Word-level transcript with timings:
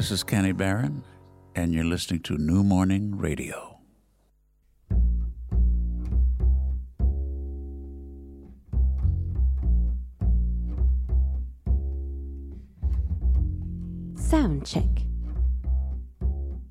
This 0.00 0.10
is 0.10 0.22
Kenny 0.24 0.52
Barron, 0.52 1.04
and 1.54 1.74
you're 1.74 1.84
listening 1.84 2.20
to 2.20 2.38
New 2.38 2.64
Morning 2.64 3.18
Radio. 3.18 3.80
Soundcheck. 14.14 15.04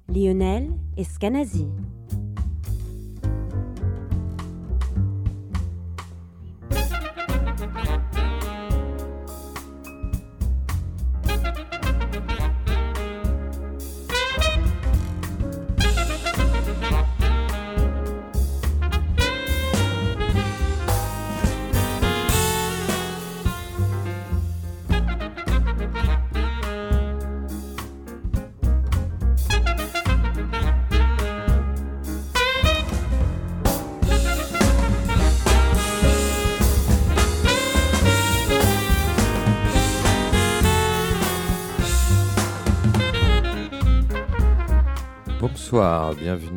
Lionel 0.08 0.80
Escanazi. 0.98 1.88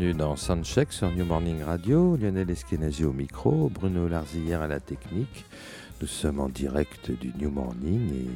Bienvenue 0.03 0.19
dans 0.19 0.35
Soundcheck 0.35 0.93
sur 0.93 1.13
New 1.13 1.25
Morning 1.25 1.63
Radio. 1.63 2.17
Lionel 2.17 2.51
Eskenazi 2.51 3.05
au 3.05 3.13
micro, 3.13 3.71
Bruno 3.73 4.09
Larzillière 4.09 4.61
à 4.61 4.67
la 4.67 4.81
technique. 4.81 5.45
Nous 6.01 6.09
sommes 6.09 6.41
en 6.41 6.49
direct 6.49 7.13
du 7.13 7.33
New 7.39 7.53
Morning 7.53 8.13
et, 8.13 8.29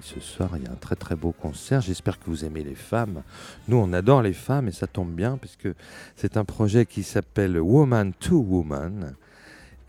ce 0.00 0.20
soir 0.20 0.50
il 0.56 0.62
y 0.62 0.66
a 0.68 0.70
un 0.70 0.76
très 0.76 0.94
très 0.94 1.16
beau 1.16 1.32
concert. 1.32 1.80
J'espère 1.80 2.20
que 2.20 2.26
vous 2.26 2.44
aimez 2.44 2.62
les 2.62 2.76
femmes. 2.76 3.24
Nous 3.66 3.78
on 3.78 3.92
adore 3.92 4.22
les 4.22 4.32
femmes 4.32 4.68
et 4.68 4.72
ça 4.72 4.86
tombe 4.86 5.10
bien 5.10 5.38
puisque 5.38 5.68
c'est 6.14 6.36
un 6.36 6.44
projet 6.44 6.86
qui 6.86 7.02
s'appelle 7.02 7.58
Woman 7.58 8.12
to 8.12 8.36
Woman. 8.36 9.16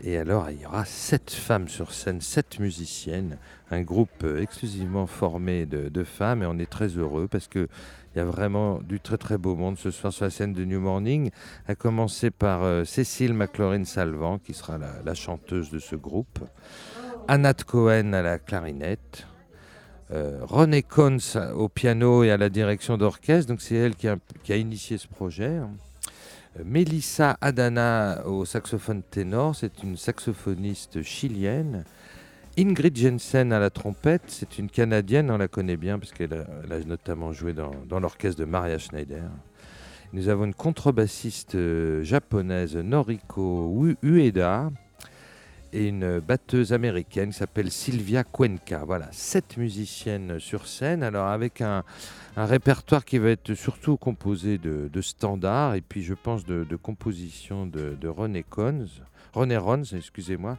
Et 0.00 0.18
alors, 0.18 0.50
il 0.50 0.60
y 0.60 0.66
aura 0.66 0.84
sept 0.84 1.30
femmes 1.30 1.68
sur 1.68 1.92
scène, 1.92 2.20
sept 2.20 2.58
musiciennes, 2.58 3.38
un 3.70 3.80
groupe 3.80 4.26
exclusivement 4.38 5.06
formé 5.06 5.64
de 5.64 6.04
femmes, 6.04 6.42
et 6.42 6.46
on 6.46 6.58
est 6.58 6.68
très 6.68 6.88
heureux 6.88 7.26
parce 7.26 7.46
que 7.46 7.68
il 8.14 8.18
y 8.18 8.22
a 8.22 8.24
vraiment 8.24 8.78
du 8.78 9.00
très 9.00 9.18
très 9.18 9.38
beau 9.38 9.56
monde 9.56 9.76
ce 9.76 9.90
soir 9.90 10.12
sur 10.12 10.24
la 10.24 10.30
scène 10.30 10.52
de 10.52 10.64
New 10.64 10.80
Morning, 10.80 11.30
à 11.66 11.74
commencer 11.74 12.30
par 12.30 12.62
euh, 12.62 12.84
Cécile 12.84 13.34
McLaurin-Salvant, 13.34 14.38
qui 14.38 14.54
sera 14.54 14.78
la, 14.78 15.14
chanteuse 15.14 15.70
de 15.70 15.80
ce 15.80 15.96
groupe, 15.96 16.38
Anat 17.26 17.54
Cohen 17.66 18.12
à 18.12 18.22
la 18.22 18.38
clarinette, 18.38 19.26
euh, 20.12 20.38
René 20.42 20.82
Kohns 20.82 21.36
au 21.56 21.68
piano 21.68 22.22
et 22.22 22.30
à 22.30 22.36
la 22.36 22.50
direction 22.50 22.96
d'orchestre, 22.96 23.48
donc 23.48 23.60
c'est 23.60 23.74
elle 23.74 23.96
qui 23.96 24.06
a, 24.06 24.16
qui 24.44 24.52
a, 24.52 24.56
initié 24.56 24.96
ce 24.96 25.08
projet. 25.08 25.50
Euh, 25.50 26.62
Melissa 26.64 27.36
Adana 27.40 28.24
au 28.26 28.44
saxophone 28.44 29.02
ténor, 29.02 29.56
c'est 29.56 29.82
une 29.82 29.96
saxophoniste 29.96 31.02
chilienne. 31.02 31.84
Ingrid 32.56 32.96
Jensen 32.96 33.52
à 33.52 33.58
la 33.58 33.68
trompette, 33.68 34.22
c'est 34.28 34.58
une 34.58 34.70
Canadienne, 34.70 35.28
on 35.32 35.38
la 35.38 35.48
connaît 35.48 35.76
bien 35.76 35.98
parce 35.98 36.12
qu'elle 36.12 36.32
a, 36.34 36.78
notamment 36.86 37.32
joué 37.32 37.52
dans, 37.52 37.98
l'orchestre 37.98 38.38
de 38.38 38.44
Maria 38.44 38.78
Schneider. 38.78 39.28
Nous 40.12 40.28
avons 40.28 40.44
une 40.44 40.54
contrebassiste 40.54 41.56
euh, 41.56 42.04
japonaise, 42.04 42.76
Noriko 42.76 43.96
Ueda, 44.02 44.70
et 45.72 45.88
une 45.88 46.20
batteuse 46.20 46.72
américaine 46.72 47.30
qui 47.30 47.38
s'appelle 47.38 47.72
Sylvia 47.72 48.22
Cuenca. 48.22 48.84
Voilà, 48.84 49.08
sept 49.10 49.56
musiciennes 49.56 50.38
sur 50.38 50.68
scène, 50.68 51.02
alors 51.02 51.26
avec 51.26 51.60
un, 51.60 51.82
répertoire 52.36 53.04
qui 53.04 53.18
va 53.18 53.30
être 53.30 53.54
surtout 53.54 53.96
composé 53.96 54.58
de, 54.58 55.00
standards 55.00 55.74
et 55.74 55.80
puis 55.80 56.04
je 56.04 56.14
pense 56.14 56.44
de, 56.44 56.76
compositions 56.76 57.66
de, 57.66 57.96
de 58.00 58.06
René. 58.06 58.44
René 59.34 59.56
Rons, 59.56 59.82
excusez-moi. 59.82 60.58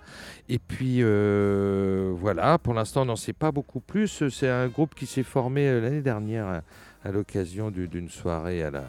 Et 0.49 0.59
puis 0.59 0.97
euh, 0.99 2.13
voilà, 2.17 2.57
pour 2.57 2.73
l'instant 2.73 3.03
on 3.03 3.05
n'en 3.05 3.15
sait 3.15 3.33
pas 3.33 3.51
beaucoup 3.51 3.79
plus. 3.79 4.27
C'est 4.29 4.49
un 4.49 4.67
groupe 4.67 4.95
qui 4.95 5.05
s'est 5.05 5.23
formé 5.23 5.67
euh, 5.67 5.79
l'année 5.79 6.01
dernière 6.01 6.61
à, 7.03 7.11
l'occasion 7.11 7.71
d'une 7.71 8.09
soirée 8.09 8.63
à 8.63 8.71
la, 8.71 8.83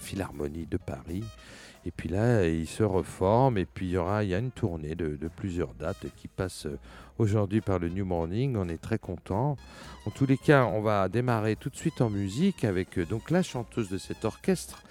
Philharmonie 0.00 0.66
de 0.66 0.76
Paris. 0.76 1.24
Et 1.86 1.92
puis 1.92 2.08
là, 2.08 2.46
il 2.46 2.66
se 2.66 2.82
reforme 2.82 3.58
et 3.58 3.64
puis 3.64 3.86
il 3.86 3.92
y 3.92 3.96
aura 3.96 4.18
a 4.18 4.24
une 4.24 4.50
tournée 4.50 4.96
de, 4.96 5.16
plusieurs 5.36 5.72
dates 5.74 6.06
qui 6.16 6.26
passe 6.26 6.66
euh, 6.66 6.78
aujourd'hui 7.18 7.60
par 7.60 7.78
le 7.78 7.88
New 7.88 8.04
Morning. 8.04 8.56
On 8.56 8.68
est 8.68 8.82
très 8.82 8.98
content. 8.98 9.56
En 10.04 10.10
tous 10.10 10.26
les 10.26 10.36
cas, 10.36 10.66
on 10.66 10.82
va 10.82 11.08
démarrer 11.08 11.56
tout 11.56 11.70
de 11.70 11.76
suite 11.76 12.00
en 12.00 12.10
musique 12.10 12.64
avec 12.64 12.98
donc 13.08 13.30
la 13.30 13.42
chanteuse 13.42 13.88
de 13.88 13.98
cet 13.98 14.24
orchestre 14.24 14.82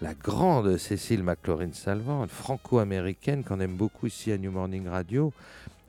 la 0.00 0.14
grande 0.14 0.76
Cécile 0.76 1.22
McLaurin-Salvant, 1.22 2.26
franco-américaine 2.28 3.42
qu'on 3.42 3.60
aime 3.60 3.76
beaucoup 3.76 4.06
ici 4.06 4.30
à 4.30 4.38
New 4.38 4.52
Morning 4.52 4.86
Radio. 4.86 5.32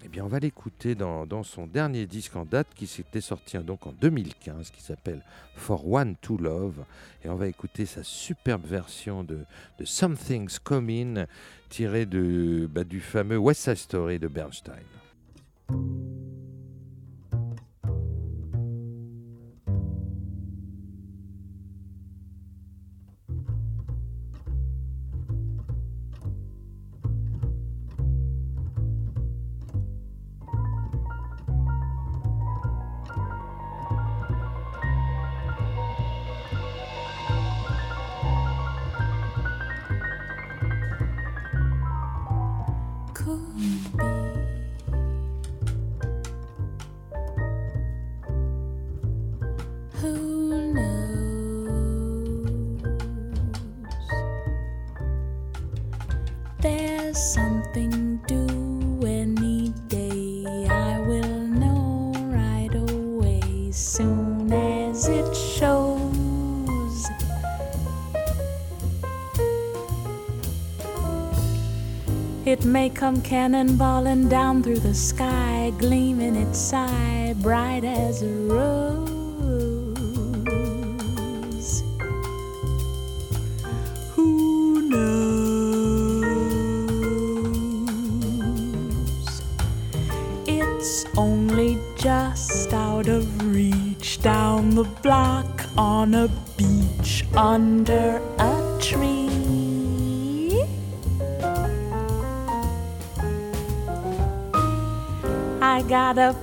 Eh 0.04 0.08
bien, 0.08 0.24
on 0.24 0.28
va 0.28 0.40
l'écouter 0.40 0.96
dans, 0.96 1.44
son 1.44 1.68
dernier 1.68 2.06
disque 2.06 2.36
en 2.36 2.46
date 2.46 2.68
qui 2.74 2.88
s'était 2.88 3.22
sorti 3.22 3.58
donc 3.58 3.86
en 3.86 3.92
2015, 3.92 4.72
qui 4.72 4.82
s'appelle 4.82 5.24
For 5.56 5.86
One 5.88 6.16
to 6.22 6.38
Love. 6.38 6.86
Et 7.24 7.30
on 7.30 7.36
va 7.36 7.48
écouter 7.48 7.86
sa 7.86 8.04
superbe 8.04 8.66
version 8.66 9.24
de, 9.24 9.46
Something's 9.84 10.58
Coming, 10.58 11.26
tirée 11.68 12.06
de, 12.06 12.68
bah, 12.72 12.86
du 12.86 13.02
fameux 13.02 13.38
West 13.38 13.62
Side 13.62 13.76
Story 13.76 14.20
de 14.20 14.28
Bernstein. 14.30 14.86
The 74.90 74.96
sky, 74.96 75.39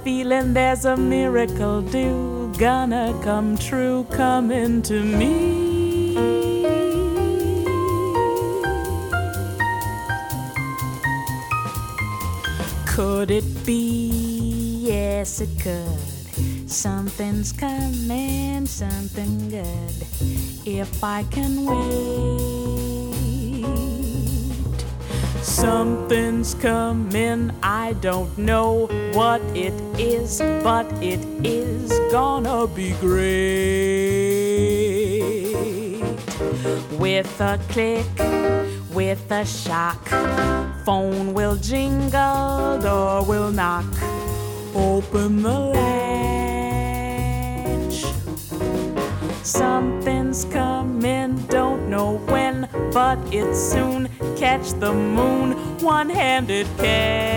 feeling 0.06 0.54
there's 0.54 0.84
a 0.84 0.96
miracle 0.96 1.82
due, 1.82 2.48
gonna 2.58 3.12
come 3.24 3.58
true, 3.58 4.06
coming 4.12 4.80
to 4.80 5.02
me. 5.02 6.14
Could 12.86 13.32
it 13.32 13.66
be? 13.66 14.84
Yes, 14.84 15.40
it 15.40 15.50
could. 15.60 16.70
Something's 16.70 17.50
coming, 17.50 18.64
something 18.64 19.48
good. 19.48 20.06
If 20.64 21.02
I 21.02 21.24
can 21.32 21.64
wait. 21.64 22.76
Something's 25.42 26.54
coming, 26.54 27.50
I 27.60 27.94
don't 27.94 28.38
know 28.38 28.86
what 29.14 29.40
it 29.56 29.85
is, 29.98 30.40
but 30.62 30.86
it 31.02 31.20
is 31.44 31.90
gonna 32.10 32.66
be 32.66 32.92
great. 33.00 33.76
With 36.98 37.40
a 37.40 37.58
click, 37.68 38.06
with 38.92 39.30
a 39.30 39.44
shock, 39.44 40.08
phone 40.84 41.34
will 41.34 41.56
jingle, 41.56 42.78
door 42.80 43.24
will 43.24 43.50
knock. 43.50 43.86
Open 44.74 45.42
the 45.42 45.58
latch. 45.58 46.06
Something's 49.42 50.44
coming, 50.46 51.36
don't 51.48 51.88
know 51.88 52.18
when, 52.26 52.68
but 52.92 53.18
it's 53.32 53.58
soon. 53.58 54.08
Catch 54.36 54.72
the 54.80 54.92
moon, 54.92 55.52
one 55.80 56.10
handed 56.10 56.66
catch. 56.78 57.35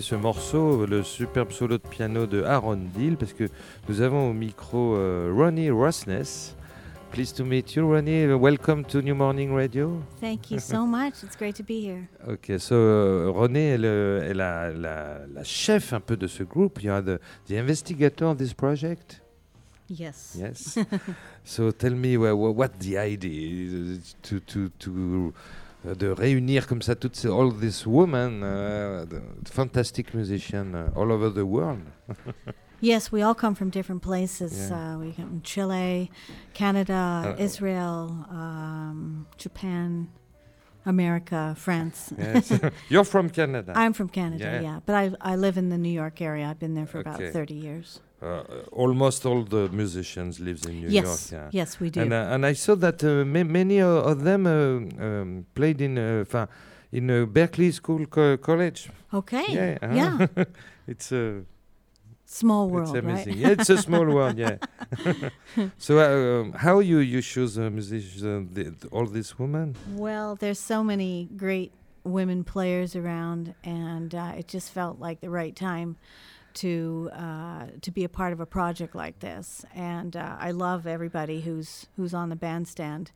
Ce 0.00 0.14
morceau, 0.14 0.86
le 0.86 1.02
superbe 1.02 1.50
solo 1.52 1.78
de 1.78 1.82
piano 1.88 2.26
de 2.26 2.42
Aaron 2.42 2.76
Deal, 2.94 3.16
parce 3.16 3.32
que 3.32 3.44
nous 3.88 4.00
avons 4.00 4.30
au 4.30 4.32
micro 4.32 4.96
euh, 4.96 5.32
Ronnie 5.34 5.70
Rossness. 5.70 6.54
Pleased 7.12 7.36
to 7.36 7.44
meet 7.44 7.74
you, 7.74 7.88
Ronnie. 7.88 8.26
Welcome 8.34 8.84
to 8.84 9.00
New 9.00 9.14
Morning 9.14 9.54
Radio. 9.54 10.02
Thank 10.20 10.50
you 10.50 10.58
so 10.58 10.84
much. 10.86 11.22
It's 11.22 11.36
great 11.36 11.54
to 11.56 11.62
be 11.62 11.80
here. 11.86 12.08
Ok, 12.28 12.58
so 12.58 12.74
euh, 12.74 13.30
Ronnie 13.32 13.58
est, 13.74 13.78
le- 13.78 14.20
est 14.24 14.34
la, 14.34 14.70
la, 14.70 15.18
la 15.32 15.44
chef 15.44 15.92
un 15.92 16.00
peu 16.00 16.16
de 16.16 16.26
ce 16.26 16.42
groupe. 16.42 16.82
You 16.82 16.90
are 16.92 17.02
the, 17.02 17.18
the 17.48 17.52
investigator 17.52 18.26
of 18.28 18.36
this 18.38 18.52
project. 18.52 19.22
Yes. 19.88 20.36
Yes. 20.38 20.78
so 21.44 21.70
tell 21.70 21.94
me 21.94 22.16
wha- 22.16 22.32
wha- 22.34 22.50
what 22.50 22.70
the 22.80 22.98
idea 22.98 23.70
is 23.94 24.16
to 24.22 24.40
to 24.40 24.68
to 24.80 25.32
de 25.94 26.08
réunir 26.08 26.66
comme 26.66 26.82
ça 26.82 26.94
toutes 26.94 27.16
ces, 27.16 27.28
all 27.28 27.52
these 27.52 27.86
women, 27.86 28.42
uh, 28.42 29.04
the 29.08 29.20
fantastic 29.50 30.14
musicians 30.14 30.74
uh, 30.74 30.90
all 30.98 31.12
over 31.12 31.30
the 31.32 31.44
world. 31.44 31.80
Yes, 32.82 33.10
we 33.10 33.22
all 33.22 33.34
come 33.34 33.54
from 33.54 33.70
different 33.70 34.02
places. 34.02 34.52
Yeah. 34.70 34.96
Uh, 34.96 34.98
we 34.98 35.12
come 35.12 35.26
from 35.28 35.40
Chile, 35.42 36.10
Canada, 36.52 37.34
Israel, 37.38 38.26
um, 38.30 39.26
Japan, 39.38 40.08
America, 40.84 41.54
France. 41.56 42.12
Yes. 42.18 42.52
You're 42.90 43.04
from 43.04 43.30
Canada. 43.30 43.72
I'm 43.74 43.94
from 43.94 44.10
Canada, 44.10 44.44
Yeah. 44.44 44.60
yeah. 44.60 44.80
But 44.84 44.94
I, 44.94 45.10
I 45.32 45.36
live 45.36 45.56
in 45.56 45.70
the 45.70 45.78
New 45.78 45.88
York 46.02 46.20
area. 46.20 46.46
I've 46.46 46.58
been 46.58 46.74
there 46.74 46.86
for 46.86 46.98
Okay. 46.98 47.08
about 47.10 47.32
30 47.32 47.54
years. 47.54 48.00
Uh, 48.26 48.42
almost 48.72 49.24
all 49.26 49.42
the 49.44 49.68
musicians 49.68 50.40
lives 50.40 50.66
in 50.66 50.80
New 50.80 50.88
yes, 50.88 51.32
York. 51.32 51.48
yes, 51.52 51.80
we 51.80 51.90
do. 51.90 52.00
And, 52.00 52.12
uh, 52.12 52.32
and 52.34 52.44
I 52.44 52.54
saw 52.54 52.74
that 52.76 53.02
uh, 53.04 53.24
ma- 53.24 53.44
many 53.44 53.80
o- 53.80 53.98
of 54.12 54.24
them 54.24 54.46
uh, 54.46 55.04
um, 55.04 55.46
played 55.54 55.80
in 55.80 55.96
uh, 55.98 56.46
in 56.92 57.10
uh, 57.10 57.26
Berkeley 57.26 57.70
School 57.72 58.06
co- 58.06 58.36
College. 58.38 58.90
okay. 59.12 59.44
Yeah, 59.48 59.78
uh-huh. 59.82 60.26
yeah. 60.36 60.44
it's 60.92 61.12
uh, 61.12 61.40
Small 62.28 62.68
world, 62.68 62.96
it's 62.96 63.04
amazing. 63.04 63.32
right? 63.34 63.40
yeah, 63.42 63.48
it's 63.60 63.70
a 63.70 63.78
small 63.78 64.04
world. 64.06 64.36
Yeah. 64.44 64.56
so 65.78 65.98
uh, 65.98 66.40
um, 66.40 66.52
how 66.52 66.80
you 66.80 66.98
you 66.98 67.22
choose 67.22 67.56
uh? 67.58 67.62
Uh, 67.66 67.70
the, 68.52 68.64
th- 68.64 68.92
all 68.92 69.06
these 69.06 69.38
women. 69.38 69.76
Well, 69.94 70.34
there's 70.34 70.58
so 70.58 70.82
many 70.82 71.28
great 71.36 71.70
women 72.02 72.42
players 72.44 72.96
around, 72.96 73.54
and 73.62 74.12
uh, 74.14 74.32
it 74.38 74.48
just 74.48 74.72
felt 74.72 74.98
like 74.98 75.20
the 75.20 75.30
right 75.30 75.54
time 75.54 75.96
to 76.56 77.10
uh, 77.12 77.66
to 77.80 77.90
be 77.90 78.04
a 78.04 78.08
part 78.08 78.32
of 78.32 78.40
a 78.40 78.46
project 78.46 78.94
like 78.94 79.20
this. 79.20 79.64
And 79.74 80.16
uh, 80.16 80.36
I 80.38 80.50
love 80.50 80.86
everybody 80.86 81.40
who's 81.40 81.86
who's 81.96 82.14
on 82.14 82.28
the 82.28 82.36
bandstand, 82.36 83.12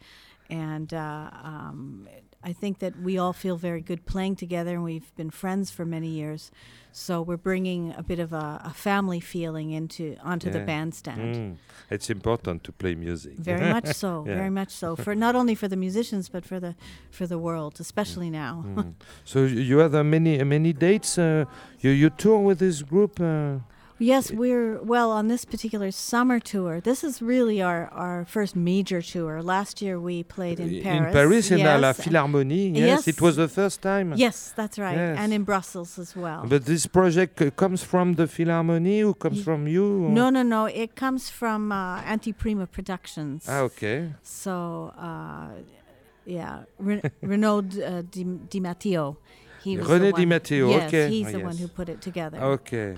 and 0.48 0.92
uh, 0.94 1.30
um, 1.42 2.08
I 2.42 2.52
think 2.52 2.78
that 2.78 2.98
we 3.00 3.18
all 3.18 3.32
feel 3.32 3.56
very 3.56 3.80
good 3.80 4.06
playing 4.06 4.36
together, 4.36 4.74
and 4.74 4.84
we've 4.84 5.14
been 5.16 5.30
friends 5.30 5.70
for 5.70 5.84
many 5.84 6.08
years. 6.08 6.50
So 6.92 7.22
we're 7.22 7.36
bringing 7.36 7.94
a 7.96 8.02
bit 8.02 8.18
of 8.18 8.32
a, 8.32 8.60
a 8.64 8.72
family 8.74 9.20
feeling 9.20 9.70
into 9.70 10.16
onto 10.22 10.50
the 10.50 10.60
bandstand. 10.60 11.34
Mm. 11.34 11.56
It's 11.90 12.10
important 12.10 12.64
to 12.64 12.72
play 12.72 12.94
music. 12.94 13.34
Very 13.38 13.72
much 13.72 13.94
so. 13.94 14.24
Yeah. 14.30 14.36
Very 14.36 14.50
much 14.50 14.70
so. 14.70 14.96
For 14.96 15.14
not 15.14 15.34
only 15.34 15.54
for 15.54 15.68
the 15.68 15.76
musicians, 15.76 16.28
but 16.28 16.44
for 16.44 16.60
the 16.60 16.74
for 17.10 17.26
the 17.26 17.38
world, 17.38 17.80
especially 17.80 18.30
now. 18.30 18.64
Mm. 18.66 18.94
So 19.24 19.44
you 19.44 19.78
have 19.78 19.94
uh, 19.94 20.04
many 20.04 20.40
uh, 20.40 20.44
many 20.44 20.72
dates. 20.72 21.18
Uh, 21.18 21.44
you 21.80 21.90
you 21.90 22.10
tour 22.10 22.40
with 22.40 22.58
this 22.58 22.82
group. 22.82 23.20
Yes, 24.02 24.30
we're 24.32 24.80
well 24.82 25.10
on 25.12 25.28
this 25.28 25.44
particular 25.44 25.90
summer 25.90 26.40
tour. 26.40 26.80
This 26.80 27.04
is 27.04 27.20
really 27.20 27.60
our, 27.60 27.86
our 27.92 28.24
first 28.24 28.56
major 28.56 29.02
tour. 29.02 29.42
Last 29.42 29.82
year 29.82 30.00
we 30.00 30.22
played 30.22 30.58
in 30.58 30.82
Paris. 30.82 31.06
in 31.08 31.12
Paris 31.12 31.50
in 31.50 31.58
la, 31.62 31.76
la. 31.76 31.92
Philharmonie. 31.92 32.74
Yes, 32.74 32.86
Yes. 32.86 33.08
it 33.08 33.20
was 33.20 33.36
the 33.36 33.46
first 33.48 33.82
time. 33.82 34.14
Yes, 34.16 34.54
that's 34.56 34.78
right. 34.78 34.96
Yes. 34.96 35.18
And 35.20 35.34
in 35.34 35.44
Brussels 35.44 35.98
as 35.98 36.16
well. 36.16 36.46
But 36.48 36.64
this 36.64 36.86
project 36.86 37.42
uh, 37.42 37.50
comes 37.50 37.82
from 37.84 38.14
the 38.14 38.24
Philharmonie 38.26 39.06
or 39.06 39.12
comes 39.14 39.38
Ye- 39.38 39.44
from 39.44 39.68
you? 39.68 40.08
no, 40.08 40.30
no, 40.30 40.42
no. 40.42 40.64
It 40.64 40.96
comes 40.96 41.28
from 41.28 41.70
uh, 41.70 42.00
Antiprima 42.00 42.70
Productions. 42.70 43.44
Ah, 43.46 43.60
okay. 43.68 44.14
So, 44.22 44.94
uh, 44.96 45.48
yeah, 46.24 46.64
Re- 46.78 47.02
Renaud 47.22 47.64
uh, 47.82 48.02
Di, 48.10 48.24
Di 48.48 48.60
Matteo. 48.60 49.18
He 49.62 49.76
René 49.76 50.14
Di 50.14 50.24
Matteo, 50.24 50.70
Yes, 50.70 50.88
okay. 50.88 51.10
he's 51.10 51.26
Ah, 51.26 51.32
the 51.32 51.40
one 51.40 51.56
who 51.58 51.68
put 51.68 51.90
it 51.90 52.00
together. 52.00 52.38
Okay. 52.56 52.96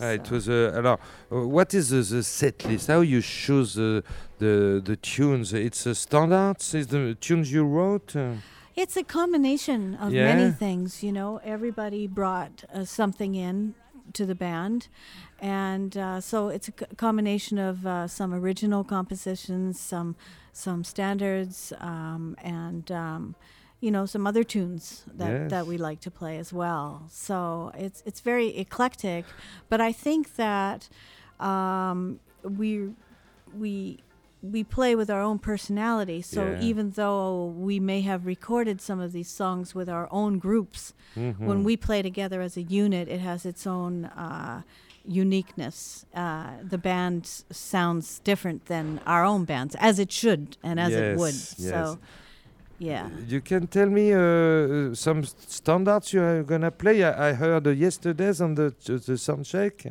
Ah, 0.00 0.10
it 0.10 0.30
was 0.30 0.48
uh, 0.48 0.72
alors, 0.76 0.98
uh, 1.32 1.46
what 1.46 1.74
is 1.74 1.88
the, 1.90 2.02
the 2.16 2.22
set 2.22 2.64
list? 2.64 2.86
How 2.88 3.00
you 3.00 3.20
choose 3.20 3.76
uh, 3.78 4.00
the 4.38 4.80
the 4.84 4.96
tunes? 4.96 5.52
It's 5.52 5.86
a 5.86 5.94
standards. 5.94 6.74
Is 6.74 6.86
the 6.86 7.14
tunes 7.20 7.52
you 7.52 7.64
wrote? 7.64 8.14
Uh, 8.16 8.34
It's 8.76 8.96
a 8.96 9.02
combination 9.02 9.96
of 9.96 10.12
Yeah. 10.12 10.34
many 10.36 10.52
things, 10.52 11.02
you 11.02 11.10
know. 11.12 11.40
Everybody 11.44 12.06
brought 12.06 12.62
uh, 12.72 12.84
something 12.84 13.34
in 13.34 13.74
to 14.12 14.24
the 14.24 14.34
band, 14.36 14.86
and 15.40 15.96
uh, 15.96 16.20
so 16.20 16.48
it's 16.48 16.68
a 16.68 16.72
c- 16.78 16.86
combination 16.96 17.58
of 17.58 17.84
uh, 17.84 18.06
some 18.06 18.32
original 18.32 18.84
compositions, 18.84 19.80
some 19.80 20.14
some 20.52 20.84
standards, 20.84 21.72
um, 21.80 22.36
and 22.44 22.90
um, 22.92 23.34
you 23.80 23.90
know, 23.90 24.06
some 24.06 24.26
other 24.26 24.42
tunes 24.44 25.04
that, 25.14 25.30
Yes. 25.30 25.50
that 25.50 25.66
we 25.66 25.78
like 25.78 26.00
to 26.00 26.10
play 26.10 26.36
as 26.38 26.52
well. 26.52 27.06
So 27.10 27.70
it's 27.74 28.02
it's 28.06 28.20
very 28.20 28.48
eclectic, 28.56 29.24
but 29.68 29.80
I 29.80 29.92
think 29.92 30.34
that 30.36 30.88
um, 31.40 32.18
we 32.42 32.90
we 33.52 33.98
we 34.42 34.62
play 34.64 34.94
with 34.94 35.10
our 35.10 35.20
own 35.20 35.38
personality. 35.38 36.22
So 36.22 36.40
Yeah. 36.52 36.60
even 36.60 36.90
though 36.92 37.46
we 37.56 37.80
may 37.80 38.00
have 38.02 38.26
recorded 38.26 38.80
some 38.80 39.00
of 39.00 39.12
these 39.12 39.28
songs 39.28 39.74
with 39.74 39.88
our 39.88 40.08
own 40.10 40.38
groups, 40.38 40.92
Mm-hmm. 41.16 41.46
when 41.46 41.64
we 41.64 41.76
play 41.76 42.02
together 42.02 42.40
as 42.40 42.56
a 42.56 42.62
unit, 42.62 43.08
it 43.08 43.20
has 43.20 43.44
its 43.46 43.66
own 43.66 44.04
uh, 44.06 44.62
uniqueness. 45.04 46.06
Uh, 46.14 46.50
the 46.68 46.78
band 46.78 47.26
sounds 47.50 48.20
different 48.20 48.66
than 48.66 49.00
our 49.06 49.24
own 49.24 49.44
bands, 49.44 49.74
as 49.80 49.98
it 49.98 50.12
should 50.12 50.56
and 50.62 50.78
as 50.78 50.92
it 50.92 51.16
would. 51.16 51.34
Yes, 51.34 51.54
yes. 51.58 51.70
So, 51.70 51.98
yeah. 52.78 53.08
You 53.26 53.40
can 53.40 53.66
tell 53.66 53.88
me 53.90 54.12
uh, 54.12 54.94
some 54.94 55.20
s- 55.20 55.34
standards 55.48 56.12
you 56.12 56.22
are 56.22 56.42
gonna 56.42 56.70
play. 56.70 57.02
I, 57.04 57.30
I 57.30 57.32
heard 57.34 57.66
uh, 57.66 57.70
yesterday's 57.70 58.40
on 58.40 58.54
the 58.54 58.72
the 59.06 59.16
sound 59.18 59.44
check. 59.44 59.84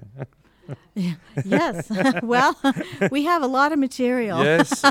yes. 1.46 1.90
well, 2.24 2.54
we 3.12 3.24
have 3.24 3.42
a 3.44 3.48
lot 3.48 3.72
of 3.72 3.80
material. 3.80 4.44
yes. 4.44 4.84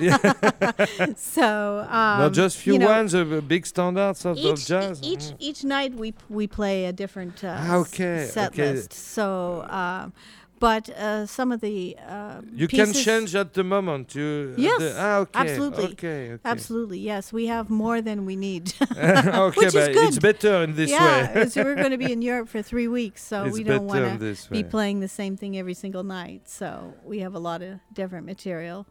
So, 1.16 1.80
um, 1.88 2.20
not 2.20 2.32
just 2.32 2.56
few 2.58 2.74
you 2.74 2.78
know, 2.78 2.86
ones 2.88 3.14
of 3.14 3.32
uh, 3.32 3.40
big 3.40 3.66
standards 3.66 4.24
of, 4.24 4.38
of 4.38 4.44
Each, 4.44 4.66
jazz. 4.66 5.00
each 5.02 5.20
Mm. 5.26 5.36
each 5.38 5.64
night 5.64 5.94
we 5.94 6.14
we 6.28 6.46
play 6.46 6.86
a 6.86 6.92
different 6.92 7.42
uh, 7.44 7.56
Ah, 7.58 7.76
okay, 7.76 8.26
set 8.30 8.52
okay. 8.52 8.72
list. 8.72 8.92
So, 8.92 9.64
um, 9.68 10.12
but 10.58 10.88
uh, 10.90 11.26
some 11.26 11.52
of 11.52 11.60
the 11.60 11.96
uh, 12.08 12.40
You 12.54 12.68
can 12.68 12.92
change 12.92 13.34
at 13.34 13.52
the 13.54 13.62
moment. 13.64 14.14
You 14.14 14.54
uh, 14.56 14.60
Yes, 14.60 14.78
the- 14.78 14.94
ah, 14.98 15.16
okay, 15.18 15.40
absolutely. 15.40 15.84
Okay, 15.84 16.32
okay. 16.32 16.40
Absolutely, 16.44 16.98
yes. 16.98 17.32
We 17.32 17.46
have 17.46 17.68
more 17.70 18.00
than 18.00 18.25
we 18.26 18.36
need. 18.36 18.72
okay, 18.82 19.50
Which 19.60 19.66
is 19.66 19.75
but 19.75 19.96
it's 19.96 20.18
better 20.18 20.62
in 20.64 20.75
this 20.75 20.90
yeah, 20.90 21.34
way. 21.34 21.48
so 21.48 21.62
we're 21.62 21.75
going 21.76 21.90
to 21.90 21.98
be 21.98 22.12
in 22.16 22.22
Europe 22.22 22.48
for 22.48 22.62
three 22.62 22.88
weeks, 22.88 23.22
so 23.22 23.44
it's 23.44 23.56
we 23.58 23.64
don't 23.64 23.86
want 23.86 24.20
to 24.20 24.36
be 24.50 24.62
playing 24.62 25.00
the 25.00 25.08
same 25.08 25.36
thing 25.36 25.56
every 25.58 25.75
single 25.75 26.04
night. 26.04 26.42
So 26.48 26.94
we 27.04 27.20
have 27.20 27.34
a 27.34 27.40
lot 27.40 27.60
of 27.62 27.78
different 27.92 28.26
material. 28.26 28.86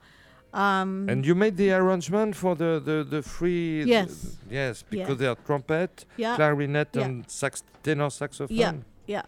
Um, 0.53 1.09
And 1.09 1.25
you 1.25 1.35
made 1.35 1.57
the 1.57 1.71
arrangement 1.73 2.35
for 2.35 2.55
the 2.55 2.79
the, 2.79 3.03
the 3.03 3.21
free. 3.21 3.83
Yes. 3.83 4.37
yes, 4.49 4.83
Yeah. 4.89 5.03
because 5.03 5.17
they 5.17 5.27
are 5.27 5.35
trumpet, 5.45 6.05
yeah, 6.17 6.35
clarinet, 6.37 6.89
Yeah. 6.95 7.05
and 7.05 7.29
sax 7.29 7.63
tenor 7.83 8.09
saxophone. 8.09 8.55
Yeah, 8.57 8.73
yeah. 9.07 9.23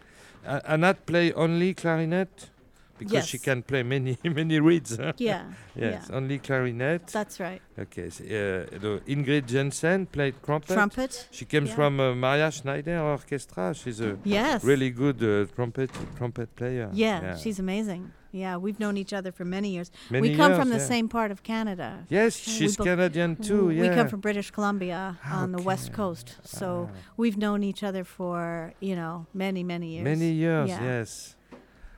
A- 0.46 0.72
Anat 0.72 1.06
play 1.06 1.32
only 1.32 1.74
clarinet 1.74 2.50
because 2.98 3.26
she 3.28 3.38
can 3.38 3.62
play 3.62 3.82
many 3.84 4.18
many 4.24 4.58
reeds. 4.60 4.96
huh? 4.96 5.12
yeah, 5.18 5.44
yes, 5.76 6.06
yeah. 6.10 6.16
only 6.16 6.38
clarinet. 6.38 7.06
That's 7.08 7.38
right. 7.38 7.62
okay, 7.78 8.10
so, 8.10 8.24
uh, 8.24 8.98
Ingrid 9.06 9.46
Jensen 9.46 10.06
played 10.06 10.34
trumpet. 10.44 10.74
Trumpet. 10.74 11.28
She 11.30 11.44
comes 11.44 11.68
yeah. 11.68 11.74
from 11.76 12.00
uh, 12.00 12.14
Maria 12.14 12.50
Schneider 12.50 12.98
Orchestra. 13.00 13.72
She's 13.74 14.00
a 14.00 14.16
Yes. 14.24 14.64
really 14.64 14.90
good 14.90 15.22
uh, 15.22 15.46
trumpet 15.54 15.90
trumpet 16.16 16.54
player. 16.56 16.90
Yeah, 16.92 17.36
she's 17.36 17.58
amazing. 17.60 18.10
Yeah, 18.32 18.56
we've 18.58 18.78
known 18.78 18.96
each 18.96 19.12
other 19.12 19.32
for 19.32 19.44
many 19.44 19.70
years. 19.70 19.90
Many 20.10 20.30
we 20.30 20.36
come 20.36 20.50
years, 20.52 20.58
from 20.60 20.68
the 20.70 20.76
yeah. 20.76 20.84
same 20.94 21.08
part 21.08 21.30
of 21.30 21.42
Canada. 21.42 22.04
Yes, 22.10 22.36
she's 22.36 22.76
both- 22.76 22.86
Canadian 22.86 23.36
too. 23.36 23.70
Yeah. 23.70 23.82
We 23.82 23.88
come 23.88 24.08
from 24.08 24.20
British 24.20 24.50
Columbia 24.50 25.16
Ah, 25.24 25.42
on 25.42 25.52
the 25.52 25.62
west 25.62 25.92
coast. 25.92 26.36
So 26.44 26.90
Ah. 26.90 26.96
we've 27.16 27.38
known 27.38 27.62
each 27.62 27.82
other 27.82 28.04
for, 28.04 28.72
you 28.80 28.94
know, 28.96 29.26
many, 29.32 29.62
many 29.64 29.88
years. 29.94 30.04
Many 30.04 30.30
years, 30.32 30.68
Yeah. 30.68 30.82
yes. 30.82 31.34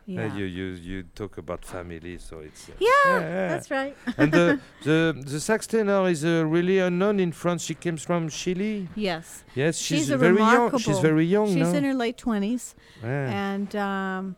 Uh, 0.08 0.12
Yeah. 0.12 0.34
you, 0.38 0.44
you 0.44 0.66
you 0.90 1.02
talk 1.14 1.38
about 1.38 1.64
family, 1.64 2.18
so 2.18 2.40
it's 2.40 2.68
uh, 2.68 2.72
yeah, 2.80 3.20
yeah. 3.20 3.49
that's 3.52 3.70
right. 3.70 3.94
and 4.16 4.32
the 4.32 4.58
the 4.88 5.14
the 5.32 5.38
sax 5.38 5.66
tenor 5.68 6.08
is 6.08 6.25
uh, 6.25 6.42
really 6.56 6.78
unknown 6.80 7.20
in 7.20 7.30
France. 7.32 7.62
She 7.64 7.75
comes 7.75 8.02
from 8.02 8.28
Chile. 8.28 8.88
yes. 8.96 9.44
Yes, 9.54 9.78
she's, 9.78 9.99
She's 9.99 10.10
a 10.10 10.16
very 10.18 10.38
young. 10.38 10.78
She's 10.78 10.99
very 11.00 11.26
young 11.26 11.46
She's 11.49 11.70
now. 11.72 11.78
in 11.78 11.84
her 11.84 11.94
late 11.94 12.16
20s. 12.16 12.75
Yeah. 13.02 13.52
And 13.52 13.76
um, 13.76 14.37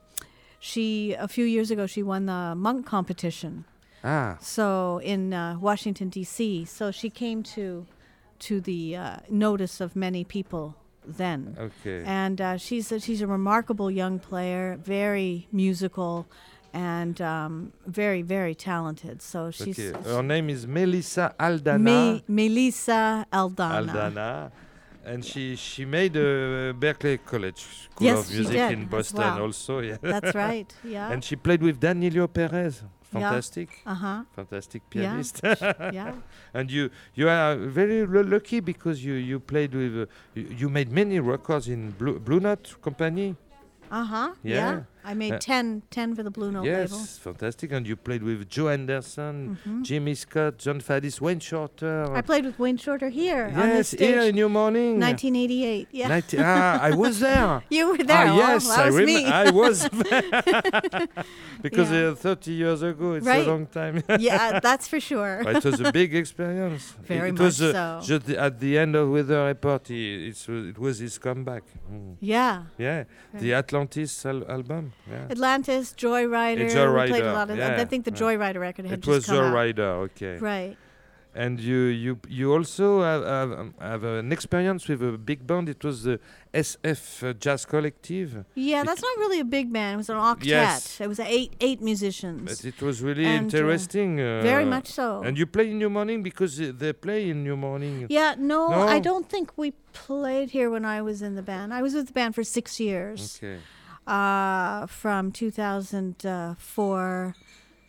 she, 0.63 1.13
a 1.19 1.27
few 1.27 1.45
years 1.45 1.71
ago, 1.75 1.87
she 1.87 2.03
won 2.05 2.27
the 2.27 2.55
monk 2.57 2.87
competition. 2.87 3.65
ah, 4.05 4.37
So 4.41 5.01
in 5.03 5.33
uh, 5.35 5.59
Washington, 5.61 6.09
D.C. 6.09 6.65
So 6.67 6.85
she 6.93 7.11
came 7.11 7.43
to, 7.57 7.85
to 8.47 8.61
the 8.61 8.83
uh, 8.97 9.17
notice 9.29 9.81
of 9.81 9.97
many 9.97 10.23
people 10.25 10.65
then. 11.23 11.57
okay. 11.59 12.05
and 12.07 12.41
uh, 12.41 12.57
she's 12.57 12.93
a, 12.93 13.01
she's 13.01 13.21
a 13.23 13.27
remarkable 13.27 13.91
young 13.91 14.21
player, 14.21 14.79
very 14.81 15.49
musical, 15.51 16.27
and 16.73 17.21
um, 17.21 17.73
very 17.87 18.23
very 18.23 18.55
talented. 18.55 19.21
So 19.21 19.51
she's 19.51 19.79
okay. 19.81 19.93
Her 20.09 20.23
name 20.23 20.49
is 20.49 20.61
Melissa 20.67 21.35
Aldana. 21.41 21.81
Me- 21.91 22.25
Melissa 22.29 23.27
Aldana. 23.33 23.91
Aldana. 23.91 24.51
And 25.05 25.25
she 25.25 25.57
she 25.57 25.85
made 25.85 26.17
uh, 26.17 26.73
Berkeley 26.75 27.19
College 27.19 27.59
School 27.59 28.07
Yes, 28.07 28.19
of 28.29 28.35
Music 28.35 28.71
in 28.73 28.87
Boston 28.87 29.19
well. 29.21 29.43
also. 29.43 29.81
Yeah. 29.81 29.97
That's 30.01 30.35
right. 30.47 30.73
Yeah. 30.85 31.11
and 31.13 31.23
she 31.25 31.37
played 31.37 31.63
with 31.63 31.81
Danilo 31.81 32.27
Perez. 32.29 32.83
Yeah. 33.15 33.21
Fantastic. 33.21 33.69
uh 33.85 33.95
huh. 33.95 34.23
Fantastic 34.35 34.83
pianist. 34.89 35.41
Yeah. 35.45 35.91
yeah. 35.93 36.13
And 36.55 36.71
you 36.71 36.89
you 37.15 37.29
are 37.29 37.57
very 37.57 38.07
lu- 38.07 38.23
lucky 38.23 38.61
because 38.61 39.05
you 39.05 39.15
you 39.15 39.41
played 39.41 39.75
with 39.75 39.93
uh, 40.03 40.07
you, 40.35 40.47
you 40.61 40.69
made 40.71 40.91
many 40.91 41.21
records 41.21 41.67
in 41.69 41.91
Blue, 41.99 42.19
Blue 42.19 42.41
Note 42.41 42.77
Company. 42.81 43.35
Uh 43.91 44.05
huh. 44.05 44.31
Yeah. 44.43 44.55
Yeah. 44.55 44.81
I 45.05 45.15
made 45.15 45.33
Uh, 45.35 45.39
10, 45.39 45.83
10 45.91 46.15
for 46.15 46.23
the 46.23 46.31
Blue 46.31 46.51
Note 46.53 46.65
yes, 46.65 46.91
label. 46.93 47.05
fantastic. 47.05 47.73
And 47.73 47.87
you 47.87 47.97
played 47.97 48.23
with 48.23 48.49
Joe 48.49 48.69
Anderson, 48.69 49.59
Mhm. 49.67 49.83
Jimmy 49.83 50.15
Scott, 50.15 50.59
John 50.59 50.81
Faddis, 50.81 51.21
Wayne 51.21 51.41
Shorter. 51.41 52.13
I 52.15 52.21
played 52.21 52.45
with 52.45 52.59
Wayne 52.59 52.77
Shorter 52.77 53.09
here 53.09 53.51
yes, 53.55 53.91
here 53.93 54.21
in 54.23 54.35
New 54.35 54.49
Morning. 54.49 54.99
1988. 55.01 55.89
Yeah. 55.91 56.09
90 56.09 56.39
ah, 56.41 56.79
I 56.81 56.91
was 56.95 57.19
there. 57.27 57.63
you 57.71 57.89
were 57.89 57.99
there. 58.05 58.17
ah, 58.29 58.37
well, 58.37 58.37
yes, 58.37 58.71
I 58.71 58.91
was. 58.91 59.09
I 59.25 59.51
was 59.51 59.89
because 61.63 61.91
Yeah. 61.91 62.09
uh, 62.11 62.15
30 62.15 62.53
years 62.53 62.83
ago. 62.83 63.15
It's 63.15 63.27
Right. 63.27 63.47
a 63.47 63.51
long 63.51 63.67
time. 63.67 64.03
yeah, 64.19 64.61
that's 64.61 64.87
for 64.89 65.01
sure. 65.01 65.41
But 65.45 65.57
it 65.57 65.65
was 65.65 65.81
a 65.81 65.93
big 65.93 66.15
experience. 66.15 66.95
Very 67.03 67.31
it 67.31 67.39
was 67.39 67.61
much 67.61 67.75
uh, 67.75 68.01
so. 68.01 68.07
just 68.07 68.27
the- 68.27 68.39
at 68.39 68.61
the 68.61 68.79
end 68.79 68.95
of 68.97 69.11
Weather 69.11 69.47
Report. 69.47 69.91
It 69.91 70.79
was 70.79 70.99
his 70.99 71.19
comeback. 71.19 71.65
Mm. 71.93 72.17
Yeah. 72.21 72.65
Yeah, 72.79 73.05
the 73.35 73.55
Atlantis 73.55 74.25
al- 74.27 74.49
album. 74.51 74.92
Yeah. 75.11 75.27
Atlantis, 75.31 75.95
Joyrider. 75.97 76.65
We 76.67 77.11
played 77.11 77.25
a 77.25 77.33
lot 77.33 77.51
of. 77.51 77.59
I 77.59 77.85
think 77.85 78.05
the 78.05 78.13
yeah. 78.13 78.19
Joyrider 78.19 78.61
record 78.61 78.85
had 78.87 78.95
It 78.99 79.01
just 79.01 79.09
was 79.09 79.27
come 79.27 79.37
Joe 79.37 79.45
out. 79.47 79.55
Rider, 79.55 79.91
okay. 80.07 80.37
Right. 80.39 80.77
And 81.35 81.59
you 81.61 81.79
you 82.05 82.19
you 82.29 82.53
also 82.53 83.01
have, 83.03 83.23
have, 83.25 83.53
um, 83.59 83.75
have 83.81 84.05
an 84.05 84.31
experience 84.33 84.87
with 84.87 85.03
a 85.03 85.17
big 85.17 85.47
band. 85.47 85.67
It 85.71 85.83
was 85.83 86.03
the 86.03 86.21
SF 86.53 87.03
uh, 87.31 87.33
Jazz 87.33 87.65
Collective, 87.65 88.45
Yeah, 88.55 88.83
It- 88.83 88.87
that's 88.87 89.01
not 89.01 89.17
really 89.17 89.41
a 89.41 89.45
big 89.45 89.73
band. 89.73 89.95
It 89.95 89.97
was 89.97 90.11
an 90.11 90.17
octet. 90.19 90.45
Yes. 90.45 91.01
It 91.01 91.09
was 91.09 91.19
eight 91.21 91.53
eight 91.61 91.81
musicians. 91.81 92.43
but 92.51 92.65
it 92.67 92.83
was 92.83 93.01
really 93.01 93.25
And, 93.25 93.45
uh, 93.53 93.57
interesting. 93.57 94.21
Uh, 94.21 94.43
Very 94.43 94.67
much 94.67 94.89
so. 94.89 95.23
And 95.23 95.39
you 95.39 95.47
play 95.47 95.71
in 95.71 95.79
New 95.79 95.89
Morning 95.89 96.23
because 96.23 96.61
uh, 96.61 96.71
they 96.77 96.93
play 96.93 97.31
in 97.31 97.43
New 97.45 97.57
Morning. 97.57 98.07
yeah, 98.11 98.35
no, 98.39 98.69
No? 98.69 98.81
I 98.97 98.99
don't 99.01 99.27
think 99.31 99.47
we 99.57 99.73
played 99.95 100.51
here 100.51 100.69
when 100.69 100.85
I 100.85 101.01
was 101.01 101.23
in 101.23 101.35
the 101.35 101.43
band. 101.43 101.73
I 101.73 101.81
was 101.81 101.95
with 101.95 102.07
the 102.09 102.13
band 102.21 102.35
for 102.35 102.45
six 102.45 102.79
years, 102.79 103.39
Okay. 103.43 103.59
Uh, 104.07 104.87
from 104.87 105.33
2004 105.33 107.35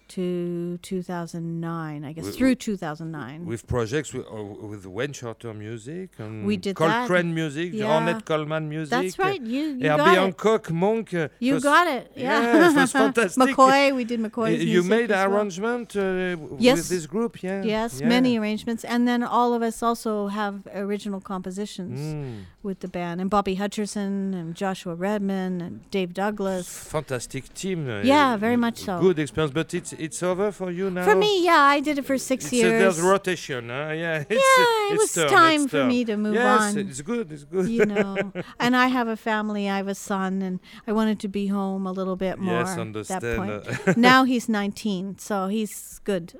to 0.09 0.77
2009, 0.83 2.03
I 2.05 2.11
guess, 2.13 2.25
Wi- 2.25 2.37
through 2.37 2.55
2009. 2.55 3.45
With 3.45 3.65
projects 3.65 4.13
with, 4.13 4.25
uh, 4.31 4.43
with 4.43 4.85
Wayne 4.85 5.11
Shorter 5.13 5.53
music 5.55 6.11
and 6.19 6.45
We 6.45 6.55
did 6.57 6.75
that. 6.75 7.07
Coltrane 7.07 7.33
music, 7.33 7.71
Yeah. 7.73 7.85
Ornette 7.99 8.23
Coleman 8.23 8.69
music. 8.69 8.91
That's 8.91 9.17
right. 9.17 9.41
You, 9.41 9.61
you 9.61 9.79
got 9.79 10.15
it. 10.15 10.19
Hancock, 10.19 10.69
Monk. 10.71 11.13
uh, 11.15 11.29
You 11.39 11.59
got 11.59 11.87
it. 11.87 12.11
Yeah. 12.15 12.41
Yeah, 12.41 12.69
it 12.69 12.75
was 12.75 12.91
fantastic. 13.01 13.55
McCoy, 13.55 13.95
we 13.95 14.03
did 14.03 14.19
McCoy's 14.19 14.63
you 14.63 14.83
made 14.83 15.09
well. 15.09 15.33
arrangement 15.33 15.95
uh, 15.95 16.37
Yes. 16.59 16.77
with 16.77 16.89
this 16.89 17.07
group, 17.07 17.41
yeah? 17.41 17.63
Yes, 17.63 17.99
yeah. 17.99 18.07
many 18.07 18.37
arrangements, 18.37 18.83
and 18.83 19.07
then 19.07 19.23
all 19.23 19.55
of 19.55 19.63
us 19.63 19.81
also 19.81 20.27
have 20.27 20.67
original 20.75 21.21
compositions 21.21 21.99
Mm. 21.99 22.43
With 22.63 22.79
the 22.79 22.87
band, 22.87 23.19
and 23.21 23.29
Bobby 23.29 23.55
Hutcherson 23.57 24.33
and 24.33 24.55
Joshua 24.55 24.95
Redman 24.95 25.61
and 25.61 25.91
Dave 25.91 26.13
Douglas. 26.13 26.67
Fantastic 26.89 27.53
team. 27.53 27.89
uh, 27.89 28.01
Yeah, 28.01 28.33
uh, 28.33 28.37
very 28.37 28.55
much 28.57 28.77
so. 28.79 28.99
Good 28.99 29.19
experience, 29.19 29.53
but 29.53 29.73
it's 29.73 29.93
it's 29.93 30.23
over 30.23 30.51
for 30.51 30.71
you 30.71 30.89
now. 30.89 31.03
For 31.03 31.15
me, 31.15 31.43
yeah, 31.43 31.59
I 31.59 31.79
did 31.81 31.97
it 31.97 32.05
for 32.05 32.17
six 32.17 32.45
it's 32.45 32.53
a, 32.53 32.55
years. 32.55 32.79
there's 32.81 33.01
rotation, 33.01 33.69
huh? 33.69 33.91
Yeah, 34.03 34.23
it's, 34.29 34.31
yeah, 34.31 34.91
it 34.91 34.93
it's 34.93 35.01
was 35.03 35.13
turn, 35.13 35.29
time 35.29 35.67
for 35.67 35.77
turn. 35.79 35.87
me 35.89 36.05
to 36.05 36.15
move 36.17 36.33
yes, 36.35 36.61
on. 36.61 36.77
it's 36.79 37.01
good. 37.01 37.31
It's 37.31 37.43
good. 37.43 37.67
you 37.67 37.85
know, 37.85 38.31
and 38.59 38.75
I 38.75 38.87
have 38.87 39.07
a 39.07 39.17
family. 39.17 39.69
I 39.69 39.77
have 39.77 39.87
a 39.87 39.95
son, 39.95 40.41
and 40.41 40.59
I 40.87 40.91
wanted 40.93 41.19
to 41.19 41.27
be 41.27 41.47
home 41.47 41.85
a 41.85 41.91
little 41.91 42.15
bit 42.15 42.39
more. 42.39 42.59
yes, 42.59 42.69
at 42.69 42.75
that 42.75 42.81
understand. 42.81 43.37
point. 43.37 43.87
uh, 43.87 43.93
now 43.97 44.23
he's 44.23 44.47
19, 44.49 45.17
so 45.19 45.47
he's 45.47 45.99
good. 46.03 46.33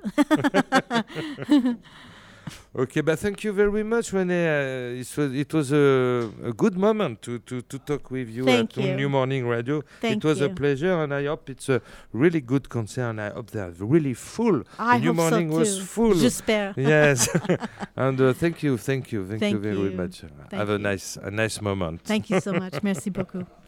Okay, 2.76 3.02
but 3.02 3.20
thank 3.20 3.44
you 3.44 3.52
very 3.52 3.84
much, 3.84 4.12
Renee. 4.12 4.48
Uh, 4.48 5.00
it 5.00 5.16
was 5.16 5.32
it 5.32 5.54
was 5.54 5.70
a, 5.70 6.28
a 6.42 6.52
good 6.52 6.76
moment 6.76 7.22
to, 7.22 7.38
to, 7.38 7.62
to 7.62 7.78
talk 7.78 8.10
with 8.10 8.28
you 8.28 8.44
Thank 8.44 8.76
at 8.76 8.84
you. 8.84 8.96
New 8.96 9.08
Morning 9.08 9.46
Radio. 9.46 9.82
Thank 10.00 10.16
it 10.16 10.26
was 10.26 10.40
you. 10.40 10.46
a 10.46 10.48
pleasure, 10.48 11.00
and 11.04 11.14
I 11.14 11.26
hope 11.26 11.48
it's 11.50 11.68
a 11.68 11.80
really 12.12 12.40
good 12.40 12.68
concert. 12.68 13.10
And 13.10 13.20
I 13.20 13.30
hope 13.30 13.52
they're 13.52 13.70
really 13.78 14.14
full. 14.14 14.64
I 14.76 14.98
New 14.98 15.08
hope 15.08 15.16
Morning 15.16 15.52
so 15.52 15.58
was 15.58 15.78
full. 15.78 16.14
J'espère. 16.14 16.74
yes, 16.76 17.28
and 17.96 18.20
uh, 18.20 18.32
thank 18.32 18.64
you, 18.64 18.76
thank 18.76 19.12
you, 19.12 19.24
thank, 19.24 19.52
you 19.52 19.58
very 19.58 19.78
you. 19.78 19.90
much. 19.92 20.22
Thank 20.22 20.52
Have 20.52 20.70
a 20.70 20.78
nice 20.78 21.16
a 21.16 21.30
nice 21.30 21.60
moment. 21.60 22.00
Thank 22.02 22.28
you 22.28 22.40
so 22.40 22.54
much. 22.54 22.82
Merci 22.82 23.10
beaucoup. 23.10 23.46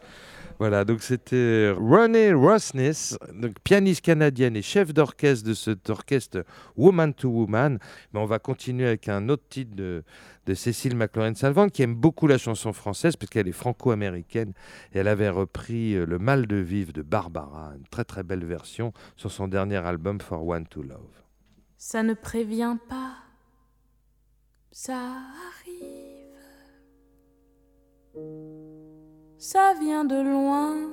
Voilà, 0.59 0.85
donc 0.85 1.03
c'était 1.03 1.71
Ronnie 1.77 2.33
Rosnes, 2.33 2.91
donc 3.33 3.59
pianiste 3.63 4.01
canadienne 4.01 4.55
et 4.55 4.63
chef 4.63 4.91
d'orchestre 4.91 5.47
de 5.47 5.53
cet 5.53 5.87
orchestre 5.91 6.45
Woman 6.75 7.13
to 7.13 7.29
Woman. 7.29 7.77
Mais 8.11 8.19
on 8.19 8.25
va 8.25 8.39
continuer 8.39 8.87
avec 8.87 9.07
un 9.07 9.29
autre 9.29 9.43
titre 9.49 9.75
de, 9.75 10.03
de 10.47 10.53
Cécile 10.55 10.95
McLaurin-Salvant 10.95 11.69
qui 11.69 11.83
aime 11.83 11.93
beaucoup 11.93 12.25
la 12.25 12.39
chanson 12.39 12.73
française 12.73 13.15
parce 13.15 13.29
qu'elle 13.29 13.47
est 13.47 13.51
franco-américaine 13.51 14.53
et 14.93 14.99
elle 14.99 15.07
avait 15.07 15.29
repris 15.29 15.93
euh, 15.93 16.05
Le 16.07 16.17
mal 16.17 16.47
de 16.47 16.55
vivre 16.55 16.91
de 16.91 17.03
Barbara, 17.03 17.73
une 17.77 17.87
très 17.87 18.03
très 18.03 18.23
belle 18.23 18.45
version 18.45 18.93
sur 19.15 19.31
son 19.31 19.47
dernier 19.47 19.77
album 19.77 20.19
For 20.19 20.43
One 20.43 20.65
to 20.65 20.81
Love. 20.81 21.21
Ça 21.77 22.01
ne 22.01 22.15
prévient 22.15 22.77
pas, 22.89 23.13
ça 24.71 24.95
arrive. 24.95 26.07
Ça 29.37 29.73
vient 29.79 30.05
de 30.05 30.15
loin, 30.15 30.91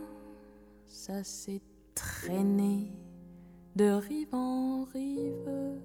ça 0.86 1.24
s'est 1.24 1.62
traîné 1.94 2.92
de 3.76 3.90
rive 3.90 4.34
en 4.34 4.84
rive. 4.84 5.80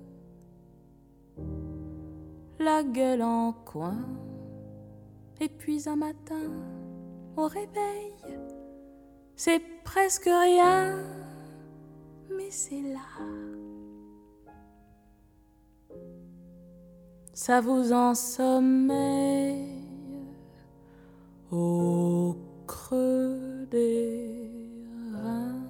La 2.59 2.83
gueule 2.83 3.21
en 3.21 3.53
coin, 3.53 4.05
et 5.39 5.49
puis 5.49 5.87
un 5.87 5.95
matin, 5.95 6.51
au 7.37 7.47
réveil, 7.47 8.13
c'est 9.35 9.61
presque 9.83 10.25
rien, 10.25 10.99
mais 12.29 12.51
c'est 12.51 12.81
là. 12.81 12.99
ça 17.39 17.61
vous 17.61 17.93
ensommeille 17.93 18.99
au 21.53 22.35
creux 22.69 23.65
des 23.71 24.29
reins. 25.11 25.65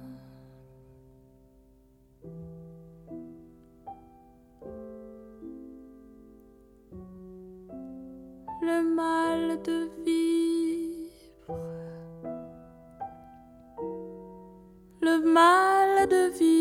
Le 8.60 8.78
mal 8.94 9.62
de 9.62 9.78
vivre, 10.04 11.56
le 15.00 15.16
mal 15.24 16.06
de 16.14 16.22
vivre 16.38 16.60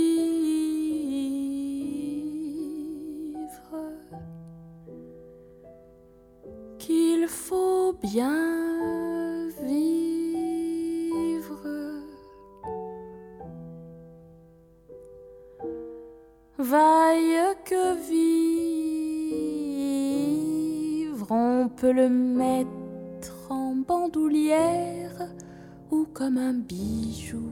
qu'il 6.80 7.28
faut 7.28 7.92
bien 8.02 8.69
le 21.88 22.10
mettre 22.10 23.50
en 23.50 23.76
bandoulière 23.76 25.30
ou 25.92 26.06
comme 26.14 26.38
un 26.38 26.54
bijou 26.54 27.50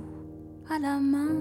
à 0.69 0.79
la 0.79 0.99
main, 0.99 1.37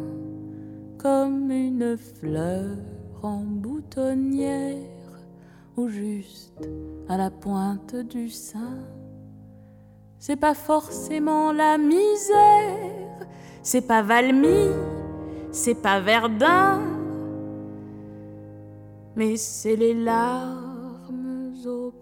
comme 0.99 1.51
une 1.51 1.97
fleur 1.97 2.77
en 3.23 3.41
boutonnière 3.41 4.81
ou 5.77 5.89
juste 5.89 6.69
à 7.09 7.17
la 7.17 7.31
pointe 7.31 7.97
du 7.97 8.29
sein. 8.29 8.79
C'est 10.19 10.37
pas 10.37 10.55
forcément 10.55 11.53
la 11.53 11.79
misère, 11.79 13.27
c'est 13.63 13.87
pas 13.87 14.03
Valmy, 14.03 14.71
c'est 15.51 15.81
pas 15.81 16.01
Verdun, 16.01 16.81
mais 19.15 19.37
c'est 19.37 19.77
les 19.77 19.95
larmes 19.95 21.55
aux 21.67 21.93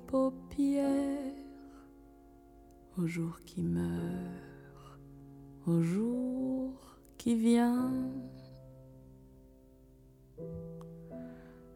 au 2.96 3.06
jour 3.06 3.38
qui 3.44 3.62
meurt, 3.62 5.00
au 5.66 5.82
jour 5.82 6.72
qui 7.18 7.34
vient. 7.34 7.90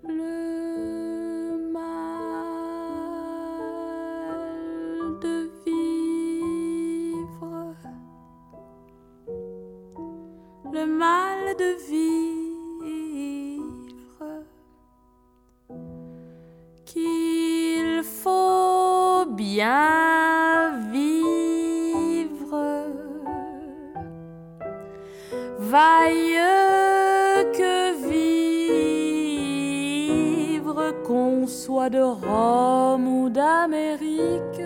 Le 0.05 1.59
mal 1.73 1.99
de 5.21 5.51
vivre, 5.67 6.87
le 10.73 10.87
mal 10.87 11.57
de 11.57 11.71
vivre, 11.91 13.65
qu'il 16.85 18.03
faut 18.05 19.25
bien 19.35 19.98
Vaille 25.71 26.41
que 27.53 28.09
vivre, 30.49 30.95
qu'on 31.07 31.47
soit 31.47 31.91
de 31.91 32.01
Rome 32.01 33.07
ou 33.07 33.29
d'Amérique, 33.29 34.63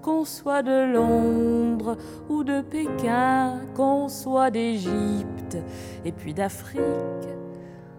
qu'on 0.00 0.24
soit 0.24 0.62
de 0.62 0.94
Londres 0.94 1.98
ou 2.30 2.42
de 2.42 2.62
Pékin, 2.62 3.60
qu'on 3.74 4.08
soit 4.08 4.50
d'Égypte 4.50 5.58
et 6.06 6.12
puis 6.12 6.32
d'Afrique 6.32 7.28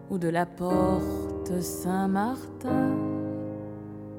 ou 0.10 0.18
de 0.18 0.30
la 0.30 0.48
porte 0.48 1.62
Saint-Martin. 1.62 2.96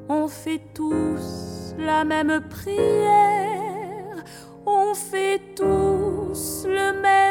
On 0.09 0.29
fait 0.29 0.63
tous 0.75 1.75
la 1.77 2.05
même 2.05 2.41
prière, 2.49 4.23
on 4.65 4.95
fait 4.95 5.41
tous 5.57 6.67
le 6.69 6.93
même 7.03 7.26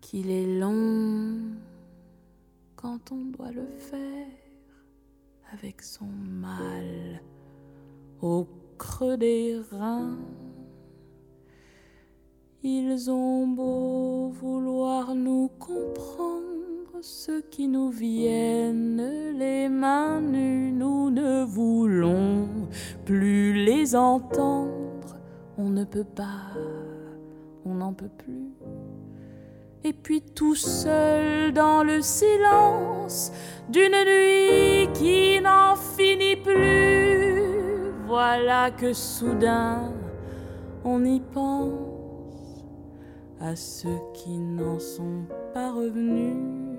Qu'il 0.00 0.30
est 0.30 0.60
long 0.60 1.40
quand 2.76 3.10
on 3.10 3.24
doit 3.36 3.50
le 3.50 3.66
faire 3.78 4.28
avec 5.52 5.82
son 5.82 6.06
mal 6.06 7.20
au 8.22 8.46
creux 8.78 9.16
des 9.16 9.60
reins. 9.72 10.16
Ils 12.62 13.10
ont 13.10 13.48
beau 13.48 14.28
vouloir 14.28 15.16
nous 15.16 15.48
comprendre, 15.58 17.00
ceux 17.02 17.42
qui 17.42 17.66
nous 17.66 17.90
viennent 17.90 19.36
les 19.36 19.68
mains 19.68 20.20
nues, 20.20 20.70
nous 20.70 21.10
ne 21.10 21.42
voulons 21.42 22.48
plus 23.04 23.64
les 23.64 23.96
entendre. 23.96 24.83
On 25.56 25.70
ne 25.70 25.84
peut 25.84 26.04
pas, 26.04 26.52
on 27.64 27.74
n'en 27.74 27.92
peut 27.92 28.10
plus. 28.18 28.50
Et 29.84 29.92
puis 29.92 30.22
tout 30.22 30.54
seul 30.54 31.52
dans 31.52 31.84
le 31.84 32.00
silence 32.00 33.30
d'une 33.68 33.92
nuit 33.92 34.88
qui 34.94 35.40
n'en 35.40 35.76
finit 35.76 36.36
plus, 36.36 37.92
voilà 38.06 38.70
que 38.70 38.92
soudain 38.92 39.92
on 40.84 41.02
y 41.04 41.20
pense 41.20 42.64
à 43.40 43.56
ceux 43.56 44.00
qui 44.12 44.38
n'en 44.38 44.78
sont 44.78 45.24
pas 45.52 45.72
revenus. 45.72 46.73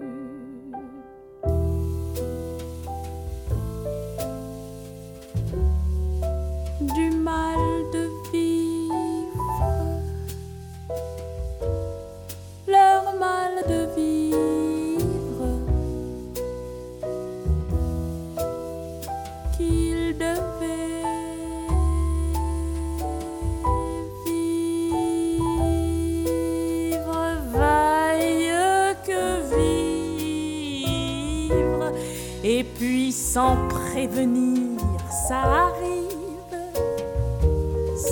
Sans 33.36 33.58
prévenir, 33.67 34.80
ça 35.28 35.41
arrive. 35.67 36.56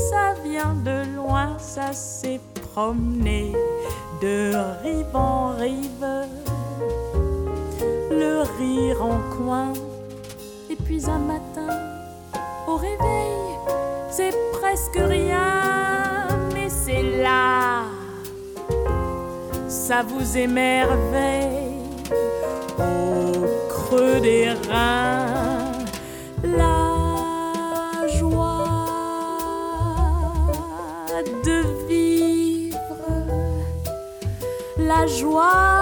Ça 0.10 0.34
vient 0.44 0.76
de 0.84 1.16
loin, 1.16 1.58
ça 1.60 1.94
s'est 1.94 2.42
promené 2.74 3.54
de 4.22 4.52
rive 4.84 5.16
en 5.16 5.56
rive. 5.56 6.08
Le 8.12 8.44
rire 8.60 9.02
en 9.02 9.20
coin, 9.38 9.72
et 10.70 10.76
puis 10.76 11.02
un 11.10 11.20
matin, 11.20 11.74
au 12.68 12.76
réveil, 12.76 13.54
c'est 14.12 14.36
presque 14.60 14.98
rien, 14.98 16.28
mais 16.54 16.68
c'est 16.68 17.02
là. 17.24 17.84
Ça 19.70 20.04
vous 20.04 20.38
émerveille 20.38 21.64
des 24.22 24.50
reins. 24.70 25.72
La 26.44 28.08
joie 28.20 28.68
de 31.46 31.58
vivre, 31.88 32.78
la 34.78 35.08
joie 35.08 35.73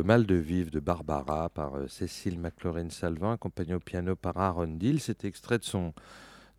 Le 0.00 0.04
mal 0.06 0.24
de 0.24 0.34
vivre 0.34 0.70
de 0.70 0.80
Barbara 0.80 1.50
par 1.50 1.74
euh, 1.74 1.86
Cécile 1.86 2.38
McLaurin-Salvin, 2.38 3.34
accompagnée 3.34 3.74
au 3.74 3.80
piano 3.80 4.16
par 4.16 4.38
Aaron 4.38 4.66
Dill. 4.66 4.98
C'est 4.98 5.26
extrait 5.26 5.58
de 5.58 5.64
son 5.64 5.92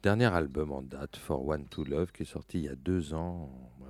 dernier 0.04 0.28
album 0.28 0.72
en 0.72 0.84
date, 0.84 1.18
For 1.18 1.44
One 1.44 1.66
to 1.66 1.84
Love, 1.84 2.12
qui 2.12 2.22
est 2.22 2.28
sorti 2.28 2.60
il 2.60 2.66
y 2.66 2.70
a 2.70 2.76
deux 2.76 3.16
ans. 3.16 3.50
Bah 3.80 3.88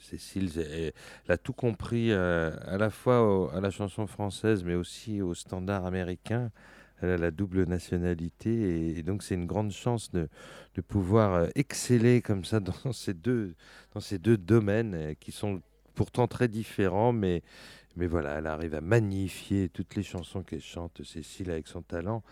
Cécile, 0.00 0.50
elle, 0.58 0.92
a 1.28 1.38
tout 1.38 1.52
compris 1.52 2.10
euh, 2.10 2.50
à 2.66 2.78
la 2.78 2.90
fois 2.90 3.54
à 3.54 3.60
la 3.60 3.70
chanson 3.70 4.08
française, 4.08 4.64
mais 4.64 4.74
aussi 4.74 5.22
au 5.22 5.34
standard 5.34 5.86
américain. 5.86 6.50
Elle 7.00 7.10
a 7.10 7.16
la 7.16 7.30
double 7.30 7.66
nationalité 7.66 8.98
et, 8.98 9.04
donc 9.04 9.22
c'est 9.22 9.36
une 9.36 9.46
grande 9.46 9.70
chance 9.70 10.10
de, 10.10 10.28
pouvoir 10.88 11.34
euh, 11.34 11.46
exceller 11.54 12.22
comme 12.22 12.44
ça 12.44 12.58
dans 12.58 12.92
ces 12.92 13.14
deux, 13.14 13.54
dans 13.94 14.00
ces 14.00 14.18
deux 14.18 14.36
domaines 14.36 15.14
qui 15.20 15.30
sont 15.30 15.62
pourtant 15.94 16.26
très 16.26 16.48
différents, 16.48 17.12
mais 17.12 17.42
mais 18.00 18.06
voilà, 18.06 18.38
elle 18.38 18.46
arrive 18.46 18.74
à 18.74 18.80
magnifier 18.80 19.68
toutes 19.68 19.94
les 19.94 20.02
chansons 20.02 20.42
qu'elle 20.42 20.62
chante, 20.62 21.04
Cécile, 21.04 21.50
avec 21.50 21.68
son 21.68 21.82
talent. 21.82 22.22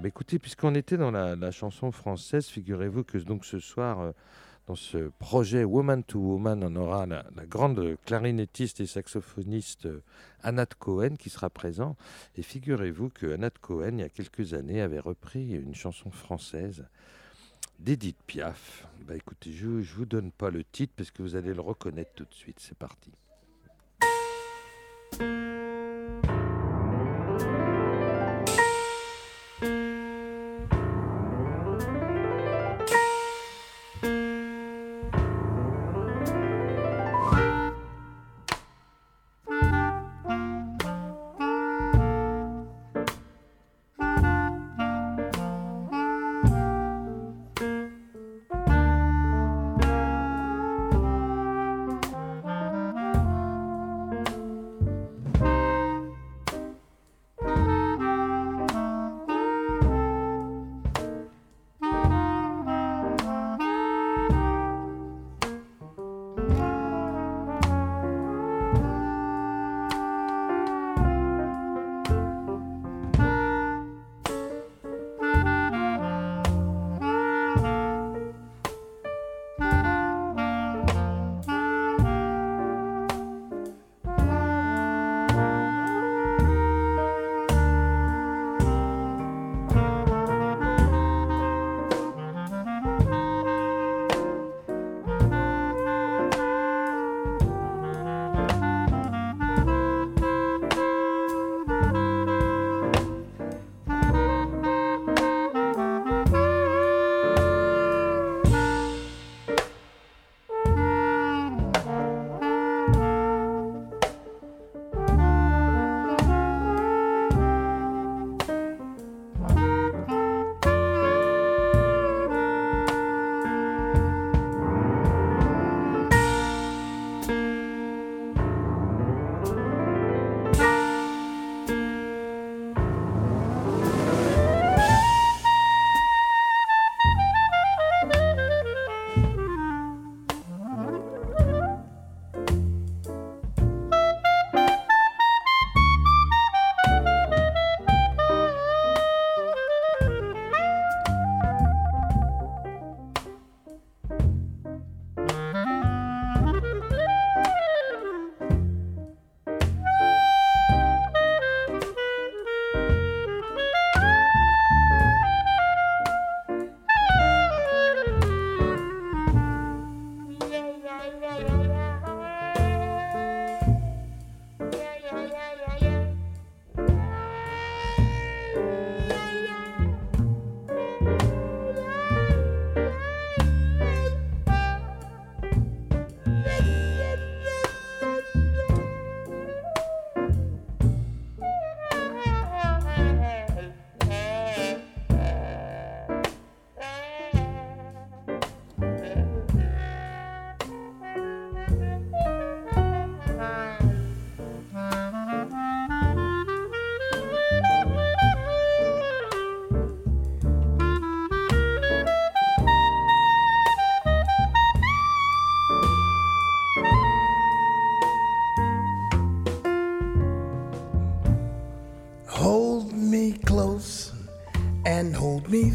Mais 0.00 0.10
écoutez, 0.10 0.38
puisqu'on 0.38 0.76
était 0.76 0.96
dans 0.96 1.10
la, 1.10 1.50
chanson 1.50 1.90
française, 1.90 2.46
figurez-vous 2.46 3.02
que 3.02 3.18
donc 3.18 3.44
ce 3.44 3.58
soir, 3.58 3.98
euh, 3.98 4.12
dans 4.68 4.76
ce 4.76 5.10
projet 5.18 5.64
Woman 5.64 6.04
to 6.04 6.20
Woman, 6.20 6.62
on 6.62 6.76
aura 6.76 7.06
la, 7.06 7.24
grande 7.48 7.96
clarinettiste 8.06 8.78
et 8.78 8.86
saxophoniste 8.86 9.86
euh, 9.86 10.04
Anat 10.44 10.66
Cohen 10.78 11.16
qui 11.18 11.28
sera 11.28 11.50
présent. 11.50 11.96
Et 12.36 12.42
figurez-vous 12.42 13.08
que 13.08 13.34
Anat 13.34 13.50
Cohen, 13.60 13.94
il 13.94 14.00
y 14.02 14.04
a 14.04 14.08
quelques 14.08 14.54
années, 14.54 14.80
avait 14.80 15.00
repris 15.00 15.54
une 15.54 15.74
chanson 15.74 16.12
française 16.12 16.86
d'Edith 17.80 18.22
Piaf. 18.28 18.86
Bah 19.08 19.16
écoutez, 19.16 19.50
je 19.50 19.66
ne 19.66 19.82
vous 19.82 20.06
donne 20.06 20.30
pas 20.30 20.50
le 20.50 20.62
titre 20.62 20.92
parce 20.96 21.10
que 21.10 21.22
vous 21.22 21.34
allez 21.34 21.52
le 21.52 21.62
reconnaître 21.62 22.12
tout 22.14 22.26
de 22.26 22.34
suite. 22.34 22.60
C'est 22.60 22.78
parti. 22.78 23.10
Thank 25.18 25.55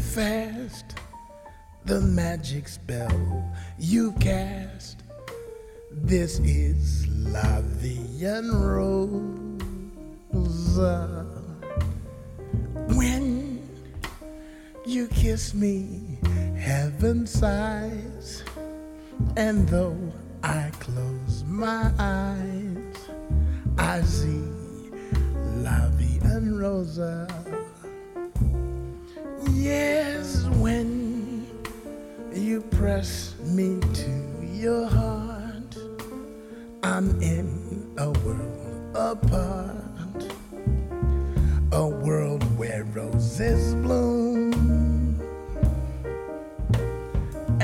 fast 0.02 0.96
the 1.84 2.00
magic 2.00 2.68
spell 2.68 3.50
you 3.78 4.12
cast. 4.20 5.02
This 5.90 6.38
is 6.40 6.61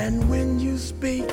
And 0.09 0.27
when 0.31 0.59
you 0.59 0.79
speak, 0.79 1.31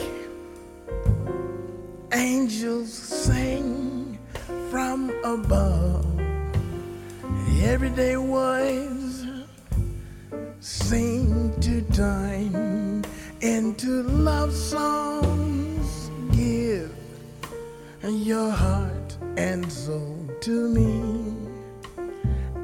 angels 2.12 2.92
sing 2.92 4.20
from 4.70 5.12
above. 5.24 6.06
Everyday 7.64 8.18
words 8.18 9.28
seem 10.60 11.58
to 11.62 11.80
dine 11.84 13.06
into 13.40 14.04
love 14.04 14.54
songs. 14.54 16.12
Give 16.36 16.92
your 18.04 18.50
heart 18.50 19.18
and 19.38 19.72
soul 19.72 20.30
to 20.42 20.68
me, 20.68 21.00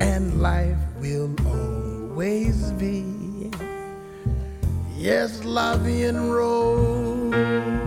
and 0.02 0.42
life 0.42 0.84
will 1.00 1.34
always 1.48 2.74
be. 2.74 3.11
Yes, 5.02 5.44
love 5.44 5.88
and 5.88 7.81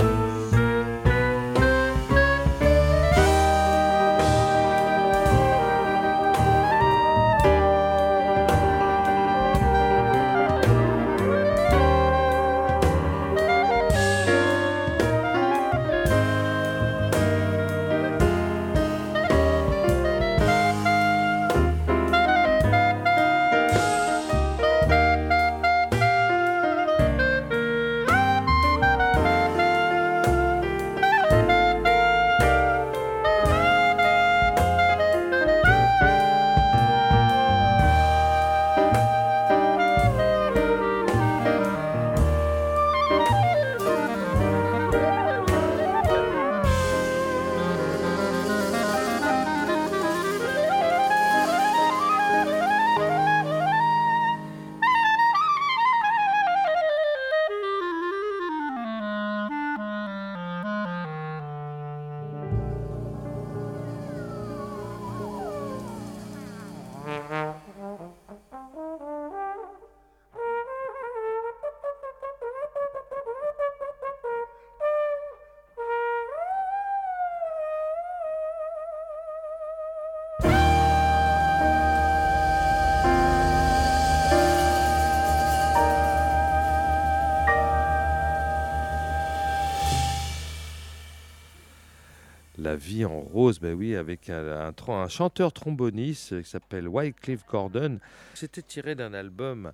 en 93.02 93.20
rose, 93.20 93.58
ben 93.58 93.74
oui, 93.74 93.96
avec 93.96 94.28
un, 94.28 94.72
chanteur 95.08 95.52
tromboniste 95.52 96.42
qui 96.42 96.48
s'appelle 96.48 96.86
Wycliffe 96.86 97.46
Gordon. 97.46 97.98
C'était 98.34 98.62
tiré 98.62 98.94
d'un 98.94 99.14
album 99.14 99.72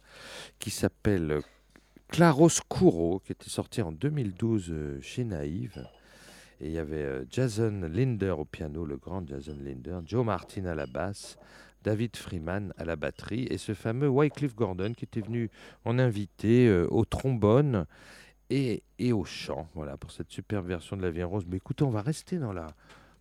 qui 0.60 0.70
s'appelle 0.70 1.32
euh, 1.32 1.40
Claroscuro, 2.10 3.20
qui 3.24 3.32
était 3.32 3.50
sorti 3.50 3.82
en 3.82 3.92
2012 3.92 4.66
euh, 4.70 5.00
chez 5.00 5.24
Naïve. 5.24 5.84
Et 6.60 6.66
il 6.66 6.72
y 6.72 6.78
avait 6.78 7.02
euh, 7.02 7.24
Jason 7.30 7.88
Linder 7.92 8.30
au 8.30 8.44
piano, 8.44 8.84
le 8.84 8.96
grand 8.96 9.26
Jason 9.26 9.56
Linder, 9.62 10.00
Joe 10.04 10.24
Martin 10.24 10.66
à 10.66 10.74
la 10.74 10.86
basse, 10.86 11.38
David 11.82 12.16
Freeman 12.16 12.74
à 12.76 12.84
la 12.84 12.96
batterie, 12.96 13.46
et 13.48 13.58
ce 13.58 13.72
fameux 13.74 14.08
Wycliffe 14.08 14.54
Gordon 14.54 14.92
qui 14.92 15.04
était 15.04 15.22
venu 15.22 15.50
en 15.84 15.98
invité 15.98 16.68
euh, 16.68 16.86
au 16.90 17.04
trombone 17.04 17.86
et, 18.50 18.82
et 18.98 19.12
au 19.12 19.24
chant, 19.24 19.68
voilà, 19.74 19.96
pour 19.96 20.10
cette 20.10 20.30
superbe 20.30 20.66
version 20.66 20.96
de 20.96 21.02
La 21.02 21.10
Vie 21.10 21.22
en 21.22 21.28
Rose. 21.28 21.46
Mais 21.48 21.56
écoutez, 21.56 21.84
on 21.84 21.90
va 21.90 22.02
rester 22.02 22.38
dans 22.38 22.52
la, 22.52 22.66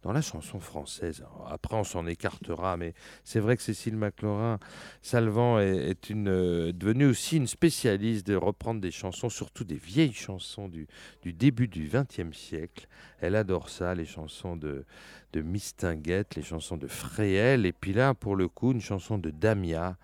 dans 0.01 0.13
la 0.13 0.21
chanson 0.21 0.59
française. 0.59 1.25
Après, 1.49 1.75
on 1.75 1.83
s'en 1.83 2.07
écartera, 2.07 2.77
mais 2.77 2.93
c'est 3.23 3.39
vrai 3.39 3.57
que 3.57 3.63
Cécile 3.63 3.97
McLaurin 3.97 4.59
Salvant 5.01 5.59
est, 5.59 6.11
euh, 6.11 6.71
devenue 6.73 7.05
aussi 7.05 7.37
une 7.37 7.47
spécialiste 7.47 8.25
de 8.27 8.35
reprendre 8.35 8.79
des 8.79 8.91
chansons, 8.91 9.29
surtout 9.29 9.63
des 9.63 9.75
vieilles 9.75 10.13
chansons 10.13 10.69
du, 10.69 10.87
début 11.23 11.67
du 11.67 11.89
XXe 11.91 12.35
siècle. 12.35 12.87
Elle 13.19 13.35
adore 13.35 13.69
ça, 13.69 13.93
les 13.93 14.05
chansons 14.05 14.55
de, 14.55 14.85
de 15.33 15.41
Mistinguett, 15.41 16.35
les 16.35 16.43
chansons 16.43 16.77
de 16.77 16.87
Fréhel, 16.87 17.65
et 17.65 17.73
puis 17.73 17.93
là, 17.93 18.13
pour 18.13 18.35
le 18.35 18.47
coup, 18.47 18.71
une 18.71 18.81
chanson 18.81 19.17
de 19.17 19.29
Damia. 19.29 19.97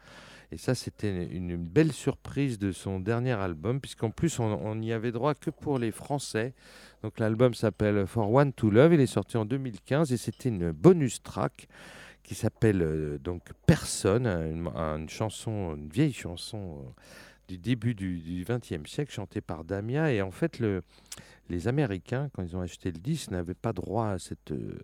Et 0.55 0.57
ça, 0.57 0.73
c'était 0.73 1.25
une, 1.25 1.57
belle 1.57 1.91
surprise 1.91 2.57
de 2.57 2.71
son 2.71 3.01
dernier 3.01 3.33
album, 3.33 3.81
puisqu'en 3.81 4.09
plus, 4.09 4.39
on 4.39 4.75
n'y 4.75 4.93
avait 4.93 5.11
droit 5.11 5.33
que 5.33 5.49
pour 5.49 5.79
les 5.79 5.91
Français. 5.91 6.53
Donc 7.03 7.19
l'album 7.19 7.53
s'appelle 7.53 8.07
For 8.07 8.31
One 8.31 8.53
to 8.53 8.69
Love, 8.69 8.93
il 8.93 9.01
est 9.01 9.05
sorti 9.05 9.35
en 9.35 9.43
2015, 9.43 10.13
et 10.13 10.17
c'était 10.17 10.47
une 10.47 10.71
bonus 10.71 11.21
track 11.21 11.67
qui 12.23 12.35
s'appelle 12.35 12.81
euh, 12.81 13.17
donc 13.17 13.41
Personne, 13.65 14.27
une, 14.27 14.69
une 14.69 15.09
chanson, 15.09 15.75
une 15.75 15.89
vieille 15.89 16.13
chanson 16.13 16.77
euh, 16.79 16.89
du 17.47 17.57
début 17.57 17.95
du 17.95 18.45
XXe 18.47 18.89
siècle, 18.89 19.11
chantée 19.11 19.41
par 19.41 19.63
Damia. 19.63 20.11
Et 20.11 20.21
en 20.21 20.31
fait, 20.31 20.59
le, 20.59 20.81
les 21.49 21.67
Américains, 21.67 22.29
quand 22.33 22.43
ils 22.43 22.55
ont 22.55 22.61
acheté 22.61 22.91
le 22.91 22.99
disque, 22.99 23.31
n'avaient 23.31 23.53
pas 23.53 23.73
droit 23.73 24.09
à 24.09 24.19
cette, 24.19 24.51
euh, 24.51 24.77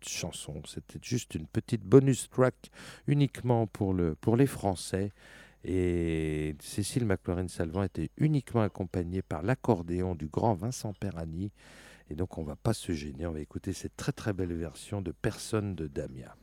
chanson. 0.00 0.62
C'était 0.66 0.98
juste 1.02 1.34
une 1.34 1.46
petite 1.46 1.82
bonus 1.82 2.28
track 2.30 2.54
uniquement 3.06 3.66
pour, 3.66 3.92
le, 3.92 4.14
pour 4.14 4.36
les 4.36 4.46
Français. 4.46 5.12
Et 5.64 6.56
Cécile 6.60 7.04
McLaurin-Salvant 7.04 7.82
était 7.82 8.10
uniquement 8.16 8.62
accompagnée 8.62 9.22
par 9.22 9.42
l'accordéon 9.42 10.14
du 10.14 10.26
grand 10.26 10.54
Vincent 10.54 10.92
Perani. 10.92 11.50
Et 12.10 12.14
donc, 12.14 12.38
on 12.38 12.42
va 12.42 12.56
pas 12.56 12.72
se 12.72 12.92
gêner, 12.92 13.26
on 13.26 13.32
va 13.32 13.40
écouter 13.40 13.72
cette 13.72 13.96
très 13.96 14.12
très 14.12 14.32
belle 14.32 14.54
version 14.54 15.02
de 15.02 15.12
Personne 15.12 15.74
de 15.74 15.86
Damia. 15.86 16.34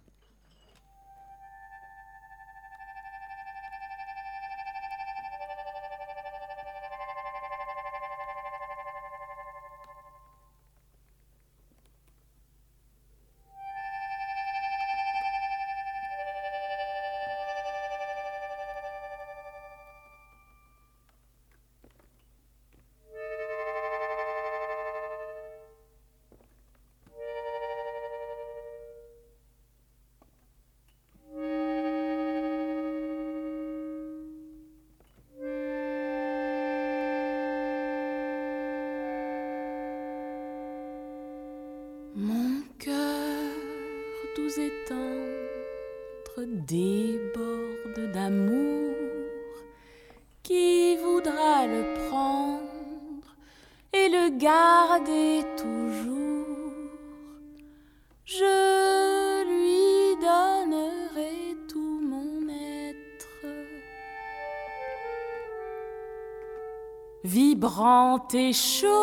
Et 68.33 68.51
chaud 68.53 68.94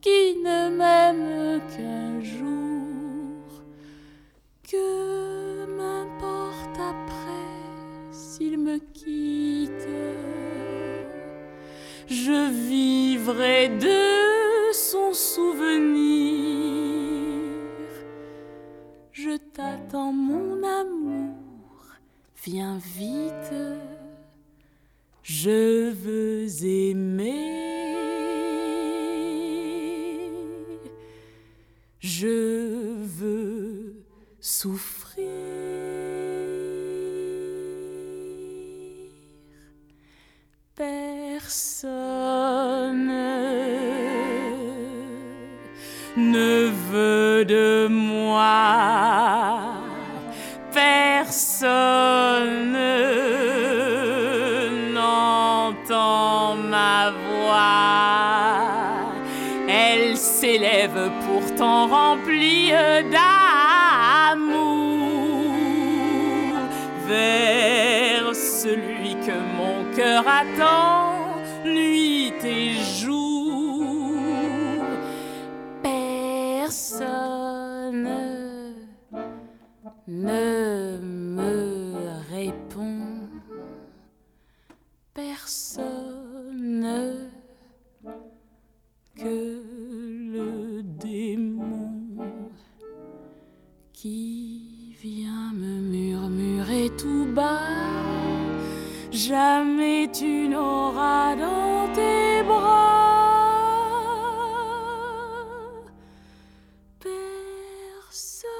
qui 0.00 0.36
ne 0.42 0.68
m'aime 0.68 1.60
qu'un 1.70 2.20
jour. 2.20 3.62
Que 4.70 5.64
m'importe 5.66 6.78
après 6.78 8.12
s'il 8.12 8.58
me 8.58 8.76
quitte? 8.78 9.88
Je 12.06 12.50
vivrai 12.68 13.70
de 13.70 14.72
son 14.72 15.12
souvenir. 15.14 16.74
Je 19.12 19.36
t'attends, 19.54 20.12
mon 20.12 20.62
amour, 20.62 21.78
viens 22.44 22.78
vite. 22.78 23.54
Je 25.22 25.90
veux 25.90 26.46
aimer. 26.66 28.13
Je 32.24 33.04
veux 33.18 33.96
souffrir. 34.40 35.28
Personne 40.74 41.92
ne 46.16 46.70
veut 46.90 47.44
de 47.44 47.88
moi. 47.88 49.23
Mon 70.14 70.53
tu 100.14 100.48
n'auras 100.48 101.34
dans 101.34 101.92
tes 101.92 102.42
bras 102.44 102.94
personne 107.00 108.54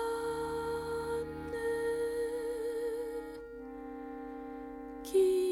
qui. 5.05 5.45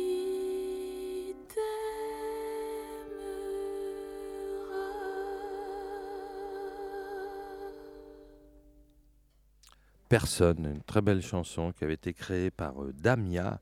Personne, 10.08 10.66
une 10.66 10.82
très 10.82 11.00
belle 11.00 11.22
chanson 11.22 11.72
qui 11.72 11.84
avait 11.84 11.94
été 11.94 12.12
créée 12.12 12.50
par 12.50 12.82
euh, 12.82 12.92
Damia. 12.92 13.60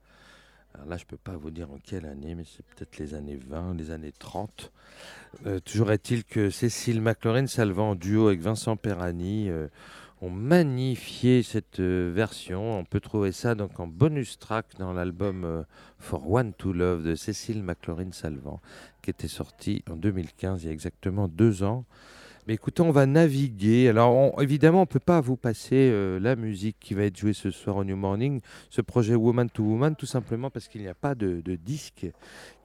Alors 0.75 0.87
là, 0.89 0.97
je 0.97 1.05
ne 1.05 1.09
peux 1.09 1.17
pas 1.17 1.37
vous 1.37 1.51
dire 1.51 1.71
en 1.71 1.79
quelle 1.79 2.07
année, 2.07 2.35
mais 2.35 2.45
c'est 2.45 2.65
peut-être 2.67 2.99
les 2.99 3.15
années 3.15 3.39
20, 3.49 3.75
les 3.75 3.91
années 3.91 4.13
30. 4.13 4.73
Euh, 5.47 5.61
toujours 5.61 5.93
est-il 5.93 6.25
que 6.25 6.51
Cécile 6.51 7.01
McLaurin-Salvant, 7.01 7.91
en 7.91 7.95
duo 7.95 8.29
avec 8.29 8.41
Vincent 8.41 8.77
Perani, 8.77 9.51
euh, 9.51 9.69
ont 10.23 10.31
magnifié 10.31 11.43
cette 11.43 11.81
euh, 11.81 12.13
version. 12.15 12.79
On 12.79 12.85
peut 12.85 13.01
trouver 13.01 13.33
ça 13.33 13.55
donc 13.55 13.81
en 13.81 13.87
bonus 13.87 14.39
track 14.39 14.67
dans 14.79 14.93
l'album 14.93 15.45
euh, 15.45 15.63
For 15.99 16.31
One 16.31 16.53
to 16.53 16.73
Love 16.73 17.05
de 17.05 17.15
Cécile 17.15 17.63
McLaurin-Salvant, 17.63 18.61
qui 19.03 19.11
était 19.11 19.29
sorti 19.29 19.83
en 19.91 19.97
2015, 19.97 20.63
il 20.63 20.67
y 20.67 20.69
a 20.69 20.73
exactement 20.73 21.29
deux 21.29 21.63
ans. 21.63 21.85
Mais 22.47 22.55
écoutez, 22.55 22.83
on 22.83 22.91
va 22.91 23.07
naviguer. 23.07 23.89
Alors, 23.89 24.41
évidemment, 24.41 24.79
on 24.79 24.83
ne 24.83 24.87
peut 24.87 24.99
pas 24.99 25.21
vous 25.21 25.37
passer 25.37 25.91
euh, 25.93 26.19
la 26.19 26.37
musique 26.37 26.77
qui 26.81 26.95
va 26.95 27.05
être 27.05 27.17
jouée 27.17 27.33
ce 27.33 27.51
soir 27.51 27.77
au 27.77 27.85
New 27.85 27.97
Morning, 27.97 28.41
ce 28.71 28.81
projet 28.81 29.15
Woman 29.15 29.49
to 29.51 29.63
Woman, 29.63 29.95
tout 29.95 30.07
simplement 30.07 30.51
parce 30.51 30.69
qu'il 30.69 30.81
n'y 30.81 30.89
a 30.89 30.95
pas 30.95 31.15
de, 31.15 31.41
disque 31.57 32.07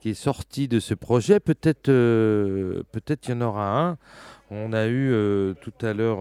qui 0.00 0.10
est 0.10 0.14
sorti 0.14 0.68
de 0.68 0.80
ce 0.80 0.94
projet. 0.94 1.40
Peut-être 1.40 1.88
euh, 1.88 2.82
peut-être 2.92 3.28
il 3.28 3.32
y 3.32 3.34
en 3.34 3.42
aura 3.42 3.80
un. 3.80 3.98
On 4.50 4.72
a 4.72 4.86
eu 4.86 5.10
euh, 5.12 5.54
tout 5.60 5.74
à 5.82 5.92
l'heure 5.92 6.20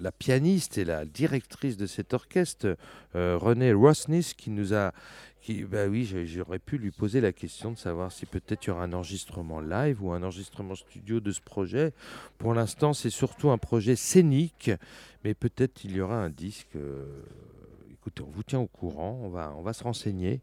la 0.00 0.12
pianiste 0.12 0.78
et 0.78 0.84
la 0.84 1.04
directrice 1.04 1.76
de 1.76 1.86
cet 1.86 2.14
orchestre, 2.14 2.76
euh, 3.14 3.36
Renée 3.38 3.72
Rosnis, 3.72 4.32
qui 4.36 4.50
nous 4.50 4.74
a 4.74 4.92
qui, 5.46 5.62
bah 5.62 5.86
oui, 5.86 6.04
j'aurais 6.26 6.58
pu 6.58 6.76
lui 6.76 6.90
poser 6.90 7.20
la 7.20 7.32
question 7.32 7.70
de 7.70 7.78
savoir 7.78 8.10
si 8.10 8.26
peut-être 8.26 8.66
il 8.66 8.68
y 8.68 8.70
aura 8.72 8.82
un 8.82 8.92
enregistrement 8.92 9.60
live 9.60 10.02
ou 10.02 10.10
un 10.10 10.24
enregistrement 10.24 10.74
studio 10.74 11.20
de 11.20 11.30
ce 11.30 11.40
projet. 11.40 11.92
Pour 12.36 12.52
l'instant, 12.52 12.92
c'est 12.92 13.10
surtout 13.10 13.50
un 13.50 13.58
projet 13.58 13.94
scénique, 13.94 14.72
mais 15.22 15.34
peut-être 15.34 15.84
il 15.84 15.92
y 15.94 16.00
aura 16.00 16.16
un 16.16 16.30
disque. 16.30 16.74
euh, 16.74 17.04
écoutez, 17.92 18.24
on 18.26 18.30
vous 18.30 18.42
tient 18.42 18.58
au 18.58 18.66
courant, 18.66 19.20
on 19.22 19.28
va, 19.28 19.54
on 19.56 19.62
va 19.62 19.72
se 19.72 19.84
renseigner. 19.84 20.40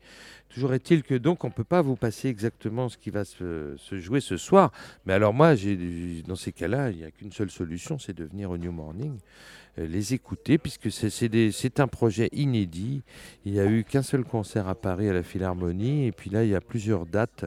Toujours 0.48 0.74
est-il 0.74 1.04
que 1.04 1.16
donc 1.16 1.44
on 1.44 1.48
ne 1.48 1.54
peut 1.54 1.66
pas 1.66 1.82
vous 1.82 1.98
passer 1.98 2.30
exactement 2.30 2.88
ce 2.88 2.98
qui 2.98 3.10
va 3.10 3.26
se, 3.26 3.76
jouer 3.92 4.22
ce 4.22 4.38
soir. 4.38 4.72
Mais 5.06 5.12
alors 5.12 5.34
moi, 5.34 5.56
dans 6.28 6.36
ces 6.38 6.54
cas-là, 6.54 6.92
il 6.92 6.98
n'y 7.00 7.04
a 7.04 7.12
qu'une 7.12 7.34
seule 7.34 7.52
solution, 7.52 8.00
c'est 8.00 8.14
de 8.14 8.24
venir 8.24 8.52
au 8.52 8.58
New 8.58 8.72
Morning, 8.72 9.18
les 9.78 10.14
écouter, 10.14 10.58
puisque 10.58 10.92
c'est, 10.92 11.80
un 11.80 11.88
projet 11.88 12.30
inédit. 12.32 13.04
Il 13.46 13.54
n'y 13.54 13.60
a 13.60 13.66
eu 13.66 13.84
qu'un 13.84 14.04
seul 14.04 14.24
concert 14.24 14.68
à 14.68 14.76
Paris 14.76 15.10
à 15.10 15.14
la 15.14 15.24
Philharmonie, 15.24 16.06
et 16.06 16.12
puis 16.12 16.30
là, 16.30 16.44
il 16.44 16.50
y 16.50 16.56
a 16.56 16.62
plusieurs 16.62 17.06
dates, 17.06 17.46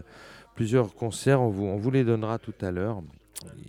plusieurs 0.54 0.94
concerts, 0.94 1.40
on 1.40 1.48
vous, 1.48 1.90
les 1.90 2.04
donnera 2.04 2.38
tout 2.38 2.54
à 2.60 2.70
l'heure. 2.70 3.02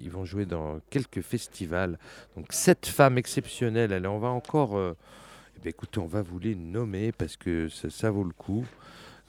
Ils 0.02 0.10
vont 0.10 0.26
jouer 0.26 0.46
dans 0.46 0.80
quelques 0.90 1.22
festivals. 1.22 2.00
Donc, 2.36 2.48
sept 2.52 2.86
femmes 2.86 3.18
exceptionnelles. 3.18 3.94
Allez, 3.94 4.08
on 4.08 4.20
va 4.20 4.30
encore... 4.30 4.78
euh, 4.78 4.96
eh 5.58 5.60
bien, 5.60 5.70
écoutez, 5.70 6.00
on 6.00 6.06
va 6.06 6.22
vous 6.22 6.38
les 6.40 6.56
nommer 6.56 7.12
parce 7.12 7.36
que 7.36 7.68
ça, 7.68 8.12
vaut 8.12 8.24
le 8.24 8.32
coup. 8.32 8.66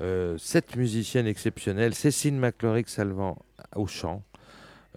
Euh, 0.00 0.36
sept 0.36 0.76
musiciennes 0.76 1.26
exceptionnelles. 1.26 1.94
Cécile 1.94 2.34
McCloric-Salvant 2.34 3.38
au 3.74 3.86
chant. 3.86 4.22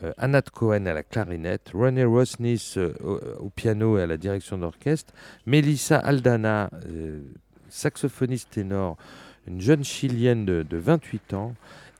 Euh, 0.03 0.13
Anat 0.17 0.43
Cohen 0.53 0.85
à 0.85 0.93
la 0.93 1.03
clarinette, 1.03 1.71
Ronnie 1.73 2.03
Rosnis 2.03 2.73
euh, 2.77 2.93
au, 3.03 3.19
au 3.45 3.49
piano 3.49 3.97
et 3.97 4.03
à 4.03 4.07
la 4.07 4.17
direction 4.17 4.57
d'orchestre, 4.57 5.13
Melissa 5.45 5.97
Aldana, 5.97 6.69
euh, 6.87 7.21
saxophoniste 7.69 8.49
ténor, 8.51 8.97
une 9.47 9.61
jeune 9.61 9.83
chilienne 9.83 10.45
de, 10.45 10.63
de 10.63 10.77
28 10.77 11.33
ans, 11.33 11.53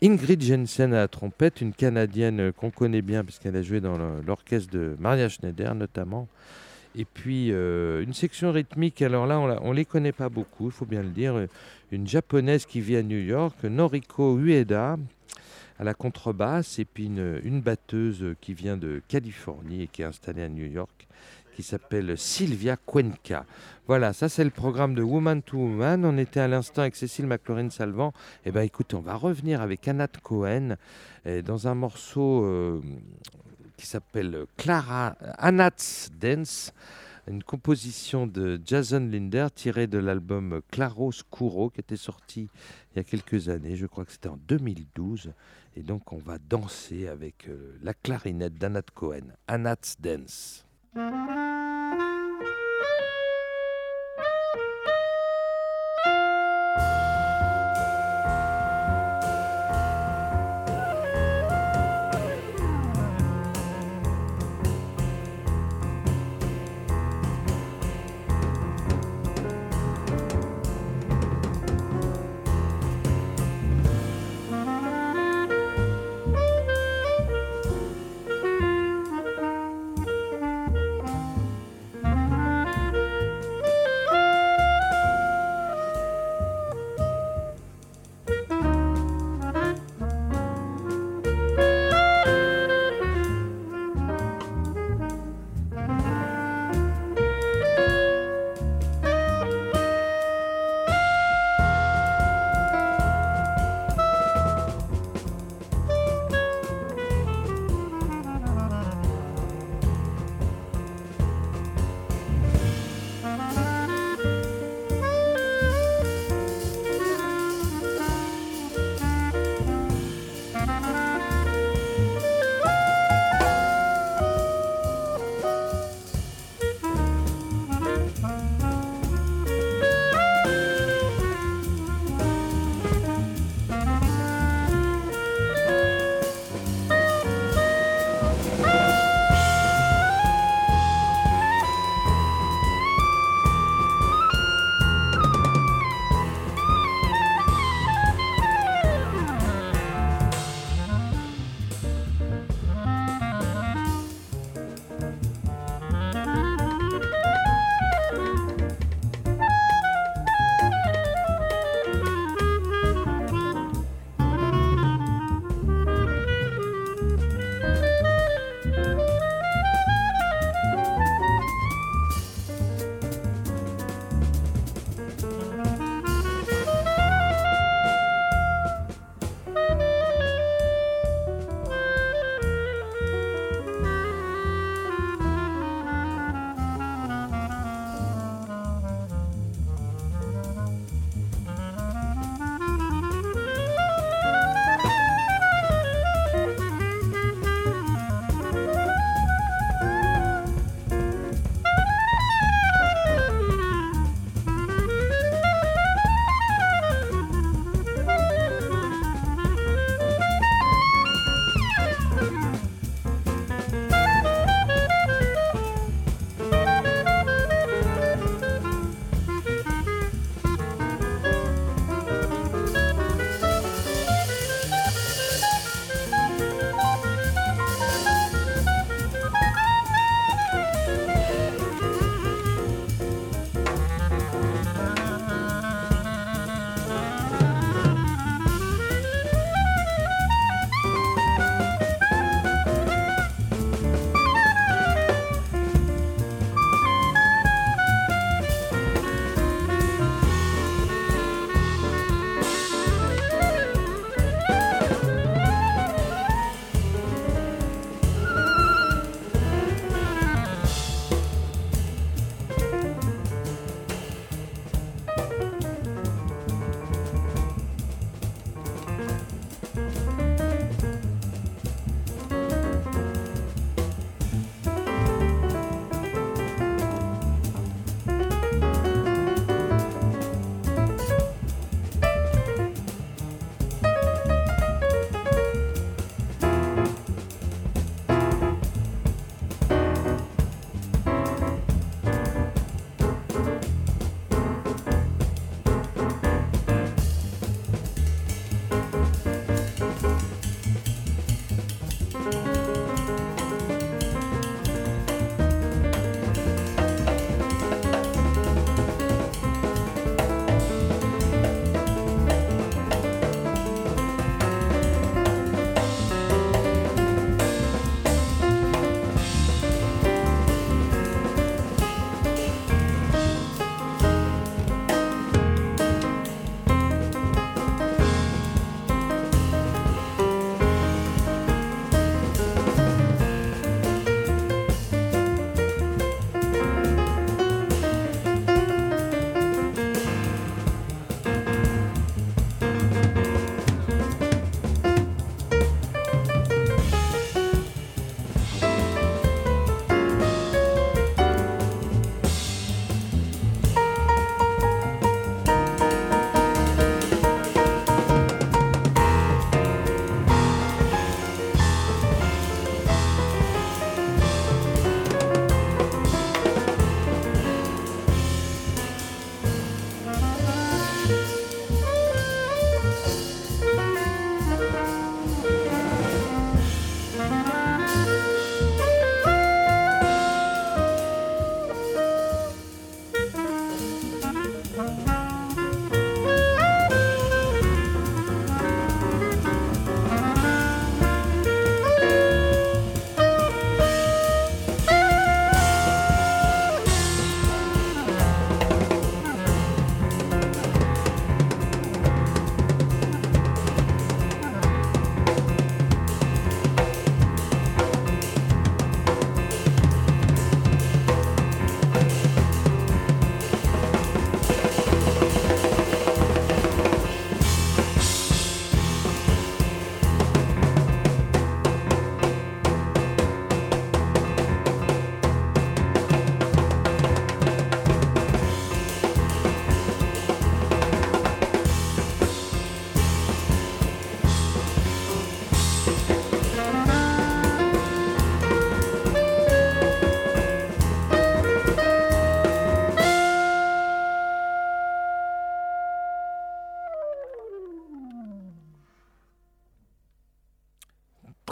Ingrid 0.04 0.42
Jensen 0.42 0.94
à 0.96 0.98
la 0.98 1.08
trompette, 1.08 1.62
une 1.62 1.74
canadienne 1.74 2.40
euh, 2.40 2.52
qu'on 2.52 2.72
connaît 2.72 3.04
bien 3.04 3.24
puisqu'elle 3.24 3.56
a 3.56 3.62
joué 3.62 3.82
dans 3.82 3.98
l'orchestre 4.26 4.72
de 4.72 4.96
Maria 5.00 5.30
Schneider 5.30 5.76
notamment. 5.76 6.28
Et 6.96 7.06
puis 7.06 7.52
euh, 7.52 8.04
une 8.04 8.14
section 8.14 8.52
rythmique, 8.52 9.02
alors 9.04 9.28
là 9.28 9.40
on 9.40 9.70
ne 9.70 9.76
les 9.76 9.86
connaît 9.86 10.12
pas 10.12 10.28
beaucoup, 10.28 10.66
il 10.66 10.72
faut 10.72 10.86
bien 10.86 11.04
le 11.04 11.10
dire, 11.10 11.36
euh, 11.36 11.48
une 11.92 12.08
japonaise 12.08 12.66
qui 12.66 12.82
vit 12.82 12.98
à 12.98 13.04
New 13.04 13.20
York, 13.20 13.64
Noriko 13.64 14.40
Ueda 14.40 14.98
à 15.82 15.84
la 15.84 15.96
contrebasse, 15.96 16.78
et 16.78 16.86
puis 16.86 17.08
une, 17.08 17.60
batteuse 17.60 18.36
qui 18.40 18.54
vient 18.54 18.78
de 18.78 19.02
Californie 19.08 19.82
et 19.82 19.88
qui 19.88 20.04
est 20.04 20.06
installée 20.06 20.44
à 20.44 20.48
New 20.48 20.68
York, 20.68 21.08
qui 21.56 21.64
s'appelle 21.64 22.20
Sylvia 22.20 22.78
Cuenca. 22.78 23.48
Voilà, 23.88 24.14
ça 24.14 24.30
c'est 24.30 24.44
le 24.44 24.52
programme 24.52 24.94
de 24.94 25.02
Woman 25.02 25.42
to 25.42 25.58
Woman. 25.58 26.06
On 26.06 26.20
était 26.20 26.40
à 26.40 26.48
l'instant 26.48 26.84
avec 26.84 26.96
Cécile 26.96 27.26
McLaurin-Salvant. 27.26 28.14
Eh 28.46 28.52
bien 28.52 28.62
écoutez, 28.62 28.96
on 28.96 29.02
va 29.02 29.16
revenir 29.16 29.60
avec 29.60 29.88
Anat 29.88 30.10
Cohen 30.22 30.76
euh, 31.26 31.42
dans 31.42 31.68
un 31.68 31.74
morceau 31.74 32.46
euh, 32.46 32.80
qui 33.76 33.88
s'appelle 33.88 34.46
Clara 34.58 35.16
Anat's 35.40 36.12
Dance, 36.22 36.76
une 37.28 37.42
composition 37.42 38.28
de 38.28 38.62
Jason 38.64 39.10
Linder 39.12 39.48
tirée 39.56 39.88
de 39.88 39.98
l'album 39.98 40.62
Claro 40.70 41.12
Scuro 41.12 41.72
qui 41.72 41.80
était 41.80 41.98
sorti 41.98 42.50
il 42.94 42.98
y 42.98 43.00
a 43.00 43.04
quelques 43.04 43.50
années, 43.50 43.76
je 43.78 43.88
crois 43.88 44.06
que 44.06 44.12
c'était 44.12 44.30
en 44.30 44.38
2012. 44.48 45.32
Et 45.76 45.84
donc 45.84 46.12
on 46.12 46.18
va 46.18 46.38
danser 46.38 47.08
avec 47.08 47.48
euh, 47.48 47.78
la 47.82 47.94
clarinette 47.94 48.56
d'Anat 48.56 48.84
Cohen, 48.94 49.34
Anat's 49.48 49.96
Dance. 50.00 50.66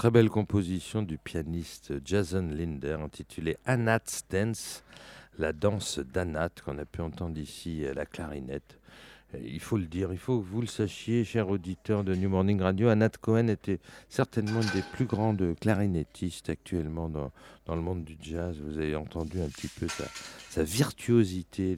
Très 0.10 0.22
belle 0.24 0.30
composition 0.32 1.04
du 1.04 1.20
pianiste 1.20 1.94
Jason 2.04 2.50
Linder 2.50 2.98
intitulée 3.00 3.58
Anat's 3.66 4.24
Dance, 4.28 4.84
la 5.38 5.54
danse 5.54 6.00
d'Anat 6.00 6.50
qu'on 6.66 6.80
a 6.80 6.86
pu 6.86 7.02
entendre 7.02 7.38
ici 7.38 7.86
à 7.86 7.94
la 7.94 8.08
clarinette. 8.08 8.80
Il 9.40 9.60
faut 9.60 9.78
le 9.78 9.86
dire, 9.86 10.12
il 10.12 10.18
faut 10.18 10.40
que 10.40 10.48
vous 10.48 10.62
le 10.62 10.68
sachiez, 10.68 11.24
cher 11.24 11.48
auditeur 11.48 12.04
de 12.04 12.16
New 12.16 12.28
Morning 12.28 12.60
Radio, 12.60 12.88
Anat 12.88 13.12
Cohen 13.22 13.50
était 13.50 13.78
certainement 14.08 14.62
une 14.62 14.70
des 14.72 14.82
plus 14.94 15.06
grandes 15.06 15.54
clarinettistes 15.62 16.50
actuellement 16.50 17.08
dans, 17.08 17.32
dans 17.68 17.76
le 17.76 17.82
monde 17.84 18.04
du 18.04 18.18
jazz. 18.20 18.60
Vous 18.66 18.80
avez 18.80 18.96
entendu 18.96 19.40
un 19.40 19.48
petit 19.48 19.68
peu 19.68 19.88
sa, 19.88 20.06
sa 20.50 20.64
virtuosité, 20.64 21.78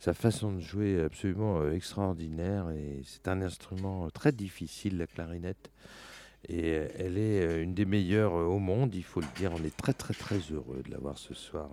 sa 0.00 0.12
façon 0.12 0.52
de 0.52 0.60
jouer 0.60 1.00
absolument 1.02 1.62
euh, 1.62 1.72
extraordinaire. 1.72 2.68
Et 2.72 3.00
c'est 3.06 3.26
un 3.26 3.40
instrument 3.40 4.10
très 4.10 4.32
difficile, 4.32 4.98
la 4.98 5.06
clarinette. 5.06 5.70
Et 6.48 6.74
euh, 6.74 6.88
elle 6.98 7.18
est 7.18 7.42
euh, 7.42 7.62
une 7.62 7.74
des 7.74 7.84
meilleures 7.84 8.32
au 8.32 8.58
monde, 8.58 8.94
il 8.94 9.04
faut 9.04 9.20
le 9.20 9.26
dire. 9.36 9.52
On 9.52 9.64
est 9.64 9.76
très 9.76 9.92
très 9.92 10.14
très 10.14 10.38
heureux 10.52 10.82
de 10.84 10.90
l'avoir 10.90 11.18
ce 11.18 11.34
soir 11.34 11.68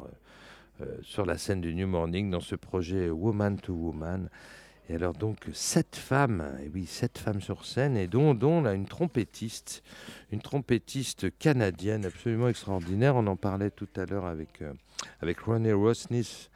sur 1.01 1.25
la 1.25 1.39
scène 1.39 1.59
du 1.59 1.73
New 1.73 1.87
Morning 1.87 2.29
dans 2.29 2.39
ce 2.39 2.55
projet 2.55 3.09
Woman 3.09 3.57
to 3.59 3.73
Woman. 3.73 4.29
Et 4.89 4.95
alors 4.95 5.13
donc 5.13 5.37
sept 5.51 5.97
femmes, 5.97 6.57
et 6.63 6.69
oui 6.73 6.85
sept 6.85 7.17
femmes 7.17 7.41
sur 7.41 7.65
scène, 7.65 7.97
et 7.97 8.07
dont, 8.07 8.33
dont 8.33 8.61
là, 8.61 8.73
une 8.73 8.85
trompettiste, 8.85 9.83
une 10.31 10.39
trompettiste 10.39 11.37
canadienne 11.39 12.05
absolument 12.05 12.47
extraordinaire. 12.47 13.17
On 13.17 13.27
en 13.27 13.35
parlait 13.35 13.69
tout 13.69 13.89
à 13.97 14.05
l'heure 14.05 14.25
avec, 14.25 14.61
euh, 14.61 14.71
avec 15.19 15.39
Ronnie 15.41 15.73
Rosnis, 15.73 16.49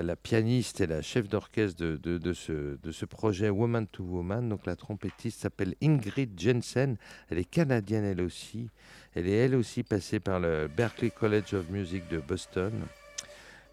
la, 0.00 0.16
pianiste 0.16 0.80
et 0.80 0.86
la 0.86 1.02
chef 1.02 1.28
d'orchestre 1.28 1.82
de, 1.82 1.96
de, 1.96 2.32
ce, 2.32 2.78
de 2.82 2.92
ce 2.92 3.04
projet 3.04 3.50
Woman 3.50 3.86
to 3.86 4.02
Woman. 4.02 4.48
Donc 4.48 4.64
la 4.64 4.76
trompettiste 4.76 5.40
s'appelle 5.40 5.74
Ingrid 5.82 6.38
Jensen, 6.38 6.96
elle 7.28 7.38
est 7.38 7.44
canadienne 7.44 8.04
elle 8.04 8.22
aussi. 8.22 8.70
Elle 9.14 9.28
est 9.28 9.36
elle 9.36 9.54
aussi 9.54 9.82
passée 9.82 10.20
par 10.20 10.40
le 10.40 10.68
Berklee 10.74 11.10
College 11.10 11.52
of 11.54 11.68
Music 11.68 12.08
de 12.08 12.18
Boston. 12.18 12.72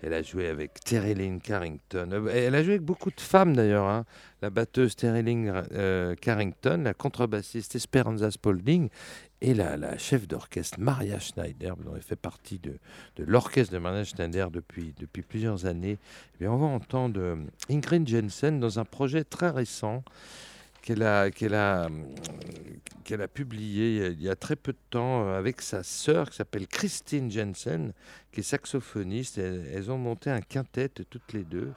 Elle 0.02 0.14
a 0.14 0.22
joué 0.22 0.48
avec 0.48 0.80
Terry 0.80 1.14
Lynn 1.14 1.42
Carrington. 1.42 2.10
Euh, 2.14 2.32
elle 2.34 2.56
a 2.56 2.64
joué 2.64 2.74
avec 2.74 2.86
beaucoup 2.86 3.10
de 3.10 3.20
femmes 3.20 3.56
d'ailleurs. 3.56 3.88
Hein. 3.88 4.06
La 4.42 4.50
batteuse 4.50 4.96
Terry 4.96 5.24
Lynn 5.24 5.64
euh, 5.74 6.16
Carrington, 6.16 6.84
la 6.84 6.94
contrebassiste 6.94 7.76
Esperanza 7.76 8.32
Spalding 8.32 8.90
et 9.42 9.54
la, 9.54 9.98
chef 9.98 10.28
d'orchestre 10.28 10.80
Maria 10.80 11.20
Schneider, 11.20 11.76
dont 11.78 11.96
elle 11.96 12.02
fait 12.02 12.16
partie 12.16 12.60
de, 12.60 12.78
l'orchestre 13.18 13.74
de 13.74 13.80
Maria 13.80 14.04
Schneider 14.04 14.52
depuis, 14.52 14.94
depuis 15.00 15.22
plusieurs 15.22 15.66
années. 15.66 15.98
Eh 16.42 16.48
on 16.48 16.58
va 16.58 16.66
entendre 16.68 17.20
euh, 17.22 17.36
Ingrid 17.70 18.08
Jensen 18.08 18.60
dans 18.60 18.80
un 18.80 18.86
projet 18.86 19.24
très 19.24 19.50
récent 19.50 20.04
qu'elle 20.82 21.04
a, 21.04 21.32
qu'elle 21.32 21.56
a, 21.56 21.90
qu'elle 23.04 23.22
a 23.22 23.28
publié 23.28 24.08
il 24.08 24.22
y 24.22 24.30
a 24.30 24.36
très 24.36 24.56
peu 24.56 24.74
de 24.74 24.78
temps 24.90 25.26
euh, 25.26 25.38
avec 25.38 25.62
sa 25.62 25.84
sœur 25.84 26.30
qui 26.30 26.36
s'appelle 26.36 26.68
Christine 26.68 27.32
Jensen, 27.32 27.94
qui 28.32 28.42
est 28.42 28.44
saxophoniste. 28.44 29.38
Elles, 29.38 29.90
ont 29.90 29.98
monté 29.98 30.30
un 30.30 30.42
quintet 30.42 30.90
toutes 30.90 31.34
les 31.34 31.44
deux. 31.44 31.72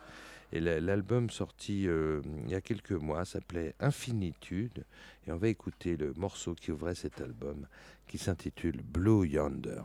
Et 0.53 0.61
l'album 0.61 1.31
sorti 1.31 1.89
euh, 1.89 2.21
il 2.45 2.51
y 2.51 2.55
a 2.55 2.61
quelques 2.61 2.93
mois 2.93 3.25
s'appelait 3.25 3.75
Infinitude. 3.81 4.85
Et 5.27 5.33
on 5.33 5.37
va 5.37 5.49
écouter 5.49 5.97
le 5.97 6.13
morceau 6.15 6.55
qui 6.55 6.71
ouvrait 6.71 6.95
cet 6.95 7.21
album 7.23 7.67
qui 8.07 8.19
s'intitule 8.19 8.83
Blue 8.83 9.27
Yonder. 9.27 9.83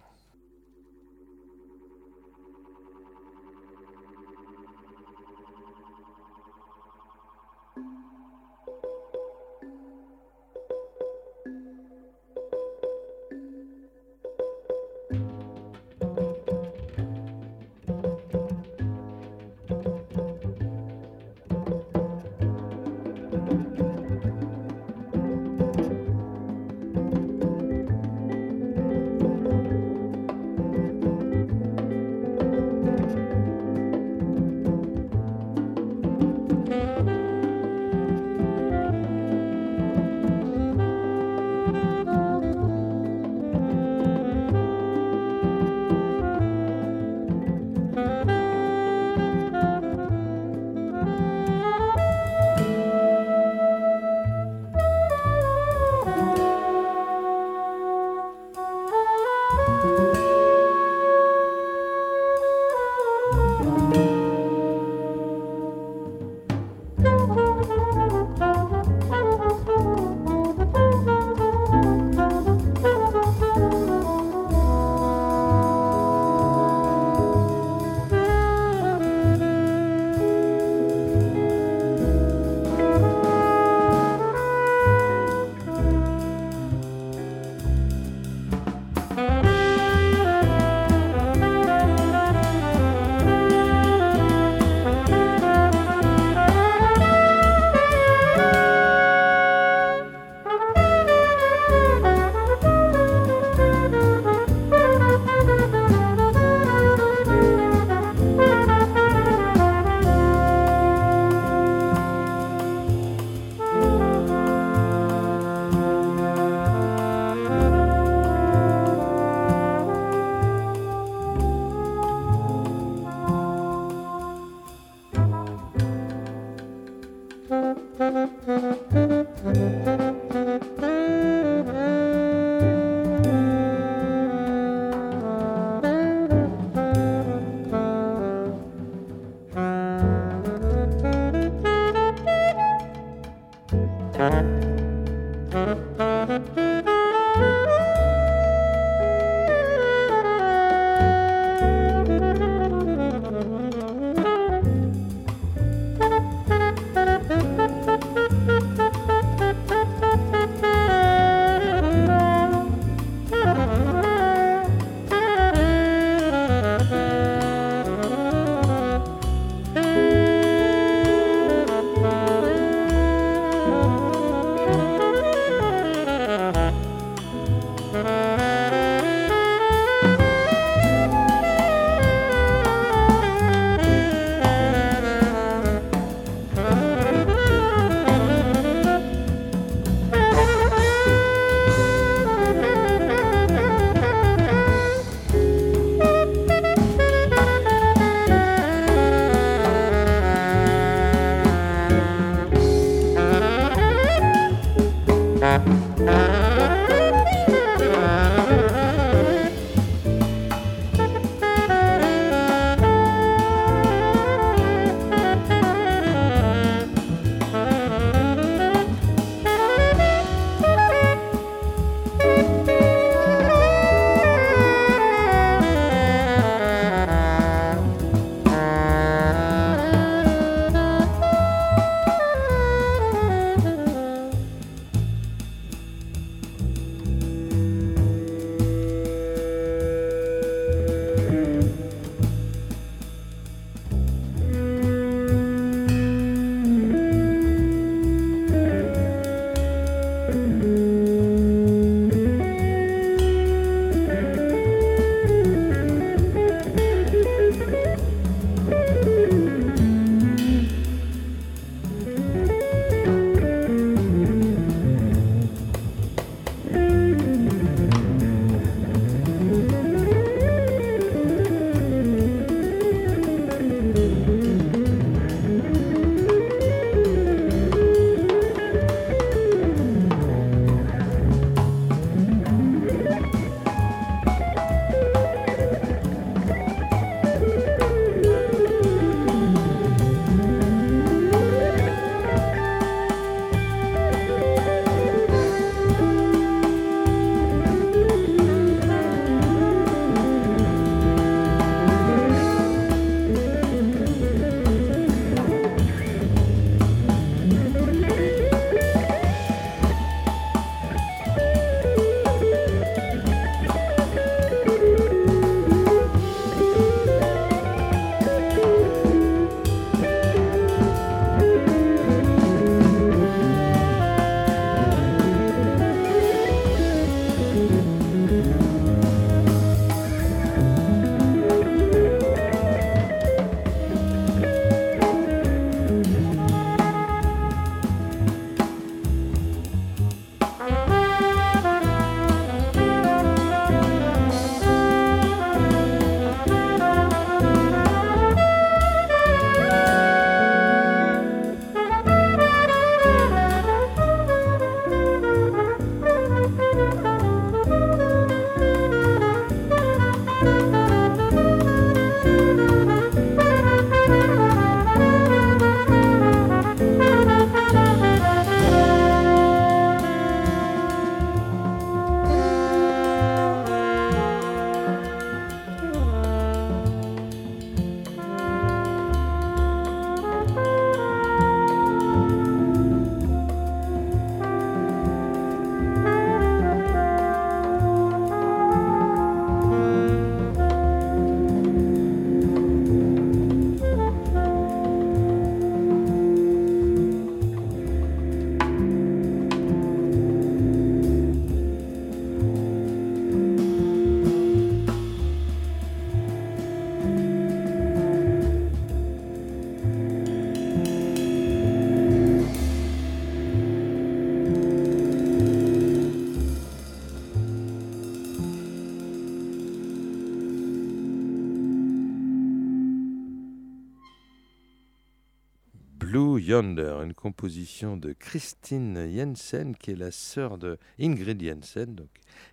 Yonder, 426.18 427.00
une 427.04 427.14
composition 427.14 427.96
de 427.96 428.14
Christine 428.14 429.10
Jensen, 429.14 429.76
qui 429.76 429.92
est 429.92 429.96
la 429.96 430.12
sœur 430.12 430.58
de 430.58 430.78
Ingrid 431.00 431.42
Jensen. 431.42 431.96
Donc, 431.96 432.10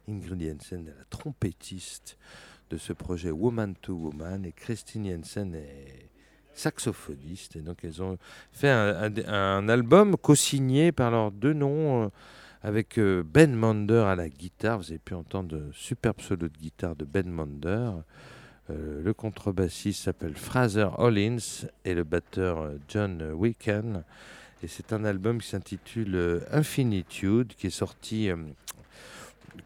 Ingrid 0.08 0.40
Jensen 0.40 0.86
est 0.86 0.98
la 0.98 1.04
trompettiste 1.08 2.18
de 2.70 2.76
ce 2.76 2.92
projet 2.92 3.30
Woman 3.30 3.74
to 3.80 3.94
Woman 3.94 4.44
et 4.44 4.52
Christine 4.52 5.06
Jensen 5.06 5.54
est 5.54 6.10
saxophoniste. 6.52 7.56
Et 7.56 7.60
donc, 7.60 7.84
elles 7.84 8.02
ont 8.02 8.18
fait 8.52 8.70
un, 8.70 9.68
album 9.68 10.16
co-signé 10.16 10.92
par 10.92 11.10
leurs 11.10 11.32
deux 11.32 11.54
noms. 11.54 12.04
Euh, 12.04 12.08
avec 12.64 12.98
euh, 12.98 13.22
Ben 13.22 13.54
Monder 13.54 14.04
à 14.06 14.16
la 14.16 14.30
guitare. 14.30 14.78
Vous 14.78 14.90
avez 14.90 14.98
pu 14.98 15.12
entendre 15.12 15.54
de 15.54 15.70
superbe 15.74 16.22
solo 16.22 16.48
de 16.48 16.58
guitare 16.58 16.96
de 16.96 17.04
Ben 17.04 17.28
Monder. 17.28 17.90
Euh, 18.70 19.02
le 19.02 19.12
contrebassiste 19.12 20.04
s'appelle 20.04 20.34
Fraser 20.34 20.88
Hollins 20.96 21.66
et 21.84 21.94
le 21.94 22.04
batteur 22.04 22.60
euh, 22.60 22.78
John 22.88 23.22
Wicken. 23.32 24.04
Et 24.62 24.68
c'est 24.68 24.92
un 24.92 25.04
album 25.04 25.40
qui 25.40 25.48
s'intitule 25.48 26.42
Infinitude, 26.50 27.52
qui 27.54 27.66
est 27.66 27.70
sorti 27.70 28.30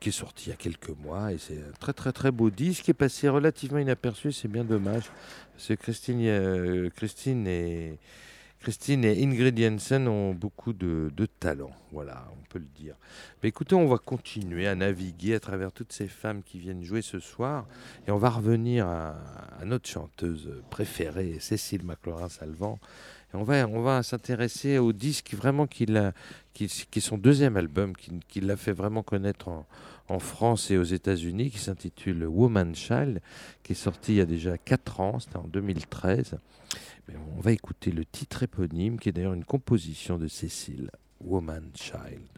qui 0.01 0.09
est 0.09 0.13
sorti 0.13 0.47
il 0.47 0.51
y 0.51 0.53
a 0.53 0.57
quelques 0.57 0.91
mois 1.03 1.33
et 1.33 1.39
c'est 1.39 1.57
un 1.57 1.73
très 1.79 1.93
très 1.93 2.13
très 2.13 2.31
beau 2.33 2.51
disque 2.51 2.85
qui 2.85 2.91
est 2.91 2.95
passé 2.95 3.29
relativement 3.29 3.79
inaperçu, 3.79 4.33
c'est 4.33 4.49
bien 4.49 4.65
dommage. 4.65 5.05
Parce 5.55 5.69
que 5.69 5.75
Christine, 5.75 6.91
Christine 6.97 7.47
est, 7.47 7.99
Christine 8.61 9.05
et 9.05 9.23
Ingrid 9.23 9.57
Jensen 9.57 10.09
ont 10.09 10.35
beaucoup 10.35 10.73
de, 10.73 11.11
talent, 11.39 11.71
voilà, 11.93 12.27
on 12.33 12.45
peut 12.49 12.59
le 12.59 12.67
dire. 12.77 12.97
Mais 13.43 13.51
écoutez, 13.51 13.77
on 13.77 13.87
va 13.87 13.99
continuer 13.99 14.67
à 14.67 14.75
naviguer 14.75 15.35
à 15.35 15.41
travers 15.41 15.71
toutes 15.71 15.93
ces 15.93 16.09
femmes 16.09 16.43
qui 16.43 16.59
viennent 16.59 16.83
jouer 16.83 17.03
ce 17.03 17.21
soir, 17.21 17.67
et 18.07 18.11
on 18.11 18.19
va 18.19 18.31
revenir 18.31 18.87
à, 18.87 19.15
notre 19.65 19.89
chanteuse 19.89 20.51
préférée, 20.71 21.37
Cécile 21.39 21.85
McLaurin-Salvant. 21.85 22.79
Et 23.33 23.37
on 23.37 23.45
va, 23.45 23.69
on 23.69 23.83
va 23.83 24.03
s'intéresser 24.03 24.79
au 24.79 24.93
disque 24.93 25.35
vraiment 25.35 25.67
qui, 25.67 25.87
qui, 26.53 26.67
qui 26.67 26.99
est 26.99 27.03
son 27.03 27.19
deuxième 27.19 27.57
album, 27.57 27.93
qui, 27.95 28.41
l'a 28.41 28.57
fait 28.57 28.73
vraiment 28.73 29.03
connaître 29.03 29.49
en, 29.49 29.67
en 30.09 30.19
France 30.19 30.71
et 30.71 30.79
aux 30.79 30.85
États-Unis, 30.85 31.51
qui 31.51 31.59
s'intitule 31.59 32.27
Woman 32.27 32.75
Child, 32.75 33.21
qui 33.63 33.73
est 33.73 33.77
sorti 33.77 34.13
il 34.13 34.19
y 34.19 34.21
a 34.21 34.27
déjà 34.27 34.59
4 34.59 35.01
ans, 35.01 35.19
c'était 35.19 35.37
en 35.37 35.47
2013 35.47 36.39
on 37.37 37.41
va 37.41 37.53
écouter 37.53 37.91
le 37.91 38.05
titre 38.05 38.43
éponyme, 38.43 38.99
qui 38.99 39.09
est 39.09 39.13
d'ailleurs 39.13 39.33
une 39.33 39.45
composition 39.45 40.19
de 40.19 40.29
Cécile, 40.29 40.91
Woman 41.21 41.71
Child. 41.75 42.29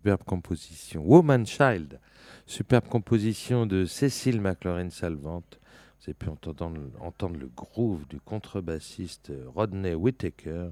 Superbe 0.00 0.24
composition. 0.24 1.02
Woman 1.04 1.44
Child. 1.44 2.00
Superbe 2.46 2.88
composition 2.88 3.66
de 3.66 3.84
Cécile 3.84 4.40
McLaurin 4.40 4.88
Salvante. 4.88 5.60
Vous 5.98 6.04
avez 6.04 6.14
pu 6.14 6.30
entendre, 6.30 6.80
entendre 7.00 7.38
le 7.38 7.48
groove 7.48 8.08
du 8.08 8.18
contrebassiste 8.18 9.30
Rodney 9.54 9.92
Whittaker. 9.92 10.70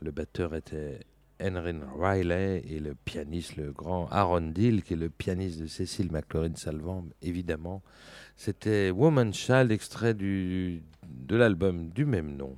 Le 0.00 0.10
batteur 0.10 0.54
était 0.54 1.00
Henry 1.38 1.74
Riley 1.98 2.62
et 2.66 2.78
le 2.78 2.94
pianiste, 2.94 3.56
le 3.56 3.72
grand 3.72 4.08
Aaron 4.10 4.40
Deal, 4.40 4.82
qui 4.84 4.94
est 4.94 4.96
le 4.96 5.10
pianiste 5.10 5.60
de 5.60 5.66
Cécile 5.66 6.10
McLaurin 6.10 6.54
Salvant, 6.54 7.04
évidemment. 7.20 7.82
C'était 8.36 8.90
Woman 8.90 9.34
Child, 9.34 9.70
extrait 9.70 10.14
du, 10.14 10.82
de 11.06 11.36
l'album 11.36 11.90
du 11.90 12.06
même 12.06 12.38
nom. 12.38 12.56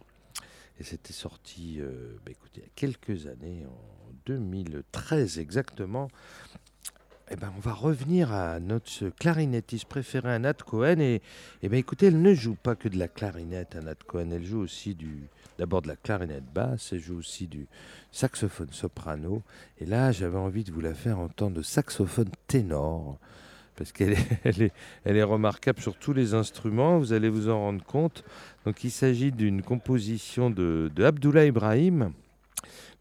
Et 0.78 0.85
c'était 0.85 1.12
sorti, 1.12 1.78
euh, 1.80 2.18
bah, 2.24 2.30
écoutez, 2.30 2.61
il 2.61 2.62
y 2.62 2.66
a 2.66 2.72
quelques 2.76 3.26
années, 3.26 3.64
en 3.66 4.02
2013 4.27 5.39
exactement. 5.39 6.09
Eh 7.31 7.37
ben, 7.37 7.51
on 7.57 7.61
va 7.61 7.73
revenir 7.73 8.33
à 8.33 8.61
notre 8.61 9.09
clarinettiste 9.09 9.87
préféré, 9.87 10.39
Nat 10.39 10.55
Cohen. 10.55 10.99
Et, 11.01 11.23
eh 11.62 11.68
ben, 11.68 11.79
écoutez, 11.79 12.07
elle 12.07 12.20
ne 12.20 12.35
joue 12.35 12.57
pas 12.57 12.75
que 12.75 12.89
de 12.89 12.99
la 12.99 13.09
clarinette, 13.09 13.75
Nat 13.77 13.95
Cohen. 14.07 14.31
Elle 14.33 14.45
joue 14.45 14.61
aussi 14.61 14.95
du, 14.95 15.29
d'abord 15.59 15.81
de 15.81 15.89
la 15.89 15.97
clarinette 15.97 16.45
basse, 16.53 16.91
elle 16.93 17.01
joue 17.01 17.16
aussi 17.16 17.47
du 17.47 17.66
saxophone 18.11 18.68
soprano. 18.73 19.43
Et 19.81 19.87
là, 19.87 20.12
j'avais 20.12 20.37
envie 20.37 20.64
de 20.64 20.73
vous 20.73 20.81
la 20.81 20.93
faire 20.93 21.18
entendre 21.18 21.57
de 21.57 21.62
saxophone 21.62 22.31
ténor. 22.49 23.18
Parce 23.77 23.93
qu'elle 23.93 24.12
est, 24.12 24.29
elle 24.45 24.62
est, 24.62 24.73
elle 25.05 25.16
est 25.16 25.23
remarquable 25.23 25.81
sur 25.81 25.97
tous 25.97 26.12
les 26.12 26.35
instruments, 26.35 26.99
vous 26.99 27.12
allez 27.12 27.29
vous 27.29 27.49
en 27.49 27.59
rendre 27.59 27.85
compte. 27.85 28.25
Donc 28.66 28.85
il 28.85 28.91
s'agit 28.91 29.33
d'une 29.33 29.62
composition 29.62 30.51
de, 30.51 30.91
de 30.95 31.05
Abdullah 31.05 31.47
Ibrahim, 31.47 32.12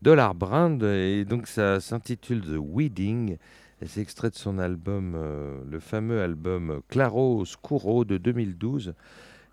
Dollar 0.02 0.34
Brand, 0.34 0.82
et 0.84 1.26
donc 1.26 1.48
ça 1.48 1.80
s'intitule 1.80 2.42
The 2.42 2.58
Weeding. 2.60 3.38
Et 3.82 3.88
c'est 3.88 4.02
extrait 4.02 4.30
de 4.30 4.36
son 4.36 4.58
album, 4.58 5.14
euh, 5.16 5.64
le 5.70 5.80
fameux 5.80 6.22
album 6.22 6.82
Claro 6.88 7.40
Oscuro 7.40 8.06
de 8.06 8.18
2012. 8.18 8.94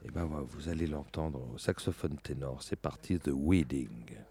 Et 0.05 0.11
ben 0.11 0.27
vous 0.27 0.69
allez 0.69 0.87
l'entendre 0.87 1.41
au 1.55 1.59
saxophone 1.59 2.17
ténor. 2.23 2.63
C'est 2.63 2.77
parti, 2.77 3.19
The 3.19 3.31
Weeding. 3.33 4.28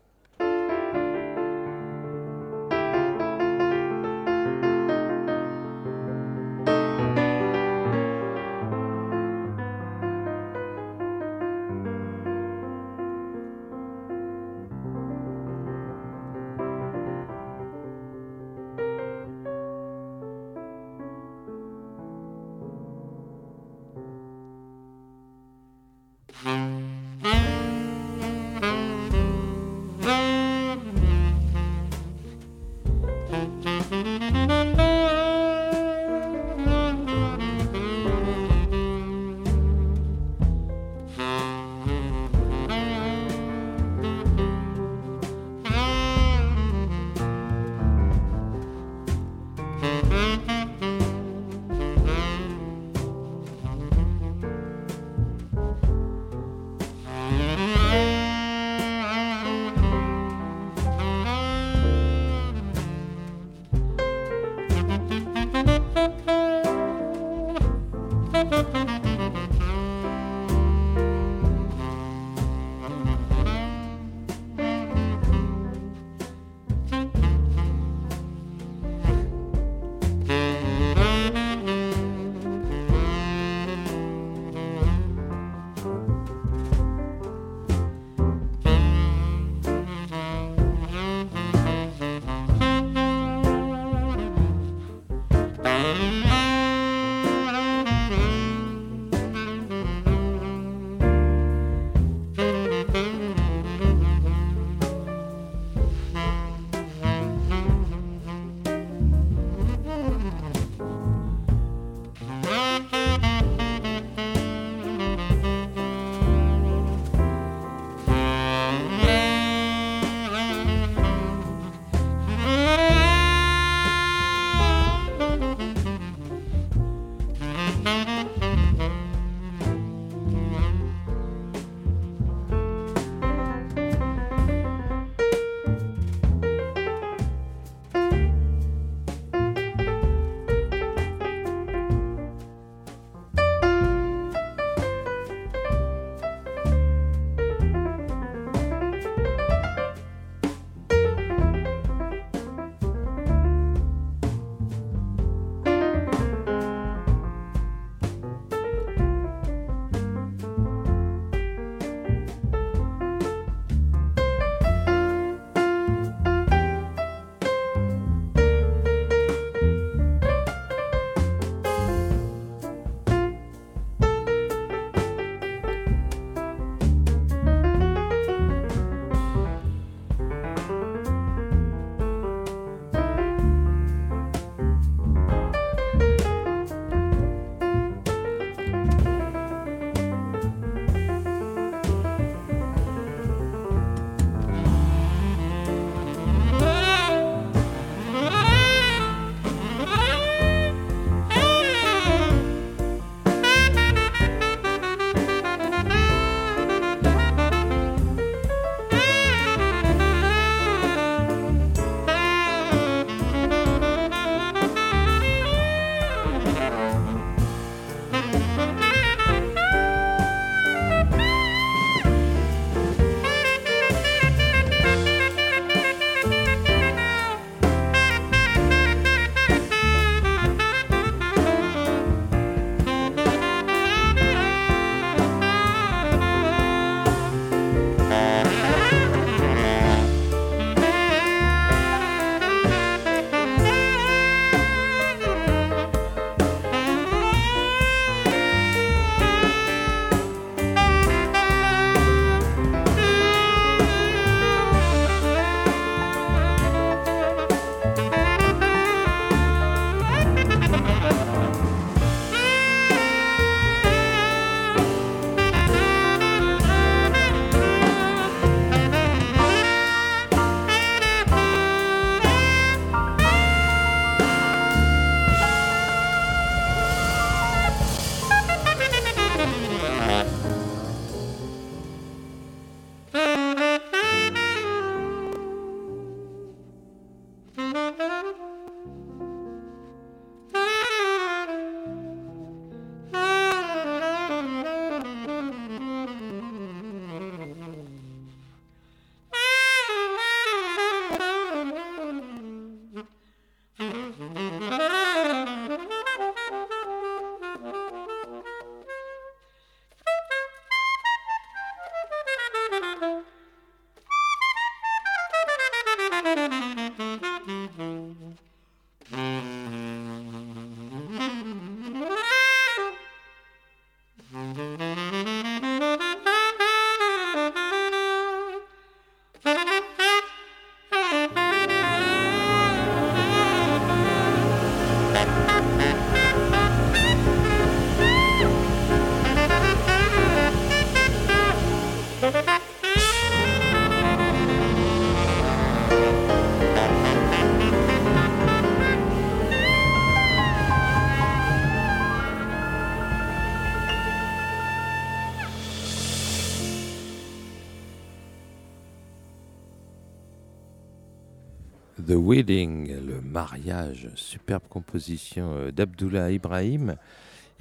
Wedding, 362.27 363.05
le 363.05 363.21
mariage, 363.21 364.09
superbe 364.15 364.63
composition 364.69 365.53
euh, 365.53 365.71
d'Abdullah 365.71 366.29
Ibrahim, 366.29 366.97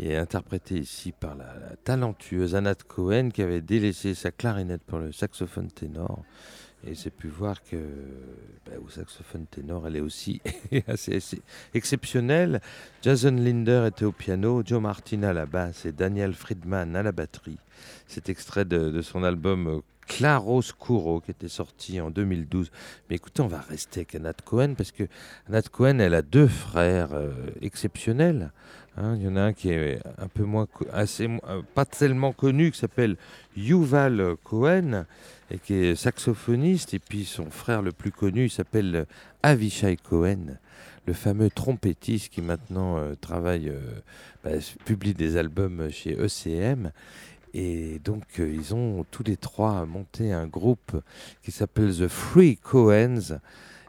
et 0.00 0.16
interprétée 0.16 0.80
ici 0.80 1.12
par 1.12 1.36
la, 1.36 1.46
talentueuse 1.84 2.56
Anat 2.56 2.74
Cohen 2.88 3.28
qui 3.28 3.42
avait 3.42 3.60
délaissé 3.60 4.12
sa 4.14 4.32
clarinette 4.32 4.82
pour 4.82 4.98
le 4.98 5.12
saxophone 5.12 5.70
ténor. 5.70 6.24
Et 6.84 6.96
j'ai 6.96 7.10
pu 7.10 7.28
voir 7.28 7.62
que 7.62 7.76
au 8.78 8.88
saxophone 8.88 9.46
ténor, 9.46 9.86
elle 9.86 9.96
est 9.96 10.00
aussi 10.00 10.40
assez, 10.86 11.20
exceptionnelle. 11.74 12.60
Jason 13.02 13.30
Linder 13.30 13.84
était 13.88 14.04
au 14.04 14.12
piano, 14.12 14.62
Joe 14.64 14.80
Martin 14.80 15.22
à 15.22 15.32
la 15.32 15.46
basse 15.46 15.86
et 15.86 15.92
Daniel 15.92 16.34
Friedman 16.34 16.96
à 16.96 17.02
la 17.02 17.12
batterie. 17.12 17.58
C'est 18.06 18.28
extrait 18.28 18.64
de, 18.64 19.00
son 19.02 19.24
album 19.24 19.66
euh, 19.68 19.80
Claroscuro 20.06 21.20
qui 21.20 21.30
était 21.30 21.48
sorti 21.48 22.00
en 22.00 22.10
2012. 22.10 22.70
Mais 23.08 23.16
écoutez, 23.16 23.42
on 23.42 23.48
va 23.48 23.60
rester 23.60 24.00
avec 24.00 24.14
Anat 24.14 24.34
Cohen 24.44 24.74
parce 24.76 24.92
que 24.92 25.04
Anat 25.48 25.62
Cohen, 25.62 25.98
elle 25.98 26.14
a 26.14 26.22
deux 26.22 26.48
frères 26.48 27.12
euh, 27.12 27.32
exceptionnels. 27.60 28.52
hein. 28.96 29.16
Il 29.16 29.22
y 29.22 29.28
en 29.28 29.36
a 29.36 29.42
un 29.42 29.52
qui 29.52 29.70
est 29.70 30.00
un 30.18 30.28
peu 30.28 30.44
moins, 30.44 30.66
assez, 30.92 31.28
euh, 31.48 31.62
pas 31.74 31.84
tellement 31.84 32.32
connu, 32.32 32.70
qui 32.70 32.78
s'appelle 32.78 33.16
Yuval 33.56 34.36
Cohen 34.44 35.04
et 35.50 35.58
qui 35.58 35.74
est 35.74 35.94
saxophoniste. 35.94 36.94
Et 36.94 36.98
puis 36.98 37.24
son 37.24 37.50
frère 37.50 37.82
le 37.82 37.92
plus 37.92 38.12
connu, 38.12 38.48
s'appelle 38.48 38.96
euh, 38.96 39.04
Avishai 39.42 39.96
Cohen, 39.96 40.58
le 41.06 41.12
fameux 41.12 41.50
trompettiste 41.50 42.32
qui 42.32 42.42
maintenant 42.42 42.98
euh, 42.98 43.14
travaille, 43.20 43.68
euh, 43.68 43.80
bah, 44.44 44.50
publie 44.84 45.14
des 45.14 45.36
albums 45.36 45.90
chez 45.90 46.16
ECM. 46.18 46.90
Et 47.54 48.00
donc, 48.04 48.24
ils 48.36 48.74
ont 48.74 49.06
tous 49.10 49.22
les 49.22 49.38
trois 49.38 49.86
monté 49.86 50.30
un 50.30 50.46
groupe 50.46 51.00
qui 51.42 51.52
s'appelle 51.52 51.96
The 51.96 52.08
Free 52.08 52.56
Coens. 52.56 53.38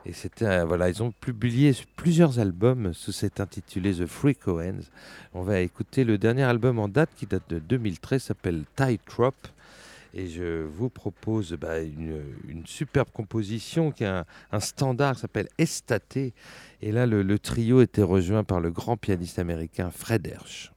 Et 0.06 0.14
c'était, 0.14 0.64
voilà, 0.64 0.88
ils 0.88 1.04
ont 1.04 1.12
publié 1.12 1.76
plusieurs 1.98 2.40
albums 2.40 2.94
sous 2.94 3.12
cet 3.12 3.42
intitulé 3.42 3.94
The 3.94 4.06
Free 4.06 4.36
Coens. 4.36 4.84
On 5.34 5.42
va 5.42 5.60
écouter 5.60 6.06
le 6.06 6.18
dernier 6.18 6.44
album 6.44 6.80
en 6.80 6.88
date 6.88 7.10
qui 7.18 7.26
date 7.26 7.44
de 7.50 7.60
2013, 7.60 8.24
s'appelle 8.24 8.64
Tightrope. 8.78 9.50
Et 10.18 10.26
je 10.26 10.64
vous 10.64 10.90
propose 10.90 11.54
bah, 11.54 11.80
une, 11.80 12.66
superbe 12.66 13.10
composition 13.14 13.92
qui 13.92 14.04
est 14.04 14.08
un, 14.08 14.60
standard 14.60 15.14
qui 15.14 15.22
s'appelle 15.22 15.48
Estate. 15.60 16.18
Et 16.18 16.92
là, 16.92 17.06
le, 17.06 17.22
le 17.22 17.38
trio 17.38 17.82
était 17.82 18.02
rejoint 18.02 18.44
par 18.44 18.60
le 18.60 18.72
grand 18.72 18.98
pianiste 18.98 19.38
américain 19.38 19.92
Fred 19.92 20.26
Hersch. 20.26 20.72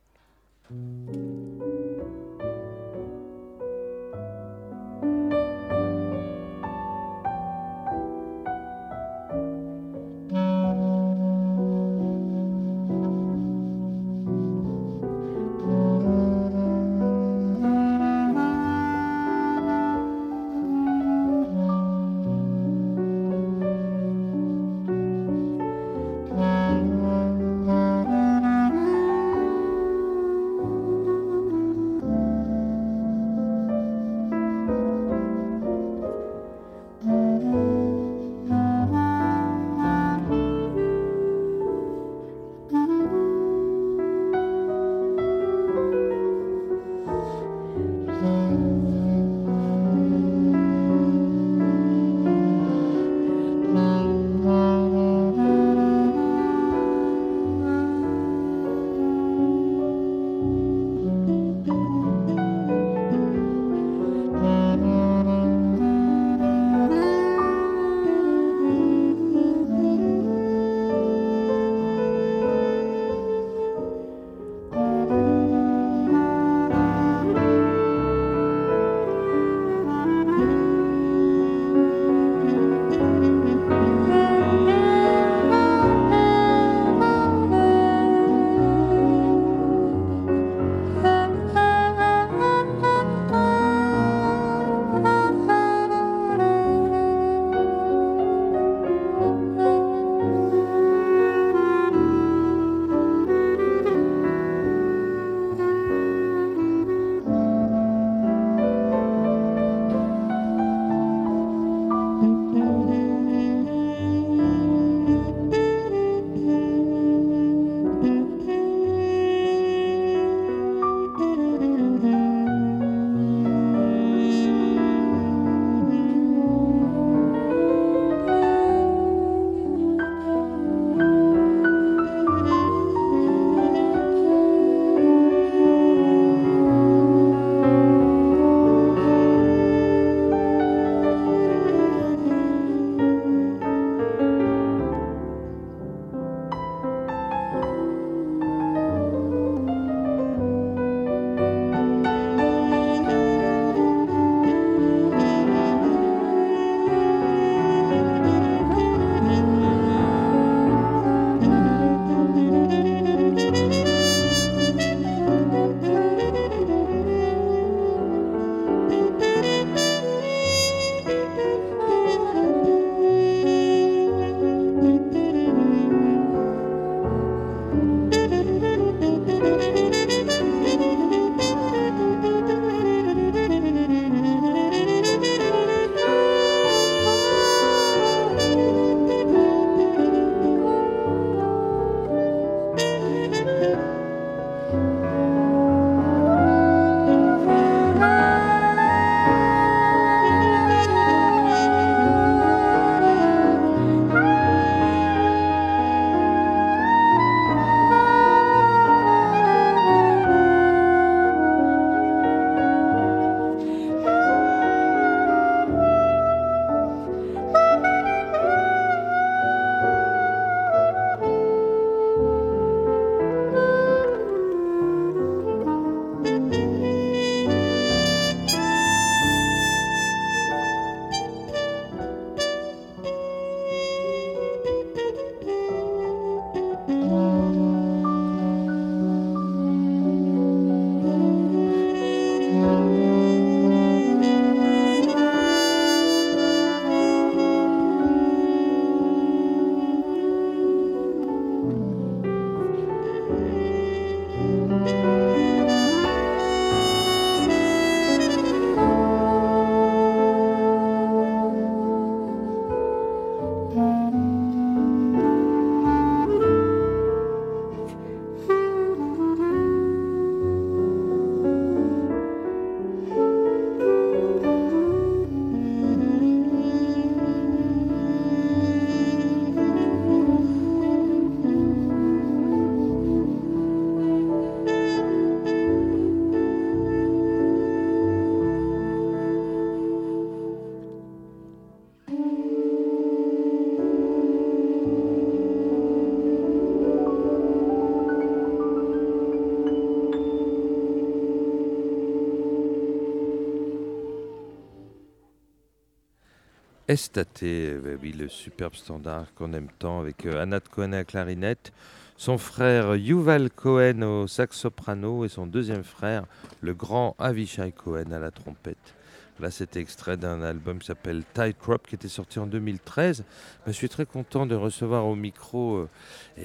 Estate, 306.90 307.44
euh, 307.44 307.96
oui, 308.02 308.10
le 308.10 308.26
superbe 308.26 308.74
standard 308.74 309.32
qu'on 309.36 309.52
aime 309.52 309.68
tant 309.78 310.00
avec 310.00 310.26
euh, 310.26 310.42
Anat 310.42 310.58
Cohen 310.58 310.92
à 310.92 310.96
la 310.96 311.04
clarinette, 311.04 311.72
son 312.16 312.36
frère 312.36 312.96
Yuval 312.96 313.48
Cohen 313.48 314.02
au 314.02 314.26
sax 314.26 314.56
soprano 314.56 315.24
et 315.24 315.28
son 315.28 315.46
deuxième 315.46 315.84
frère, 315.84 316.24
le 316.60 316.74
grand 316.74 317.14
Avishai 317.20 317.70
Cohen 317.70 318.10
à 318.10 318.18
la 318.18 318.32
trompette. 318.32 318.96
Là, 319.40 319.50
c'était 319.50 319.80
extrait 319.80 320.18
d'un 320.18 320.42
album 320.42 320.78
qui 320.78 320.86
s'appelle 320.86 321.22
Tightrope 321.32 321.86
qui 321.86 321.94
était 321.94 322.08
sorti 322.08 322.38
en 322.38 322.46
2013. 322.46 323.24
je 323.66 323.72
suis 323.72 323.88
très 323.88 324.04
content 324.04 324.44
de 324.44 324.54
recevoir 324.54 325.06
au 325.06 325.14
micro 325.14 325.76
euh, 325.76 325.88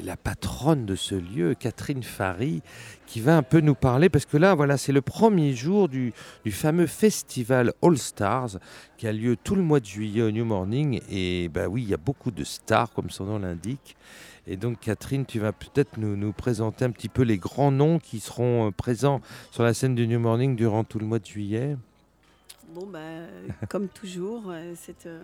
la 0.03 0.15
patronne 0.15 0.85
de 0.85 0.95
ce 0.95 1.15
lieu, 1.15 1.55
Catherine 1.55 2.03
Fary, 2.03 2.61
qui 3.05 3.19
va 3.19 3.35
un 3.35 3.43
peu 3.43 3.59
nous 3.59 3.75
parler 3.75 4.07
parce 4.09 4.25
que 4.25 4.37
là, 4.37 4.55
voilà, 4.55 4.77
c'est 4.77 4.93
le 4.93 5.01
premier 5.01 5.53
jour 5.53 5.89
du, 5.89 6.13
fameux 6.51 6.87
festival 6.87 7.73
All 7.81 7.97
Stars 7.97 8.59
qui 8.97 9.07
a 9.07 9.11
lieu 9.11 9.35
tout 9.35 9.55
le 9.55 9.61
mois 9.61 9.81
de 9.81 9.85
juillet 9.85 10.21
au 10.21 10.31
New 10.31 10.45
Morning. 10.45 11.01
Et 11.09 11.49
ben 11.49 11.67
oui, 11.67 11.83
il 11.83 11.89
y 11.89 11.93
a 11.93 11.97
beaucoup 11.97 12.31
de 12.31 12.45
stars, 12.45 12.93
comme 12.93 13.09
son 13.09 13.25
nom 13.25 13.39
l'indique. 13.39 13.97
Et 14.47 14.55
donc, 14.55 14.79
Catherine, 14.79 15.25
tu 15.25 15.39
vas 15.39 15.51
peut-être 15.51 15.97
nous, 15.97 16.15
nous, 16.15 16.31
présenter 16.31 16.85
un 16.85 16.91
petit 16.91 17.09
peu 17.09 17.23
les 17.23 17.37
grands 17.37 17.71
noms 17.71 17.99
qui 17.99 18.19
seront 18.19 18.67
euh, 18.67 18.71
présents 18.71 19.19
sur 19.51 19.63
la 19.63 19.73
scène 19.73 19.95
du 19.95 20.07
New 20.07 20.19
Morning 20.19 20.55
durant 20.55 20.83
tout 20.83 20.99
le 20.99 21.05
mois 21.05 21.19
de 21.19 21.25
juillet? 21.25 21.75
Bon, 22.75 22.87
bah, 22.91 22.99
comme 23.69 23.87
toujours, 23.87 24.49
euh, 24.49 24.73
euh, 25.05 25.19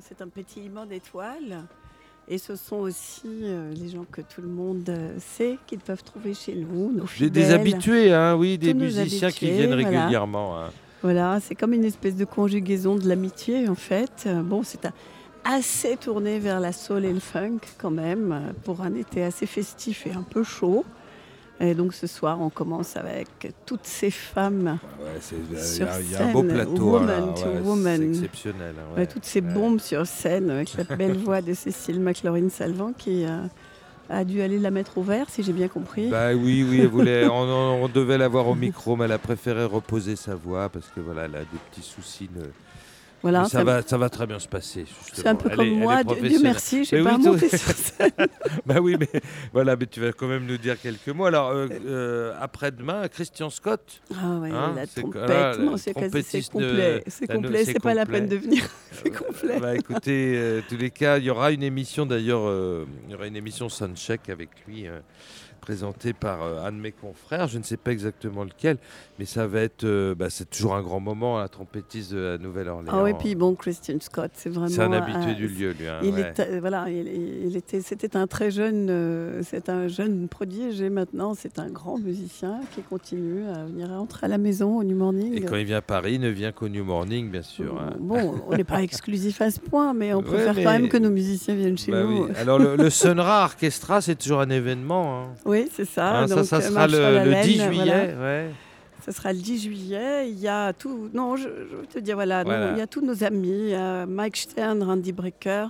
c'est 0.00 0.22
un 0.22 0.28
pétillement 0.28 0.86
d'étoiles. 0.86 1.64
Et 2.28 2.38
ce 2.38 2.54
sont 2.54 2.76
aussi 2.76 3.26
euh, 3.42 3.74
les 3.74 3.88
gens 3.88 4.06
que 4.08 4.20
tout 4.20 4.40
le 4.40 4.48
monde 4.48 4.88
sait 5.18 5.58
qu'ils 5.66 5.80
peuvent 5.80 6.04
trouver 6.04 6.32
chez 6.32 6.54
nous. 6.54 6.92
Nos 6.92 7.06
fidèles, 7.06 7.30
des 7.32 7.50
habitués, 7.50 8.12
hein, 8.12 8.36
oui, 8.36 8.56
des 8.56 8.72
musiciens 8.72 9.32
qui 9.32 9.50
viennent 9.50 9.74
régulièrement. 9.74 10.56
Hein. 10.56 10.70
Voilà, 11.02 11.40
c'est 11.40 11.56
comme 11.56 11.72
une 11.72 11.84
espèce 11.84 12.14
de 12.14 12.24
conjugaison 12.24 12.94
de 12.94 13.08
l'amitié 13.08 13.68
en 13.68 13.74
fait. 13.74 14.28
Bon, 14.44 14.62
c'est 14.62 14.86
assez 15.42 15.96
tourné 15.96 16.38
vers 16.38 16.60
la 16.60 16.70
soul 16.70 17.04
et 17.04 17.12
le 17.12 17.18
funk 17.18 17.58
quand 17.78 17.90
même, 17.90 18.54
pour 18.62 18.82
un 18.82 18.94
été 18.94 19.24
assez 19.24 19.46
festif 19.46 20.06
et 20.06 20.12
un 20.12 20.22
peu 20.22 20.44
chaud. 20.44 20.84
Et 21.60 21.74
donc 21.74 21.94
ce 21.94 22.06
soir, 22.06 22.40
on 22.40 22.50
commence 22.50 22.96
avec 22.96 23.28
toutes 23.66 23.86
ces 23.86 24.10
femmes. 24.10 24.78
Il 25.50 26.10
y, 26.10 26.16
a 26.16 26.26
un 26.26 26.32
beau 26.32 26.42
plateau. 26.42 26.92
Woman 26.92 27.34
to 27.34 27.48
woman. 27.64 27.98
C'est 27.98 28.08
exceptionnel. 28.08 28.74
Hein, 28.96 29.06
toutes 29.06 29.24
ces 29.24 29.40
bombes 29.40 29.78
sur 29.78 30.06
scène 30.06 30.50
avec 30.50 30.74
la 30.74 30.84
belle 30.96 31.16
voix 31.16 31.40
de 31.40 31.54
Cécile 31.54 32.00
McLaurin-Salvant 32.00 32.92
qui 32.98 33.24
euh, 33.24 33.44
a 34.10 34.24
dû 34.24 34.42
aller 34.42 34.58
la 34.58 34.70
mettre 34.70 34.98
au 34.98 35.02
vert, 35.02 35.26
si 35.28 35.42
j'ai 35.42 35.52
bien 35.52 35.68
compris. 35.68 36.08
Bah 36.08 36.34
oui, 36.34 36.66
oui, 36.68 36.84
voulait, 36.86 37.26
on, 37.30 37.88
devait 37.88 38.18
l'avoir 38.18 38.48
au 38.48 38.54
micro, 38.54 38.96
mais 38.96 39.04
elle 39.04 39.12
a 39.12 39.18
préféré 39.18 39.64
reposer 39.64 40.16
sa 40.16 40.34
voix 40.34 40.68
parce 40.68 40.88
que 40.88 41.00
voilà, 41.00 41.26
elle 41.26 41.36
a 41.36 41.40
des 41.40 41.58
petits 41.70 41.82
soucis. 41.82 42.28
Voilà, 43.22 43.44
ça, 43.44 43.62
va, 43.62 43.82
ça 43.82 43.96
va 43.96 44.08
très 44.08 44.26
bien 44.26 44.40
se 44.40 44.48
passer. 44.48 44.84
C'est 45.12 45.26
un 45.26 45.36
peu 45.36 45.48
comme 45.50 45.70
moi, 45.70 46.02
Dieu 46.02 46.40
merci, 46.42 46.84
je 46.84 46.96
n'ai 46.96 47.04
pas 47.04 47.18
monté 47.18 47.48
sur 47.48 47.72
scène. 47.72 48.10
bah 48.66 48.80
oui, 48.80 48.96
mais 48.98 49.08
voilà, 49.52 49.76
mais 49.76 49.86
tu 49.86 50.00
vas 50.00 50.12
quand 50.12 50.26
même 50.26 50.44
nous 50.44 50.58
dire 50.58 50.80
quelques 50.80 51.08
mots. 51.08 51.26
Alors, 51.26 51.50
euh, 51.50 51.68
euh, 51.86 52.34
après-demain, 52.40 53.06
Christian 53.08 53.48
Scott. 53.48 54.02
Ah 54.12 54.38
ouais, 54.40 54.50
hein, 54.50 54.72
la 54.74 54.86
trompette, 54.88 55.58
non, 55.60 55.76
c'est 55.76 55.92
complet. 55.94 56.22
C'est 57.06 57.26
complet, 57.28 57.64
c'est 57.64 57.80
pas 57.80 57.94
la 57.94 58.06
peine 58.06 58.26
de 58.26 58.36
venir. 58.36 58.64
c'est 58.90 59.10
complet. 59.10 59.60
Bah 59.60 59.76
écoutez, 59.76 60.34
euh, 60.36 60.60
tous 60.68 60.76
les 60.76 60.90
cas, 60.90 61.18
il 61.18 61.24
y 61.24 61.30
aura 61.30 61.52
une 61.52 61.62
émission 61.62 62.06
d'ailleurs, 62.06 62.50
il 63.06 63.12
y 63.12 63.14
aura 63.14 63.26
une 63.28 63.36
émission 63.36 63.68
Soundcheck 63.68 64.30
avec 64.30 64.48
lui 64.66 64.86
présenté 65.62 66.12
par 66.12 66.42
euh, 66.42 66.66
un 66.66 66.72
de 66.72 66.76
mes 66.76 66.90
confrères, 66.90 67.46
je 67.46 67.56
ne 67.56 67.62
sais 67.62 67.76
pas 67.76 67.92
exactement 67.92 68.42
lequel, 68.42 68.78
mais 69.18 69.24
ça 69.24 69.46
va 69.46 69.60
être, 69.60 69.84
euh, 69.84 70.14
bah, 70.14 70.28
c'est 70.28 70.50
toujours 70.50 70.74
un 70.74 70.82
grand 70.82 70.98
moment, 70.98 71.38
la 71.38 71.48
trompettiste 71.48 72.12
de 72.12 72.18
la 72.18 72.38
Nouvelle-Orléans. 72.38 72.92
Ah 72.92 73.04
oui, 73.04 73.12
puis 73.18 73.36
bon, 73.36 73.54
Christian 73.54 73.98
Scott, 74.00 74.32
c'est 74.34 74.50
vraiment. 74.50 74.68
C'est 74.68 74.82
un 74.82 74.92
habitué 74.92 75.34
du 75.34 75.46
lieu, 75.46 75.72
lui. 75.78 75.86
Hein, 75.86 76.00
il, 76.02 76.18
est, 76.18 76.58
voilà, 76.58 76.86
il, 76.90 77.56
était, 77.56 77.80
c'était 77.80 78.16
un 78.16 78.26
très 78.26 78.50
jeune, 78.50 78.88
euh, 78.90 79.42
c'est 79.44 79.68
un 79.68 79.86
jeune 79.86 80.26
prodige 80.26 80.82
et 80.82 80.90
maintenant 80.90 81.34
c'est 81.34 81.60
un 81.60 81.70
grand 81.70 81.96
musicien 81.96 82.60
qui 82.74 82.82
continue 82.82 83.46
à 83.46 83.64
venir 83.64 83.88
rentrer 83.88 84.26
à 84.26 84.28
la 84.28 84.38
maison 84.38 84.78
au 84.78 84.82
New 84.82 84.96
Morning. 84.96 85.34
Et 85.34 85.42
quand 85.42 85.56
il 85.56 85.64
vient 85.64 85.78
à 85.78 85.82
Paris, 85.82 86.14
il 86.14 86.20
ne 86.20 86.28
vient 86.28 86.50
qu'au 86.50 86.68
New 86.68 86.84
Morning, 86.84 87.30
bien 87.30 87.42
sûr. 87.42 87.80
Hein. 87.80 87.94
Bon, 88.00 88.34
on 88.48 88.56
n'est 88.56 88.64
pas 88.64 88.82
exclusif 88.82 89.40
à 89.40 89.50
ce 89.52 89.60
point, 89.60 89.94
mais 89.94 90.12
on 90.12 90.22
préfère 90.22 90.56
quand 90.56 90.72
même 90.72 90.88
que 90.88 90.98
nos 90.98 91.10
musiciens 91.10 91.54
viennent 91.54 91.78
chez 91.78 91.92
bah 91.92 92.02
nous. 92.02 92.26
Alors 92.36 92.58
le, 92.58 92.74
le 92.74 92.90
Sonra 92.90 93.44
Orchestra, 93.44 94.00
c'est 94.00 94.16
toujours 94.16 94.40
un 94.40 94.50
événement. 94.50 95.22
Hein. 95.22 95.26
Oui, 95.44 95.51
c'est 95.72 95.84
ça. 95.84 96.20
Ah, 96.20 96.28
ça, 96.28 96.44
ça 96.44 96.60
sera 96.60 96.86
le, 96.86 97.42
10 97.42 97.62
juillet. 97.62 98.14
Ouais. 98.20 98.50
Ça 99.04 99.12
sera 99.12 99.32
le 99.32 99.38
10 99.38 99.62
juillet. 99.62 100.30
Il 100.30 100.38
y 100.38 100.48
a 100.48 100.72
tout. 100.72 101.10
Non, 101.12 101.36
je, 101.36 101.48
veux 101.48 101.86
te 101.92 101.98
dire, 101.98 102.14
voilà, 102.14 102.44
il 102.72 102.78
y 102.78 102.80
a 102.80 102.86
tous 102.86 103.04
nos 103.04 103.24
amis 103.24 103.72
Mike 104.06 104.36
Stern, 104.36 104.82
Randy 104.82 105.12
Brecker. 105.12 105.68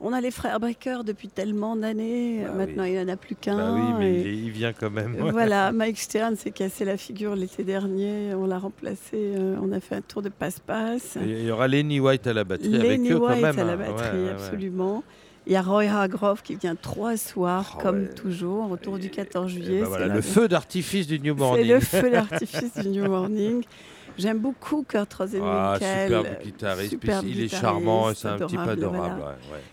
On 0.00 0.12
a 0.12 0.20
les 0.20 0.30
frères 0.30 0.60
Brecker 0.60 1.04
depuis 1.04 1.28
tellement 1.28 1.74
d'années. 1.74 2.42
Bah 2.44 2.52
Maintenant, 2.52 2.84
il 2.84 2.92
n'y 2.92 2.98
en 2.98 3.08
a 3.08 3.16
plus 3.16 3.34
qu'un. 3.34 3.56
Bah 3.56 3.72
oui, 3.74 3.94
mais 3.98 4.20
il 4.20 4.50
vient 4.50 4.72
quand 4.72 4.90
même. 4.90 5.16
Voilà, 5.30 5.72
Mike 5.72 5.98
Stern 5.98 6.36
s'est 6.36 6.50
cassé 6.50 6.84
la 6.84 6.96
figure 6.96 7.34
l'été 7.34 7.64
dernier. 7.64 8.34
On 8.34 8.46
l'a 8.46 8.58
remplacé. 8.58 9.14
Euh, 9.14 9.56
on 9.62 9.72
a 9.72 9.80
fait 9.80 9.96
un 9.96 10.00
tour 10.02 10.20
de 10.20 10.28
passe-passe. 10.28 11.16
Il 11.22 11.44
y 11.44 11.50
aura 11.50 11.66
Lenny 11.66 11.98
White 11.98 12.26
à 12.26 12.34
la 12.34 12.44
batterie 12.44 12.68
Lenny 12.68 12.86
avec 12.86 13.12
eux 13.12 13.16
White 13.16 13.40
quand 13.40 13.40
même. 13.40 13.58
à 13.58 13.64
la 13.64 13.72
hein. 13.72 13.76
batterie, 13.76 14.28
absolument. 14.28 15.02
Il 15.46 15.52
y 15.52 15.56
a 15.56 15.62
Roy 15.62 15.84
Hargrove 15.84 16.42
qui 16.42 16.56
vient 16.56 16.74
trois 16.74 17.16
soirs, 17.16 17.76
oh, 17.76 17.80
comme 17.80 18.08
toujours, 18.08 18.68
autour 18.72 18.98
du 18.98 19.10
14 19.10 19.48
juillet. 19.48 19.82
Ben 19.82 19.86
voilà, 19.86 20.08
le 20.08 20.20
feu 20.20 20.48
d'artifice 20.48 21.06
du 21.06 21.20
New 21.20 21.36
Morning. 21.36 21.64
C'est 21.64 21.72
le 21.72 21.80
feu 21.80 22.10
d'artifice 22.30 22.74
du 22.78 22.88
New 22.88 23.08
Morning. 23.08 23.62
J'aime 24.18 24.38
beaucoup 24.38 24.82
Kurt 24.82 25.12
Rosenwinkel. 25.12 25.46
Ah, 25.48 25.78
superbe 25.78 26.26
guitariste, 26.42 26.90
superbe 26.90 27.26
il 27.28 27.40
est 27.42 27.48
charmant, 27.48 28.12
c'est 28.14 28.28
un 28.28 28.38
petit 28.38 28.56
peu 28.56 28.70
adorable. 28.70 29.22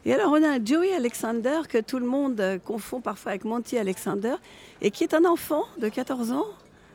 Et 0.06 0.14
alors 0.14 0.32
on 0.32 0.44
a 0.44 0.64
Joey 0.64 0.94
Alexander, 0.94 1.62
que 1.68 1.80
tout 1.80 1.98
le 1.98 2.06
monde 2.06 2.40
euh, 2.40 2.60
confond 2.60 3.00
parfois 3.02 3.32
avec 3.32 3.46
Monty 3.46 3.78
Alexander, 3.78 4.36
et 4.82 4.92
qui 4.92 5.04
est 5.04 5.14
un 5.14 5.26
enfant 5.26 5.64
de 5.82 5.88
14 5.88 6.34
ans. 6.34 6.46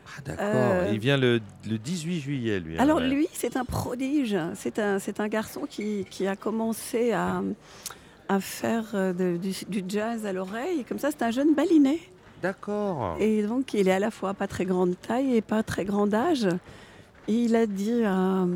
Ah, 0.06 0.20
d'accord, 0.24 0.44
euh, 0.46 0.90
il 0.92 0.98
vient 0.98 1.16
le, 1.16 1.40
le, 1.68 1.78
18 1.78 2.20
juillet, 2.20 2.60
lui. 2.60 2.76
Hein, 2.78 2.82
alors 2.82 3.00
lui, 3.00 3.28
c'est 3.32 3.56
un 3.56 3.64
prodige. 3.64 4.36
C'est 4.54 4.78
un, 4.78 4.98
un 5.18 5.28
garçon 5.28 5.62
qui, 5.68 6.06
qui 6.10 6.26
a 6.26 6.36
commencé 6.36 7.12
à 7.12 7.42
à 8.28 8.40
faire 8.40 8.84
euh, 8.94 9.12
du, 9.38 9.84
jazz 9.88 10.26
à 10.26 10.32
l'oreille. 10.32 10.84
Comme 10.88 10.98
ça, 10.98 11.10
c'est 11.10 11.22
un 11.22 11.30
jeune 11.30 11.54
baliné. 11.54 12.00
D'accord. 12.42 13.16
Et 13.18 13.42
donc, 13.42 13.74
il 13.74 13.88
est 13.88 13.92
à 13.92 13.98
la 13.98 14.10
fois 14.10 14.34
pas 14.34 14.46
très 14.46 14.64
grande 14.64 14.94
taille 15.00 15.36
et 15.36 15.40
pas 15.40 15.62
très 15.62 15.84
grand 15.84 16.12
âge. 16.14 16.48
Et 17.28 17.34
il 17.34 17.56
a 17.56 17.66
dit, 17.66 18.02
euh, 18.04 18.46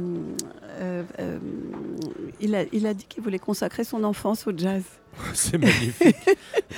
euh, 0.81 1.39
il 2.41 2.55
a, 2.55 2.65
il 2.73 2.87
a 2.87 2.95
dit 2.95 3.05
qu'il 3.07 3.23
voulait 3.23 3.39
consacrer 3.39 3.85
son 3.85 4.03
enfance 4.03 4.47
au 4.47 4.53
jazz. 4.57 4.83
C'est 5.35 5.59
magnifique. 5.59 6.17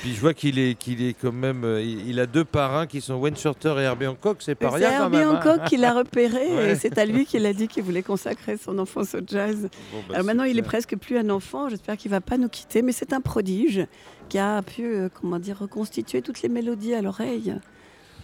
Puis 0.03 0.13
je 0.13 0.21
vois 0.21 0.35
qu'il 0.35 0.59
est, 0.59 0.77
qu'il 0.77 1.01
est 1.07 1.15
quand 1.15 1.31
même. 1.31 1.65
il 1.81 2.19
a 2.19 2.27
deux 2.27 2.45
parrains 2.45 2.89
qui 2.89 3.01
sont 3.01 3.15
Wayne 3.15 3.37
Shorter 3.37 3.77
et 3.79 3.83
Herbie 3.83 4.09
Hancock. 4.09 4.39
C'est 4.41 4.57
pas 4.57 4.71
rien. 4.71 4.89
C'est 4.89 4.95
Herbie 4.97 5.19
hein. 5.19 5.41
Hancock 5.41 5.67
qui 5.67 5.77
l'a 5.77 5.95
repéré 5.95 6.71
et 6.71 6.75
c'est 6.75 6.99
à 6.99 7.07
lui 7.07 7.27
qu'il 7.27 7.47
a 7.47 7.53
dit 7.53 7.69
qu'il 7.69 7.85
voulait 7.85 8.03
consacrer 8.03 8.57
son 8.57 8.77
enfance 8.81 9.15
au 9.15 9.21
jazz. 9.25 9.69
Bah, 9.93 10.15
Alors 10.15 10.27
maintenant, 10.27 10.43
il 10.43 10.59
est 10.59 10.63
presque 10.63 10.97
plus 10.97 11.17
un 11.17 11.31
enfant. 11.31 11.69
J'espère 11.69 11.97
qu'il 11.97 12.11
va 12.11 12.21
pas 12.21 12.39
nous 12.39 12.49
quitter, 12.49 12.83
mais 12.83 12.91
c'est 12.91 13.13
un 13.13 13.21
prodige 13.21 13.87
qui 14.29 14.39
a 14.39 14.63
pu, 14.63 14.97
comment 15.21 15.39
dire, 15.39 15.61
reconstituer 15.61 16.23
toutes 16.23 16.43
les 16.43 16.49
mélodies 16.49 16.95
à 16.95 17.03
l'oreille 17.03 17.55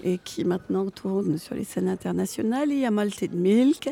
et 0.05 0.19
qui 0.19 0.45
maintenant 0.45 0.89
tourne 0.91 1.39
sur 1.39 1.55
les 1.55 1.65
scènes 1.65 1.89
internationales. 1.89 2.71
Il 2.71 2.79
y 2.79 2.87
a 2.87 2.91
Malted 2.91 3.35
Milk. 3.35 3.91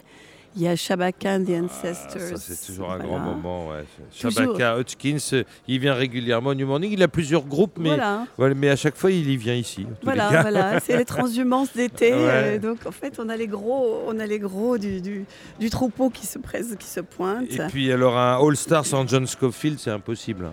Il 0.58 0.64
y 0.64 0.66
a 0.66 0.74
Shabaka 0.74 1.38
the 1.38 1.50
Ancestors. 1.50 2.32
Ah, 2.32 2.36
ça, 2.36 2.36
c'est 2.36 2.66
toujours 2.66 2.90
un 2.90 2.98
grand 2.98 3.20
moment. 3.20 3.68
Ouais. 3.68 3.84
Shabaka 4.12 4.80
Hutchins, 4.80 5.44
il 5.68 5.78
vient 5.78 5.94
régulièrement 5.94 6.50
au 6.50 6.54
New 6.54 6.66
Morning. 6.66 6.90
Il 6.92 7.00
a 7.04 7.06
plusieurs 7.06 7.44
groupes, 7.44 7.78
mais, 7.78 7.96
voilà. 8.36 8.54
mais 8.56 8.68
à 8.68 8.74
chaque 8.74 8.96
fois, 8.96 9.12
il 9.12 9.30
y 9.30 9.36
vient 9.36 9.54
ici. 9.54 9.86
Voilà, 10.02 10.42
voilà. 10.42 10.80
c'est 10.80 10.96
les 10.96 11.04
transhumances 11.04 11.72
d'été. 11.76 12.58
Donc, 12.62 12.78
en 12.86 12.90
fait, 12.90 13.20
on 13.20 13.28
a 13.28 13.36
les 13.36 13.46
gros, 13.46 14.02
on 14.08 14.18
a 14.18 14.26
les 14.26 14.40
gros 14.40 14.78
du, 14.78 15.00
du, 15.00 15.26
du 15.60 15.70
troupeau 15.70 16.10
qui 16.10 16.26
se, 16.26 16.40
presse, 16.40 16.74
qui 16.76 16.88
se 16.88 17.00
pointent. 17.00 17.52
Et 17.52 17.60
puis, 17.68 17.92
alors, 17.92 18.18
un 18.18 18.44
All-Star 18.44 18.84
sans 18.84 19.06
John 19.06 19.28
Scofield, 19.28 19.78
c'est 19.78 19.92
impossible. 19.92 20.50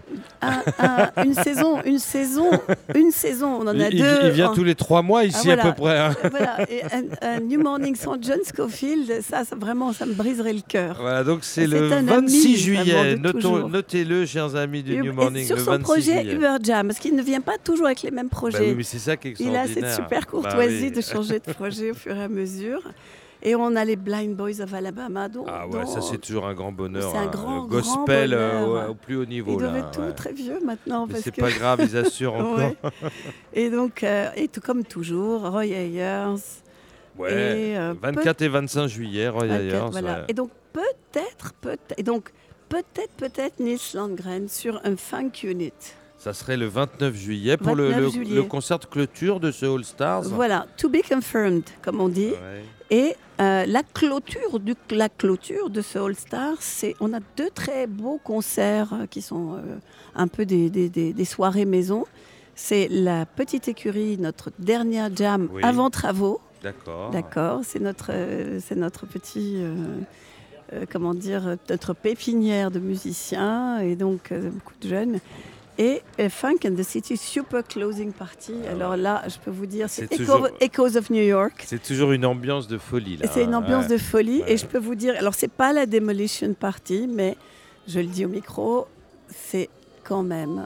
une 1.26 1.34
saison, 1.34 1.82
une 1.84 2.00
saison, 2.00 2.52
une 2.94 3.10
saison. 3.10 3.58
On 3.60 3.68
en 3.68 3.80
a 3.80 3.88
il, 3.88 4.00
deux. 4.00 4.20
Il 4.26 4.30
vient 4.30 4.54
tous 4.54 4.64
les 4.64 4.76
trois 4.76 5.02
mois 5.02 5.24
ici, 5.24 5.50
ah, 5.50 5.54
à 5.54 5.58
peu 5.58 5.74
près. 5.74 5.98
Hein. 5.98 6.16
Voilà. 6.30 6.70
Et 6.70 6.84
un, 7.24 7.40
New 7.40 7.60
Morning 7.60 7.96
sans 7.96 8.22
John 8.22 8.40
Scofield, 8.44 9.24
ça, 9.24 9.44
ça 9.44 9.56
vraiment 9.56 9.95
ça 9.96 10.06
me 10.06 10.14
briserait 10.14 10.54
le 10.54 10.62
cœur. 10.62 10.98
Voilà, 11.00 11.24
donc 11.24 11.44
c'est 11.44 11.68
le 11.68 11.88
26 11.88 12.58
juillet. 12.58 13.16
Notez-le, 13.18 14.26
chers 14.26 14.56
amis 14.56 14.84
du 14.84 14.98
New 14.98 15.14
Morning. 15.14 15.44
Et 15.44 15.48
sur 15.48 15.60
son 15.60 15.80
projet 15.80 16.24
Uber 16.34 16.58
Jam, 16.62 16.88
parce 16.88 17.00
qu'il 17.00 17.16
ne 17.16 17.24
vient 17.24 17.42
pas 17.42 17.58
toujours 17.58 17.88
avec 17.88 18.02
les 18.02 18.12
mêmes 18.12 18.28
bah 18.28 18.38
projets. 18.38 18.70
oui, 18.70 18.76
mais 18.76 18.84
c'est 18.84 19.00
ça 19.00 19.18
qui 19.18 19.30
est 19.30 19.40
Il 19.40 19.56
a 19.56 19.68
cette 19.68 19.92
super 19.92 20.22
bah 20.22 20.28
courtoisie 20.30 20.92
de 20.92 21.02
changer 21.02 21.40
de 21.40 21.54
projet 21.54 21.92
au 21.92 21.96
fur 21.96 22.16
et 22.16 22.24
à 22.24 22.28
mesure. 22.28 22.82
Et 23.46 23.56
on 23.56 23.76
a 23.76 23.86
les 23.86 23.96
Blind 23.96 24.36
Boys 24.36 24.60
of 24.60 24.74
Alabama. 24.74 25.28
ah 25.48 25.68
ouais, 25.68 25.86
ça 25.86 26.02
c'est 26.02 26.18
toujours 26.18 26.48
un 26.48 26.56
grand 26.56 26.72
bonheur. 26.72 27.12
C'est 27.12 27.18
un 27.20 27.24
hein. 27.24 27.28
grand, 27.28 27.62
le 27.62 27.68
gospel 27.68 28.34
euh, 28.34 28.88
au, 28.88 28.96
plus 28.96 29.18
haut 29.18 29.26
niveau. 29.26 29.52
Ils 29.52 29.60
doivent 29.60 29.78
être 29.78 29.92
tout 29.92 30.12
très 30.16 30.34
vieux 30.34 30.60
maintenant. 30.66 31.06
Mais 31.06 31.22
c'est 31.22 31.36
pas 31.36 31.52
grave, 31.52 31.80
ils 31.88 31.96
assurent 31.96 32.34
encore. 32.36 32.72
Et 33.54 33.70
donc, 33.70 34.04
euh, 34.04 34.30
et 34.36 34.48
tout 34.48 34.62
comme 34.62 34.84
toujours, 34.84 35.48
Roy 35.48 35.66
Ayers, 35.66 36.42
Ouais, 37.18 37.76
24 38.02 38.42
euh, 38.42 38.46
et 38.46 38.50
25 38.50 38.88
juillet, 38.88 39.30
Roy 39.30 39.46
Ayers. 39.48 39.86
Et 40.28 40.34
donc 40.34 40.50
peut-être, 40.74 41.54
peut-être, 41.62 41.94
et 41.98 42.04
donc 42.04 42.32
peut-être, 42.70 43.12
peut-être 43.18 43.60
Nils 43.60 43.80
Landgren 43.94 44.48
sur 44.50 44.80
un 44.84 44.96
funk 44.96 45.32
unit. 45.44 45.72
Ça 46.18 46.34
serait 46.34 46.58
le 46.58 46.66
29 46.68 47.16
juillet 47.16 47.56
pour 47.58 47.76
le, 47.76 47.86
29 47.90 48.02
le- 48.04 48.10
juillet. 48.10 48.36
le 48.36 48.44
concert 48.44 48.80
de 48.80 48.86
clôture 48.86 49.40
de 49.40 49.52
ce 49.52 49.66
All 49.66 49.84
Stars. 49.86 50.24
Voilà, 50.24 50.66
to 50.78 50.90
be 50.90 50.98
confirmed, 51.08 51.64
comme 51.84 52.02
on 52.02 52.10
dit. 52.10 52.30
Ouais. 52.32 52.64
Et 52.90 53.16
euh, 53.40 53.66
la 53.68 53.84
clôture 53.84 54.60
du, 54.60 54.74
la 54.92 55.08
clôture 55.10 55.70
de 55.70 55.82
ce 55.82 56.00
All 56.00 56.16
Star, 56.16 56.54
c'est 56.62 56.96
on 57.00 57.14
a 57.14 57.20
deux 57.38 57.50
très 57.54 57.86
beaux 57.86 58.20
concerts 58.24 58.94
euh, 58.94 59.06
qui 59.06 59.22
sont 59.22 59.54
euh, 59.56 59.76
un 60.16 60.28
peu 60.28 60.46
des, 60.46 60.70
des- 60.70 60.90
des- 60.90 61.14
des 61.14 61.26
soirées 61.26 61.66
maison. 61.66 62.06
C'est 62.56 62.88
la 62.90 63.26
petite 63.26 63.68
écurie, 63.68 64.18
notre 64.18 64.50
dernière 64.58 65.16
jam 65.16 65.50
Oui. 65.54 65.62
avant 65.64 65.90
travaux. 65.90 66.40
D'accord. 66.66 67.12
D'accord, 67.12 67.60
c'est 67.64 67.80
notre, 67.80 68.10
euh, 68.12 68.60
c'est 68.66 68.76
notre 68.76 69.06
petit, 69.06 69.54
euh, 69.58 69.76
euh, 70.74 70.86
comment 70.92 71.14
dire, 71.14 71.58
notre 71.70 71.94
pépinière 71.94 72.72
de 72.72 72.80
musiciens 72.80 73.80
et 73.80 73.96
donc 73.96 74.32
euh, 74.32 74.50
beaucoup 74.50 74.74
de 74.82 74.88
jeunes. 74.90 75.20
Et 75.78 76.02
euh, 76.20 76.30
Funk 76.30 76.60
and 76.66 76.74
the 76.76 76.84
City 76.84 77.18
Super 77.18 77.62
Closing 77.64 78.14
Party. 78.14 78.54
Alors 78.72 78.96
là, 78.98 79.22
je 79.28 79.36
peux 79.44 79.52
vous 79.52 79.66
dire, 79.66 79.90
c'est 79.90 80.08
toujours- 80.08 80.48
Echoes 80.60 80.98
of 80.98 81.10
New 81.10 81.22
York. 81.22 81.64
C'est 81.68 81.84
toujours 81.84 82.14
une 82.14 82.26
ambiance 82.26 82.68
de 82.68 82.78
folie. 82.78 83.20
C'est 83.32 83.44
une 83.44 83.54
ambiance 83.54 83.84
Ouais. 83.86 83.92
de 83.92 83.98
folie. 83.98 84.42
Ouais. 84.42 84.54
Et 84.54 84.58
je 84.58 84.66
peux 84.66 84.80
vous 84.80 84.96
dire, 84.96 85.14
alors 85.20 85.34
c'est 85.36 85.52
pas 85.52 85.72
la 85.74 85.86
Demolition 85.86 86.54
Party, 86.54 87.08
mais 87.14 87.36
je 87.88 88.00
le 88.00 88.08
dis 88.08 88.26
au 88.26 88.30
micro, 88.30 88.88
c'est 89.30 89.70
quand 90.04 90.24
même 90.24 90.66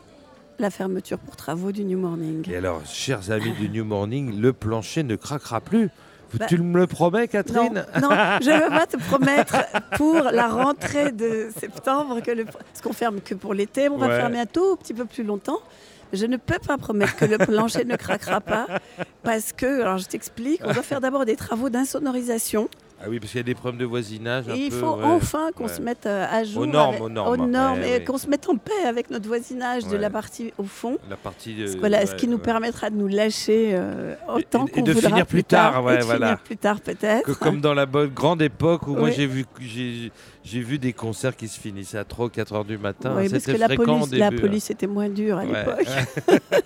la 0.60 0.70
fermeture 0.70 1.18
pour 1.18 1.36
travaux 1.36 1.72
du 1.72 1.86
New 1.86 1.98
Morning. 1.98 2.50
Et 2.52 2.58
alors, 2.58 2.86
chers 2.86 3.32
amis 3.32 3.52
du 3.54 3.70
New 3.70 3.86
Morning, 3.86 4.40
le 4.40 4.54
plancher 4.54 5.04
ne 5.04 5.16
craquera 5.16 5.62
plus. 5.62 5.90
Bah, 6.34 6.46
tu 6.48 6.60
me 6.60 6.78
le 6.78 6.86
promets, 6.86 7.28
Catherine 7.28 7.86
non, 8.00 8.10
je 8.42 8.52
ne 8.52 8.64
veux 8.64 8.70
pas 8.70 8.86
te 8.86 8.98
promettre 8.98 9.56
pour 9.98 10.22
la 10.22 10.48
rentrée 10.48 11.12
de 11.12 11.50
septembre 11.58 12.22
que 12.22 12.30
le, 12.30 12.46
parce 12.46 12.82
qu'on 12.84 12.94
ferme 12.94 13.20
que 13.20 13.34
pour 13.34 13.56
l'été, 13.56 13.90
on 13.90 13.98
va 13.98 14.10
fermer 14.10 14.40
un 14.40 14.46
tout 14.46 14.76
petit 14.76 14.94
peu 14.94 15.06
plus 15.06 15.24
longtemps. 15.24 15.60
Je 16.14 16.26
ne 16.28 16.38
peux 16.38 16.60
pas 16.60 16.78
promettre 16.78 17.16
que 17.16 17.26
le 17.26 17.38
plancher 17.38 17.86
ne 17.86 17.96
craquera 17.96 18.42
pas 18.42 18.68
parce 19.24 19.54
que, 19.54 19.82
alors 19.82 19.98
je 19.98 20.06
t'explique, 20.06 20.62
on 20.64 20.72
doit 20.72 20.84
faire 20.84 21.02
d'abord 21.02 21.26
des 21.26 21.36
travaux 21.36 21.70
d'insonorisation. 21.70 22.70
Ah 23.02 23.06
oui, 23.08 23.20
parce 23.20 23.32
qu'il 23.32 23.40
y 23.40 23.42
a 23.42 23.44
des 23.44 23.56
problèmes 23.56 23.80
de 23.80 23.86
voisinage. 23.86 24.50
un 24.50 24.56
Et 24.56 24.66
il 24.66 24.70
peu, 24.72 24.78
faut 24.78 24.96
ouais. 24.98 25.04
enfin 25.06 25.52
qu'on 25.56 25.68
ouais. 25.68 25.74
se 25.74 25.82
mette 25.82 26.06
euh, 26.06 26.26
à 26.30 26.44
jour. 26.44 26.64
Aux 26.64 26.66
normes, 26.66 26.90
avec- 26.96 27.02
aux 27.02 27.10
normes. 27.10 27.50
normes, 27.50 27.80
Ouais, 27.80 27.98
et 27.98 28.04
qu'on 28.04 28.18
se 28.18 28.28
mette 28.28 28.48
en 28.50 28.58
paix 28.58 28.72
avec 28.86 29.10
notre 29.10 29.28
voisinage 29.28 29.86
de 29.88 29.96
la 29.96 30.10
partie 30.10 30.52
au 30.58 30.64
fond. 30.64 30.98
La 31.10 31.16
partie. 31.16 31.56
de- 31.56 31.68
Ce, 31.68 31.78
voilà, 31.78 32.06
ce 32.06 32.12
ouais, 32.12 32.18
qui 32.18 32.28
nous 32.28 32.40
permettra 32.40 32.90
de 32.90 32.96
nous 32.96 33.08
lâcher 33.08 33.72
euh, 33.74 34.16
autant 34.28 34.66
Et- 34.66 34.70
et 34.70 34.72
qu'on 34.74 34.82
de 34.82 34.92
voudra 34.94 35.10
finir 35.12 35.26
plus 35.26 35.44
tard, 35.46 35.78
et 35.92 35.98
de 36.00 36.04
voilà. 36.04 36.26
finir 36.28 36.40
plus 36.44 36.58
tard 36.58 36.82
peut-être. 36.82 37.24
Que 37.26 37.32
comme 37.32 37.62
dans 37.62 37.74
la 37.74 37.86
bonne 37.86 38.10
grande 38.10 38.42
époque 38.42 38.86
où 38.88 38.96
moi 38.96 39.12
j'ai 39.12 39.28
vu 39.28 39.46
j'ai 39.62 40.12
j'ai 40.50 40.62
vu 40.62 40.80
des 40.80 40.94
concerts 40.94 41.36
qui 41.36 41.48
se 41.48 41.60
finissaient 41.60 41.98
à 42.00 42.04
3 42.04 42.26
ou 42.26 42.30
4 42.30 42.54
heures 42.54 42.66
du 42.66 42.78
matin. 42.78 43.14
Oui, 43.16 43.30
parce 43.30 43.46
que 43.46 43.52
la 43.52 43.68
hein. 44.28 44.32
police 44.40 44.72
était 44.72 44.88
moins 44.88 45.10
dure 45.10 45.38
à 45.38 45.44
Ouais. 45.46 45.66
l'époque. 45.66 45.88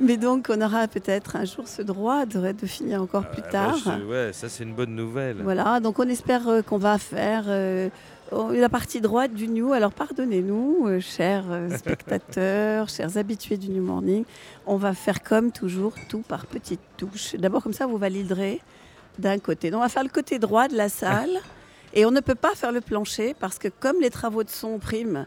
Mais 0.00 0.16
donc, 0.16 0.48
on 0.50 0.60
aura 0.60 0.88
peut-être 0.88 1.36
un 1.36 1.44
jour 1.44 1.68
ce 1.68 1.82
droit 1.82 2.26
de, 2.26 2.52
de 2.52 2.66
finir 2.66 3.00
encore 3.02 3.28
plus 3.28 3.42
Ah, 3.48 3.50
tard. 3.52 3.78
bah, 3.84 3.98
ouais, 4.08 4.30
ça 4.32 4.48
c'est 4.48 4.64
une 4.64 4.74
bonne 4.74 4.94
nouvelle. 4.94 5.36
Voilà, 5.42 5.80
donc 5.80 5.98
on 5.98 6.08
espère 6.08 6.48
euh, 6.48 6.62
qu'on 6.62 6.78
va 6.78 6.98
faire 6.98 7.44
euh, 7.46 7.88
oh, 8.32 8.50
la 8.52 8.68
partie 8.68 9.00
droite 9.00 9.32
du 9.32 9.48
New. 9.48 9.72
Alors 9.72 9.92
pardonnez-nous, 9.92 10.86
euh, 10.88 11.00
chers 11.00 11.44
spectateurs, 11.78 12.88
chers 12.88 13.16
habitués 13.16 13.56
du 13.58 13.68
New 13.70 13.82
Morning. 13.82 14.24
On 14.66 14.76
va 14.76 14.92
faire 14.94 15.22
comme 15.22 15.52
toujours, 15.52 15.94
tout 16.08 16.22
par 16.26 16.46
petites 16.46 16.80
touches. 16.96 17.36
D'abord, 17.36 17.62
comme 17.62 17.72
ça, 17.72 17.86
vous 17.86 17.96
validerez 17.98 18.60
d'un 19.18 19.38
côté. 19.38 19.70
Donc, 19.70 19.78
on 19.78 19.82
va 19.84 19.88
faire 19.88 20.04
le 20.04 20.08
côté 20.10 20.38
droit 20.38 20.66
de 20.68 20.76
la 20.76 20.88
salle. 20.88 21.30
Et 21.94 22.04
on 22.06 22.10
ne 22.10 22.20
peut 22.20 22.34
pas 22.34 22.54
faire 22.54 22.72
le 22.72 22.80
plancher 22.80 23.34
parce 23.38 23.58
que 23.58 23.68
comme 23.68 24.00
les 24.00 24.10
travaux 24.10 24.44
de 24.44 24.50
son 24.50 24.78
priment 24.78 25.26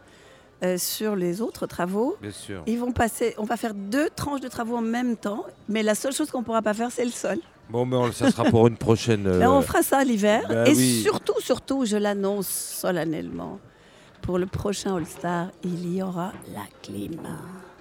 euh, 0.63 0.77
sur 0.77 1.15
les 1.15 1.41
autres 1.41 1.65
travaux, 1.65 2.17
Bien 2.21 2.31
sûr. 2.31 2.61
ils 2.67 2.77
vont 2.79 2.91
passer, 2.91 3.33
on 3.37 3.43
va 3.45 3.57
faire 3.57 3.73
deux 3.73 4.09
tranches 4.15 4.41
de 4.41 4.47
travaux 4.47 4.77
en 4.77 4.81
même 4.81 5.17
temps, 5.17 5.45
mais 5.67 5.81
la 5.83 5.95
seule 5.95 6.13
chose 6.13 6.29
qu'on 6.29 6.39
ne 6.39 6.45
pourra 6.45 6.61
pas 6.61 6.73
faire, 6.75 6.91
c'est 6.91 7.05
le 7.05 7.09
sol. 7.11 7.37
Bon, 7.69 7.85
mais 7.85 7.95
on- 7.95 8.11
ça 8.11 8.29
sera 8.29 8.43
pour 8.43 8.67
une 8.67 8.77
prochaine. 8.77 9.25
euh, 9.27 9.39
Là, 9.39 9.51
on 9.51 9.61
fera 9.61 9.81
ça 9.81 10.03
l'hiver. 10.03 10.43
bah 10.49 10.67
et 10.67 10.73
oui. 10.75 11.01
surtout, 11.01 11.39
surtout, 11.39 11.85
je 11.85 11.97
l'annonce 11.97 12.47
solennellement, 12.47 13.59
pour 14.21 14.37
le 14.37 14.45
prochain 14.45 14.95
All-Star, 14.97 15.47
il 15.63 15.95
y 15.95 16.03
aura 16.03 16.31
la 16.53 16.61
clim. 16.83 17.17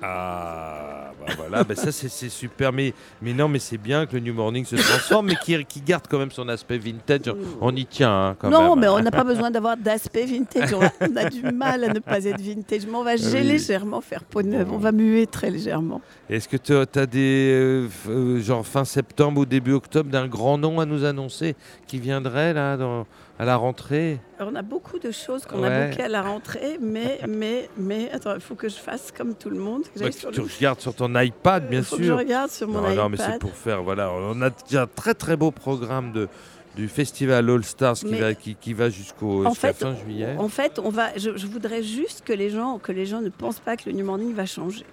Ah, 0.02 1.12
bah 1.20 1.32
voilà, 1.36 1.64
bah 1.64 1.74
ça 1.74 1.92
c'est 1.92 2.08
super. 2.28 2.72
Mais, 2.72 2.94
mais 3.20 3.32
non, 3.32 3.48
mais 3.48 3.58
c'est 3.58 3.78
bien 3.78 4.06
que 4.06 4.14
le 4.14 4.20
New 4.20 4.34
Morning 4.34 4.64
se 4.64 4.76
transforme, 4.76 5.26
mais 5.26 5.36
qui, 5.36 5.62
qui 5.64 5.80
garde 5.80 6.04
quand 6.08 6.18
même 6.18 6.30
son 6.30 6.48
aspect 6.48 6.78
vintage. 6.78 7.32
On 7.60 7.74
y 7.76 7.84
tient, 7.86 8.10
hein, 8.30 8.36
quand 8.38 8.48
non, 8.50 8.70
même. 8.76 8.80
mais 8.80 8.88
on 8.88 9.00
n'a 9.00 9.10
pas 9.10 9.24
besoin 9.24 9.50
d'avoir 9.50 9.76
d'aspect 9.76 10.24
vintage. 10.26 10.72
On 10.74 10.82
a, 10.82 10.90
on 11.00 11.16
a 11.16 11.28
du 11.28 11.42
mal 11.42 11.84
à 11.84 11.88
ne 11.92 11.98
pas 11.98 12.24
être 12.24 12.40
vintage. 12.40 12.86
Mais 12.86 12.94
on 12.94 13.04
va 13.04 13.14
Oui. 13.14 13.42
légèrement 13.42 14.00
faire 14.00 14.24
peau 14.24 14.42
neuve. 14.42 14.72
On 14.72 14.78
va 14.78 14.92
muer 14.92 15.26
très 15.26 15.50
légèrement. 15.50 16.00
Est-ce 16.28 16.48
que 16.48 16.56
tu 16.56 16.72
as 16.72 17.06
des, 17.06 17.52
euh, 17.52 17.88
euh, 18.08 18.40
genre 18.40 18.66
fin 18.66 18.84
septembre 18.84 19.40
ou 19.42 19.46
début 19.46 19.72
octobre, 19.72 20.10
d'un 20.10 20.26
grand 20.28 20.56
nom 20.58 20.80
à 20.80 20.86
nous 20.86 21.04
annoncer 21.04 21.56
qui 21.86 21.98
viendrait 21.98 22.52
là 22.54 22.76
dans- 22.76 23.06
à 23.40 23.44
la 23.46 23.56
rentrée 23.56 24.18
Alors, 24.38 24.52
on 24.52 24.56
a 24.56 24.60
beaucoup 24.62 24.98
de 24.98 25.10
choses 25.10 25.46
qu'on 25.46 25.62
Ouais. 25.62 25.68
a 25.68 25.86
bouquées 25.88 26.02
à 26.02 26.08
la 26.08 26.20
rentrée, 26.20 26.76
mais, 26.78 27.20
mais, 27.28 27.70
mais, 27.78 28.10
attends, 28.12 28.34
il 28.34 28.40
faut 28.42 28.54
que 28.54 28.68
je 28.68 28.74
fasse 28.76 29.12
comme 29.16 29.34
tout 29.34 29.48
le 29.48 29.58
monde. 29.58 29.82
que 29.94 30.10
sur 30.10 30.30
Tu 30.30 30.40
le- 30.40 30.46
regardes 30.46 30.80
sur 30.80 30.94
ton 30.94 31.18
iPad, 31.18 31.66
bien 31.68 31.82
faut 31.82 31.96
que 31.96 32.02
je 32.02 32.08
sûr. 32.08 32.18
regarde 32.18 32.50
sur 32.50 32.68
mon 32.68 32.82
non, 32.82 32.94
non, 32.94 33.08
mais 33.08 33.16
iPad. 33.16 33.30
c'est 33.32 33.38
pour 33.38 33.54
faire. 33.54 33.82
Voilà, 33.82 34.12
on 34.12 34.42
a 34.42 34.50
déjà 34.50 34.82
un 34.82 34.86
très 34.86 35.14
très 35.14 35.36
beau 35.38 35.50
programme 35.52 36.12
de, 36.12 36.28
du 36.76 36.86
festival 36.86 37.48
All 37.48 37.64
Stars 37.64 37.94
qui 37.94 38.06
Mais- 38.06 38.20
va, 38.20 38.34
qui, 38.34 38.56
qui 38.56 38.74
va 38.74 38.90
jusqu'au 38.90 39.50
fait, 39.54 39.72
fin 39.72 39.94
juillet. 39.94 40.36
En 40.38 40.48
fait, 40.50 40.78
on 40.78 40.90
va, 40.90 41.16
je, 41.16 41.34
je 41.38 41.46
voudrais 41.46 41.82
juste 41.82 42.22
que 42.26 42.34
les, 42.34 42.50
gens, 42.50 42.78
que 42.78 42.92
les 42.92 43.06
gens 43.06 43.22
ne 43.22 43.30
pensent 43.30 43.60
pas 43.60 43.76
que 43.78 43.84
le 43.88 43.92
New 43.92 44.04
Morning 44.04 44.34
va 44.34 44.44
changer. 44.44 44.84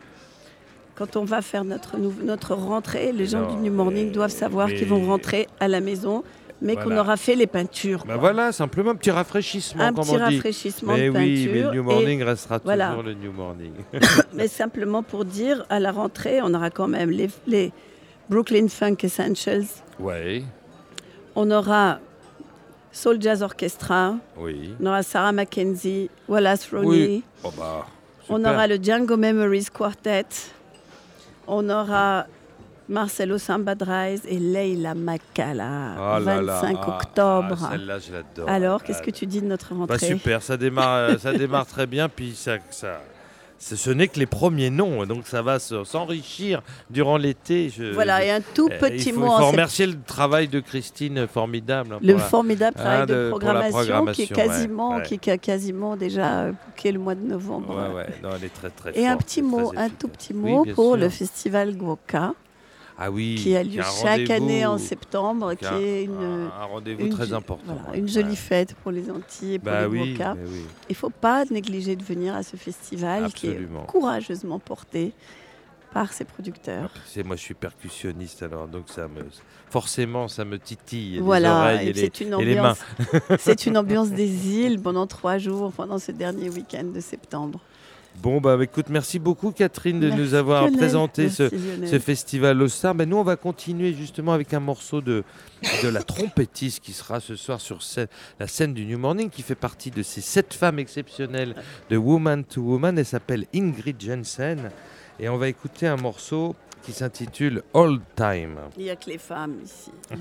Quand 0.96 1.18
on 1.18 1.26
va 1.26 1.42
faire 1.42 1.64
notre, 1.66 1.98
notre 1.98 2.56
rentrée, 2.56 3.12
les 3.12 3.26
gens 3.28 3.42
Non, 3.42 3.56
du 3.56 3.70
New 3.70 3.74
Morning 3.74 4.06
mais- 4.08 4.12
doivent 4.14 4.32
savoir 4.32 4.70
qu'ils 4.70 4.88
vont 4.88 5.06
rentrer 5.06 5.48
à 5.60 5.68
la 5.68 5.82
maison, 5.82 6.24
mais 6.62 6.76
qu'on 6.76 6.96
aura 6.98 7.18
fait 7.18 7.36
les 7.36 7.48
peintures. 7.48 8.04
Bah 8.06 8.18
voilà, 8.18 8.52
simplement 8.52 8.92
un 8.92 8.96
petit 8.96 9.12
rafraîchissement, 9.12 9.84
un 9.84 9.94
comme 9.94 10.04
petit 10.04 10.14
on 10.16 10.30
dit. 10.30 10.36
rafraîchissement 10.36 10.94
Mais 10.94 11.08
de 11.08 11.12
peinture. 11.14 11.28
oui, 11.28 11.50
mais 11.54 11.62
le 11.62 11.72
New 11.72 11.84
Morning 11.84 12.24
restera 12.24 12.60
voilà. 12.64 12.90
toujours 12.90 13.04
le 13.04 13.14
New 13.14 13.32
Morning. 13.32 13.74
mais 14.34 14.48
simplement 14.48 15.04
pour 15.04 15.26
dire, 15.26 15.66
à 15.70 15.80
la 15.80 15.92
rentrée, 15.92 16.40
on 16.42 16.54
aura 16.54 16.70
quand 16.70 16.88
même 16.88 17.12
les, 17.12 17.30
les 17.46 17.72
Brooklyn 18.30 18.68
Funk 18.68 18.98
Essentials, 19.04 19.66
ouais, 20.00 20.44
on 21.36 21.52
aura 21.52 22.00
Soul 22.92 23.22
Jazz 23.22 23.44
Orchestra, 23.44 24.16
oui. 24.38 24.74
on 24.82 24.88
aura 24.88 25.04
Sarah 25.04 25.32
Mackenzie, 25.32 26.10
Wallace 26.28 26.68
Roney. 26.72 26.88
Oui. 26.88 27.24
Oh 27.44 27.52
bah, 27.56 27.86
On 28.30 28.44
aura 28.44 28.66
le 28.68 28.78
Django 28.78 29.16
Memories 29.16 29.68
Quartet. 29.72 30.26
On 31.46 31.70
aura 31.70 32.26
Marcelo 32.90 33.38
Sambadrais 33.38 34.16
et 34.28 34.40
Leila 34.40 34.96
Makala. 34.96 35.96
Oh 35.98 36.20
là 36.24 36.42
là, 36.42 36.62
25 36.62 36.78
ah, 36.82 36.98
octobre. 36.98 37.58
ah, 37.66 37.70
Celle-là, 37.72 38.00
je 38.00 38.12
l'adore. 38.14 38.50
Alors, 38.50 38.84
qu'est-ce 38.84 39.00
Ah, 39.02 39.06
que 39.06 39.12
tu 39.12 39.26
dis 39.26 39.42
de 39.42 39.48
notre 39.48 39.74
Bah 39.74 39.80
rentrée? 39.80 40.08
super, 40.08 40.42
ça 40.42 40.56
démarre, 40.58 40.96
euh, 40.96 41.18
ça 41.18 41.34
démarre 41.34 41.66
très 41.66 41.86
bien, 41.86 42.08
puis 42.08 42.34
ça, 42.34 42.58
ça, 42.72 43.02
ce 43.60 43.90
n'est 43.90 44.08
que 44.08 44.18
les 44.20 44.26
premiers 44.26 44.70
noms, 44.70 45.06
donc 45.06 45.28
ça 45.28 45.42
va 45.42 45.60
se- 45.60 45.84
s'enrichir 45.84 46.62
durant 46.90 47.18
l'été. 47.18 47.72
Voilà, 47.94 48.24
et 48.24 48.32
un 48.32 48.40
tout 48.40 48.70
Euh, 48.72 48.80
petit 48.80 49.12
mot 49.12 49.26
il 49.26 49.38
faut 49.42 49.48
remercier 49.48 49.86
le 49.86 50.00
travail 50.06 50.48
de 50.48 50.60
Christine, 50.62 51.28
formidable. 51.28 51.96
hein, 51.96 52.00
Le 52.02 52.18
formidable 52.18 52.78
travail 52.78 53.00
Ah, 53.02 53.06
de, 53.06 53.30
programmation, 53.30 54.06
qui 54.14 54.22
est 54.22 54.28
quasiment, 54.34 55.02
qui 55.02 55.20
quasiment 55.20 55.98
déjà 55.98 56.40
euh, 56.44 56.52
booké 56.52 56.92
le 56.94 57.00
mois 57.00 57.16
de 57.16 57.22
novembre. 57.28 57.76
Et 58.94 59.06
un 59.08 59.18
petit 59.18 59.42
mot, 59.42 59.74
un 59.76 59.90
tout 59.90 60.08
petit 60.08 60.34
mot 60.34 60.64
pour 60.74 60.96
le 60.96 61.10
festival 61.10 61.76
Gwoka, 61.76 62.34
ah, 63.00 63.12
oui, 63.12 63.36
qui 63.36 63.56
a 63.56 63.64
lieu 63.64 63.82
chaque 64.02 64.30
année 64.30 64.66
en 64.66 64.78
septembre, 64.78 65.52
qui 65.54 65.60
qui 65.60 65.66
a 65.66 65.80
est 65.80 66.04
une, 66.06 66.16
un, 66.18 66.46
un 66.48 66.66
rendez-vous 66.66 67.06
une 67.06 67.10
très 67.14 67.32
important. 67.34 67.78
voilà, 67.84 67.98
une 67.98 68.08
jolie 68.08 68.30
ouais. 68.30 68.36
fête 68.36 68.74
pour 68.76 68.92
les 68.92 69.10
Antilles 69.12 69.56
et 69.56 69.60
pour 69.60 69.72
Bah 69.72 69.82
les 69.82 69.88
oui, 69.88 70.18
oui, 70.20 70.62
Il 70.90 70.94
ne 70.94 70.96
faut 70.96 71.10
pas 71.12 71.46
négliger 71.46 71.96
de 71.96 72.04
venir 72.04 72.36
à 72.36 72.44
ce 72.44 72.56
festival 72.58 73.32
qui 73.34 73.48
est 73.50 73.60
courageusement 73.86 74.60
porté 74.60 75.14
par 75.94 76.12
ses 76.12 76.26
producteurs. 76.26 76.90
C'est 77.06 77.24
moi, 77.24 77.36
je 77.36 77.42
suis 77.42 77.54
percussionniste, 77.54 78.44
alors 78.44 78.68
donc 78.68 78.90
ça 78.90 79.08
me, 79.08 79.22
forcément, 79.70 80.28
ça 80.28 80.44
me 80.44 80.60
titille 80.60 81.14
les 81.16 81.20
Voilà, 81.22 81.60
oreilles 81.60 81.88
et 81.88 81.90
et 81.90 81.94
les, 81.94 82.12
une 82.22 82.40
et 82.42 82.46
les 82.46 82.56
mains. 82.56 82.76
c'est 83.40 83.66
une 83.66 83.78
ambiance 83.82 84.10
des 84.10 84.50
îles 84.60 84.80
pendant 84.82 85.08
trois 85.08 85.38
jours, 85.38 85.72
pendant 85.72 85.98
ce 86.00 86.12
dernier 86.12 86.50
week-end 86.50 86.86
de 86.94 87.00
septembre. 87.00 87.60
Bon, 88.22 88.42
bah 88.42 88.58
écoute, 88.62 88.88
merci 88.90 89.20
beaucoup 89.20 89.52
Catherine 89.52 90.00
de 90.00 90.08
Merci, 90.08 90.22
nous 90.22 90.34
avoir 90.34 90.64
Lionel. 90.64 90.78
présenté 90.78 91.30
ce, 91.30 91.44
Merci, 91.44 91.58
Lionel. 91.58 91.90
ce 91.90 92.00
festival 92.00 92.62
All 92.62 92.70
Star. 92.70 92.96
Ben, 92.96 93.08
nous, 93.08 93.18
on 93.18 93.24
va 93.24 93.36
continuer 93.36 93.94
justement 93.94 94.34
avec 94.34 94.54
un 94.54 94.60
morceau 94.60 95.02
de, 95.02 95.24
de 95.84 95.88
la 95.88 96.02
trompettiste 96.02 96.84
qui 96.84 96.94
sera 96.94 97.20
ce 97.20 97.36
soir 97.36 97.62
sur 97.62 97.84
scène- 97.84 98.08
la 98.40 98.48
scène 98.48 98.74
du 98.74 98.86
New 98.86 98.98
Morning, 98.98 99.30
qui 99.30 99.44
fait 99.44 99.56
partie 99.56 99.92
de 99.92 100.02
ces 100.02 100.22
sept 100.22 100.54
femmes 100.56 100.80
exceptionnelles 100.80 101.56
de 101.92 101.98
Woman 101.98 102.44
to 102.44 102.62
Woman. 102.62 102.98
Elle 102.98 103.06
s'appelle 103.06 103.46
Ingrid 103.54 104.02
Jensen. 104.02 104.72
Et 105.20 105.30
on 105.30 105.38
va 105.38 105.48
écouter 105.48 105.86
un 105.88 105.98
morceau 105.98 106.56
qui 106.84 106.94
s'intitule 106.94 107.62
All 107.76 108.00
Time. 108.16 108.58
Il 108.78 108.84
n'y 108.86 108.90
a 108.90 108.96
que 108.96 109.10
les 109.12 109.18
femmes 109.20 109.56
ici. 109.64 109.92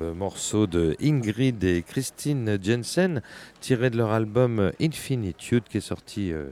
morceau 0.00 0.66
de 0.66 0.96
Ingrid 1.02 1.62
et 1.64 1.82
Christine 1.82 2.58
Jensen, 2.62 3.22
tiré 3.60 3.90
de 3.90 3.96
leur 3.96 4.10
album 4.10 4.72
Infinitude, 4.80 5.64
qui 5.68 5.78
est 5.78 5.80
sorti 5.80 6.32
euh, 6.32 6.48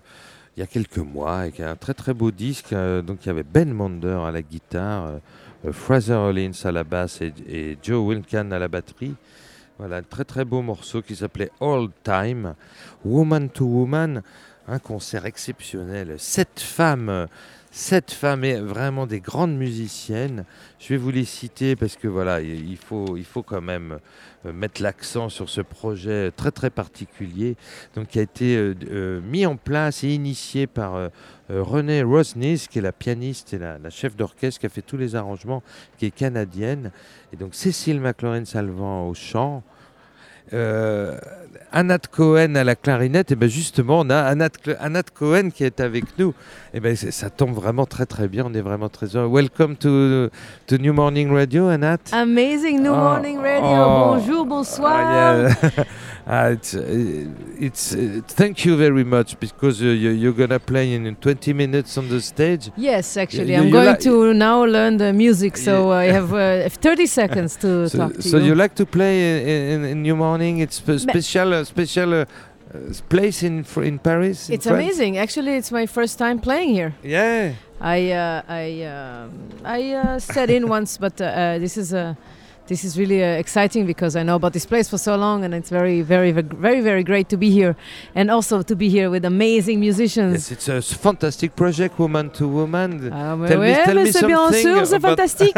il 0.57 0.61
y 0.61 0.63
a 0.63 0.67
quelques 0.67 0.99
mois, 0.99 1.47
et 1.47 1.53
qui 1.53 1.63
est 1.63 1.67
un 1.67 1.77
très 1.77 1.95
très 1.95 2.15
beau 2.15 2.31
disque. 2.31 2.73
Euh, 2.73 3.03
donc 3.03 3.25
il 3.25 3.29
y 3.29 3.31
avait 3.31 3.43
Ben 3.43 3.73
Mander 3.73 4.19
à 4.27 4.31
la 4.31 4.43
guitare, 4.43 5.21
euh, 5.67 5.73
Fraser 5.73 6.15
Hollins 6.15 6.53
à 6.65 6.73
la 6.73 6.85
basse 6.85 7.21
et, 7.23 7.79
Joe 7.83 8.07
Wilcan 8.07 8.51
à 8.51 8.59
la 8.59 8.69
batterie. 8.69 9.15
Voilà, 9.79 9.97
un 9.97 10.03
très 10.03 10.25
très 10.25 10.45
beau 10.45 10.63
morceau 10.63 11.03
qui 11.03 11.17
s'appelait 11.17 11.51
All 11.61 11.89
Time, 12.05 12.55
Woman 13.05 13.49
to 13.49 13.65
Woman, 13.65 14.23
un 14.69 14.79
concert 14.79 15.25
exceptionnel. 15.27 16.17
Sept 16.19 16.61
femmes 16.61 17.27
Sept 17.73 18.11
femmes, 18.11 18.45
vraiment 18.65 19.07
des 19.07 19.21
grandes 19.21 19.57
musiciennes. 19.57 20.45
Je 20.81 20.89
vais 20.89 20.97
vous 20.97 21.13
les 21.13 21.25
citer 21.25 21.77
parce 21.77 21.95
que 21.95 22.09
voilà, 22.09 22.41
il 22.41 22.77
faut, 22.77 23.17
il 23.17 23.25
faut 23.25 23.45
quand 23.45 23.61
même 23.61 24.01
euh, 24.45 24.53
mettre 24.53 24.83
l'accent 24.83 25.29
sur 25.29 25.49
ce 25.49 25.61
projet 25.61 26.33
très 26.33 26.51
très 26.51 26.71
particulier, 26.71 27.57
donc 27.95 28.09
qui 28.09 28.19
a 28.19 28.23
été 28.23 28.57
euh, 28.57 28.75
euh, 28.91 29.21
mis 29.21 29.47
en 29.47 29.55
place 29.55 30.03
et 30.03 30.09
initié 30.09 30.67
par 30.67 31.11
Renée 31.49 32.03
Rosnis, 32.03 32.67
qui 32.69 32.81
est 32.81 32.83
la 32.83 32.93
pianiste 32.93 33.55
et 33.55 33.59
la, 33.59 33.79
la 33.79 33.91
chef 33.91 34.17
d'orchestre 34.17 34.59
qui 34.59 34.67
a 34.67 34.69
fait 34.69 34.83
tous 34.83 34.97
les 34.97 35.15
arrangements, 35.15 35.63
qui 35.97 36.07
est 36.07 36.11
canadienne, 36.11 36.91
et 37.33 37.37
donc 37.37 37.55
Cécile 37.55 38.01
McLaurin-Salvant 38.01 39.07
au 39.07 39.15
chant. 39.15 39.63
Euh, 40.53 41.17
Anat 41.73 42.01
Cohen 42.11 42.57
à 42.57 42.65
la 42.65 42.75
clarinette, 42.75 43.31
et 43.31 43.37
bien 43.37 43.47
justement, 43.47 44.01
on 44.01 44.11
a 44.11 44.17
Anat, 44.17 44.51
Anat 44.81 45.05
Cohen 45.15 45.51
qui 45.55 45.63
est 45.63 45.79
avec 45.79 46.05
nous. 46.19 46.35
Et 46.75 46.81
ben 46.81 46.97
ça 46.97 47.31
tombe 47.31 47.55
vraiment 47.55 47.87
très 47.87 48.07
très 48.07 48.27
bien, 48.27 48.45
on 48.47 48.55
est 48.55 48.61
vraiment 48.61 48.89
très 48.89 49.15
heureux. 49.15 49.29
Welcome 49.29 49.77
to, 49.77 50.29
to 50.67 50.79
New 50.79 50.93
Morning 50.93 51.33
Radio, 51.33 51.69
Anat. 51.69 51.99
Amazing 52.13 52.83
New 52.83 52.93
oh, 52.93 52.97
Morning 52.97 53.39
Radio. 53.39 53.63
Oh, 53.63 54.15
Bonjour, 54.15 54.47
bonsoir. 54.47 54.99
Yeah. 55.01 55.85
uh, 56.31 56.51
it's, 56.53 56.75
uh, 56.77 56.85
it's 57.59 57.93
uh, 57.93 58.21
thank 58.25 58.65
you 58.65 58.77
very 58.77 59.03
much 59.03 59.39
because 59.41 59.83
uh, 59.83 59.87
you, 59.87 60.31
are 60.31 60.33
gonna 60.33 60.61
play 60.61 60.95
in 60.95 61.17
20 61.17 61.53
minutes 61.53 61.99
on 61.99 62.09
the 62.09 62.21
stage. 62.21 62.71
Yes, 62.77 63.17
actually, 63.17 63.57
I'm 63.57 63.69
going 63.71 63.97
to 63.97 64.33
now 64.33 64.65
learn 64.65 64.97
the 64.97 65.13
music, 65.13 65.57
so 65.57 65.91
I 65.91 66.05
have 66.05 66.33
uh, 66.67 66.69
30 66.69 67.07
seconds 67.07 67.57
to 67.57 67.89
so, 67.89 67.99
talk 67.99 68.15
to 68.15 68.23
so 68.23 68.29
you. 68.29 68.31
So 68.31 68.47
you 68.47 68.55
like 68.55 68.77
to 68.77 68.87
play 68.87 69.43
in, 69.43 69.83
in, 69.83 69.85
in 69.91 70.03
New 70.03 70.15
Morning? 70.15 70.59
It's 70.59 70.77
special 70.77 71.65
special 71.65 72.15
uh, 72.15 72.25
place 73.09 73.43
in 73.43 73.67
in 73.79 73.99
Paris. 73.99 74.49
In 74.49 74.55
it's 74.55 74.67
France? 74.67 74.81
amazing. 74.81 75.19
Actually, 75.19 75.57
it's 75.57 75.73
my 75.73 75.87
first 75.87 76.17
time 76.17 76.39
playing 76.39 76.75
here. 76.75 76.95
Yeah. 77.03 77.55
I 77.81 78.13
uh, 78.13 78.43
I 78.47 78.83
um, 78.85 79.33
I 79.65 79.95
uh, 79.95 80.19
sat 80.21 80.49
in 80.49 80.69
once, 80.77 80.97
but 80.97 81.17
this 81.17 81.77
is 81.77 81.93
a 81.93 82.17
this 82.71 82.85
is 82.85 82.97
really 82.97 83.21
uh, 83.23 83.43
exciting 83.45 83.85
because 83.85 84.15
I 84.15 84.23
know 84.23 84.37
about 84.37 84.53
this 84.53 84.65
place 84.65 84.89
for 84.89 84.97
so 84.97 85.17
long, 85.17 85.45
and 85.45 85.53
it's 85.53 85.71
very, 85.71 86.03
very, 86.03 86.31
very, 86.31 86.81
very 86.81 87.03
great 87.03 87.29
to 87.31 87.37
be 87.37 87.51
here, 87.51 87.75
and 88.15 88.31
also 88.31 88.63
to 88.63 88.77
be 88.77 88.89
here 88.89 89.11
with 89.11 89.25
amazing 89.25 89.81
musicians. 89.81 90.49
Yes, 90.51 90.69
it's 90.69 90.69
a 90.69 90.97
fantastic 90.97 91.57
project, 91.57 91.99
woman 91.99 92.31
to 92.31 92.47
woman. 92.47 93.11
Ah, 93.13 93.35
tell 93.49 93.59
ouais, 93.59 93.77
me, 93.77 93.85
tell 93.85 93.95
me 93.97 94.13
something 94.13 94.37
sûr, 94.63 95.01
fantastique. 95.01 95.55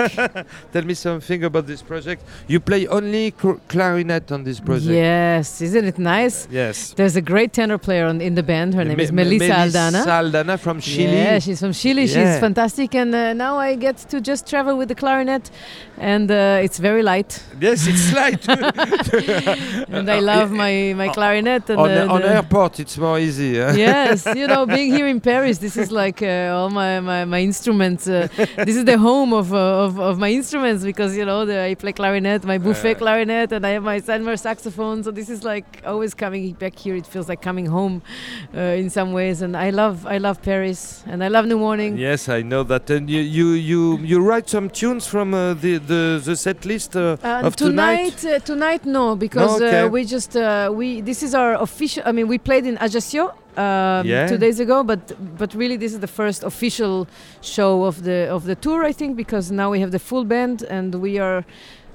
tell 0.73 0.85
me 0.85 0.95
something 0.95 1.45
about 1.45 1.67
this 1.67 1.83
project. 1.83 2.23
You 2.49 2.61
play 2.61 2.87
only 2.87 3.33
clarinet 3.69 4.33
on 4.33 4.45
this 4.45 4.59
project. 4.59 4.95
Yes, 4.95 5.61
isn't 5.61 5.85
it 5.85 5.99
nice? 5.99 6.49
Yes. 6.51 6.95
There's 6.95 7.17
a 7.17 7.21
great 7.33 7.53
tenor 7.53 7.77
player 7.77 8.07
on, 8.07 8.23
in 8.23 8.37
the 8.37 8.43
band. 8.43 8.73
Her 8.73 8.85
name 8.85 8.97
Me 8.97 9.05
is 9.05 9.13
Melissa, 9.13 9.49
Melissa 9.49 9.79
Aldana. 9.79 10.03
Aldana 10.07 10.59
from 10.59 10.81
Chile. 10.81 11.13
Yeah, 11.13 11.39
she's 11.41 11.61
from 11.61 11.75
Chile. 11.75 12.05
Yeah. 12.05 12.15
She's 12.15 12.41
fantastic, 12.41 12.95
and 12.95 13.15
uh, 13.15 13.35
now 13.35 13.59
I 13.59 13.75
get 13.75 13.99
to 14.13 14.23
just 14.23 14.47
travel 14.47 14.79
with 14.79 14.89
the 14.89 14.95
clarinet, 14.95 15.51
and 15.99 16.31
uh, 16.31 16.65
it's 16.65 16.79
very 16.79 17.02
light. 17.03 17.43
Yes, 17.61 17.87
it's 17.87 18.13
light. 18.13 18.49
and 19.89 20.11
I 20.11 20.21
love 20.21 20.51
my, 20.51 20.95
my 20.97 21.09
clarinet. 21.09 21.69
And 21.71 21.81
on, 21.81 21.89
the, 21.89 22.09
on 22.09 22.23
airport, 22.23 22.81
it's 22.81 22.97
more 22.99 23.19
easy. 23.19 23.51
yes, 23.53 24.27
you 24.37 24.47
know, 24.47 24.67
being 24.67 24.93
here 24.93 25.09
in 25.09 25.21
Paris, 25.21 25.59
this 25.59 25.77
is 25.77 25.91
like 25.91 26.23
uh, 26.23 26.55
all 26.55 26.71
my, 26.71 27.01
my, 27.01 27.25
my 27.25 27.41
instruments. 27.41 28.09
Uh, 28.09 28.29
this 28.57 28.77
is 28.77 28.85
the 28.85 28.99
home 28.99 29.33
of, 29.33 29.53
uh, 29.53 29.85
of, 29.85 29.99
of, 29.99 30.19
my 30.19 30.31
instruments 30.31 30.85
because, 30.85 31.17
you 31.17 31.25
know, 31.25 31.45
the, 31.45 31.61
I 31.61 31.75
play 31.75 31.93
clarinet, 31.93 32.45
my 32.45 32.59
buffet 32.59 32.95
clarinet, 32.95 33.53
and 33.53 33.67
I 33.67 33.71
have 33.71 33.83
my 33.83 34.01
Sandmer 34.01 34.39
saxophone. 34.39 35.03
So 35.03 35.11
this 35.11 35.29
is 35.29 35.45
like 35.45 35.83
always 35.85 36.15
coming 36.15 36.53
back 36.55 36.77
here. 36.79 36.97
It 36.97 37.07
feels 37.07 37.29
like 37.29 37.43
coming 37.43 37.67
home 37.67 38.03
uh, 38.55 38.61
in 38.61 38.91
some 38.91 39.13
ways. 39.13 39.43
And 39.43 39.57
I 39.57 39.71
love 39.71 40.07
I 40.07 40.19
love 40.19 40.43
Paris 40.43 41.03
and 41.07 41.23
I 41.25 41.29
love 41.29 41.47
New 41.47 41.59
Morning. 41.59 41.97
Yes, 41.97 42.29
I 42.29 42.43
know 42.43 42.63
that. 42.65 42.91
And 42.91 43.09
you 43.09 43.21
you 43.21 43.49
you, 43.53 43.99
you 43.99 44.21
write 44.21 44.49
some 44.49 44.69
tunes 44.71 45.07
from 45.07 45.35
uh, 45.35 45.55
the, 45.55 45.79
the 45.79 46.21
the 46.25 46.37
set 46.37 46.65
list 46.65 46.92
uh, 46.97 47.17
uh, 47.23 47.43
of 47.47 47.57
tonight. 47.57 48.17
Tonight, 48.19 48.37
uh, 48.37 48.39
tonight 48.41 48.87
no, 48.87 49.17
because 49.17 49.61
no, 49.61 49.67
okay. 49.67 49.81
uh, 49.81 49.89
we 49.89 50.05
just 50.05 50.37
uh, 50.37 50.71
we 50.73 51.01
this 51.01 51.23
is 51.23 51.35
our 51.35 51.55
official. 51.55 52.03
I 52.07 52.13
mean, 52.13 52.29
we 52.29 52.39
played 52.39 52.67
in 52.67 52.77
Ajaccio 52.79 53.29
um, 53.57 54.07
yeah. 54.07 54.27
two 54.27 54.39
days 54.39 54.61
ago, 54.61 54.83
but 54.83 55.01
but 55.39 55.55
really 55.55 55.77
this 55.77 55.93
is 55.93 56.01
the 56.01 56.13
first 56.21 56.43
official 56.43 57.07
show 57.41 57.85
of 57.85 58.03
the 58.03 58.29
of 58.31 58.45
the 58.45 58.55
tour. 58.55 58.85
I 58.85 58.93
think 58.93 59.17
because 59.17 59.51
now 59.51 59.71
we 59.71 59.81
have 59.81 59.91
the 59.91 59.99
full 59.99 60.25
band 60.25 60.63
and 60.63 60.95
we 60.95 61.19
are. 61.19 61.45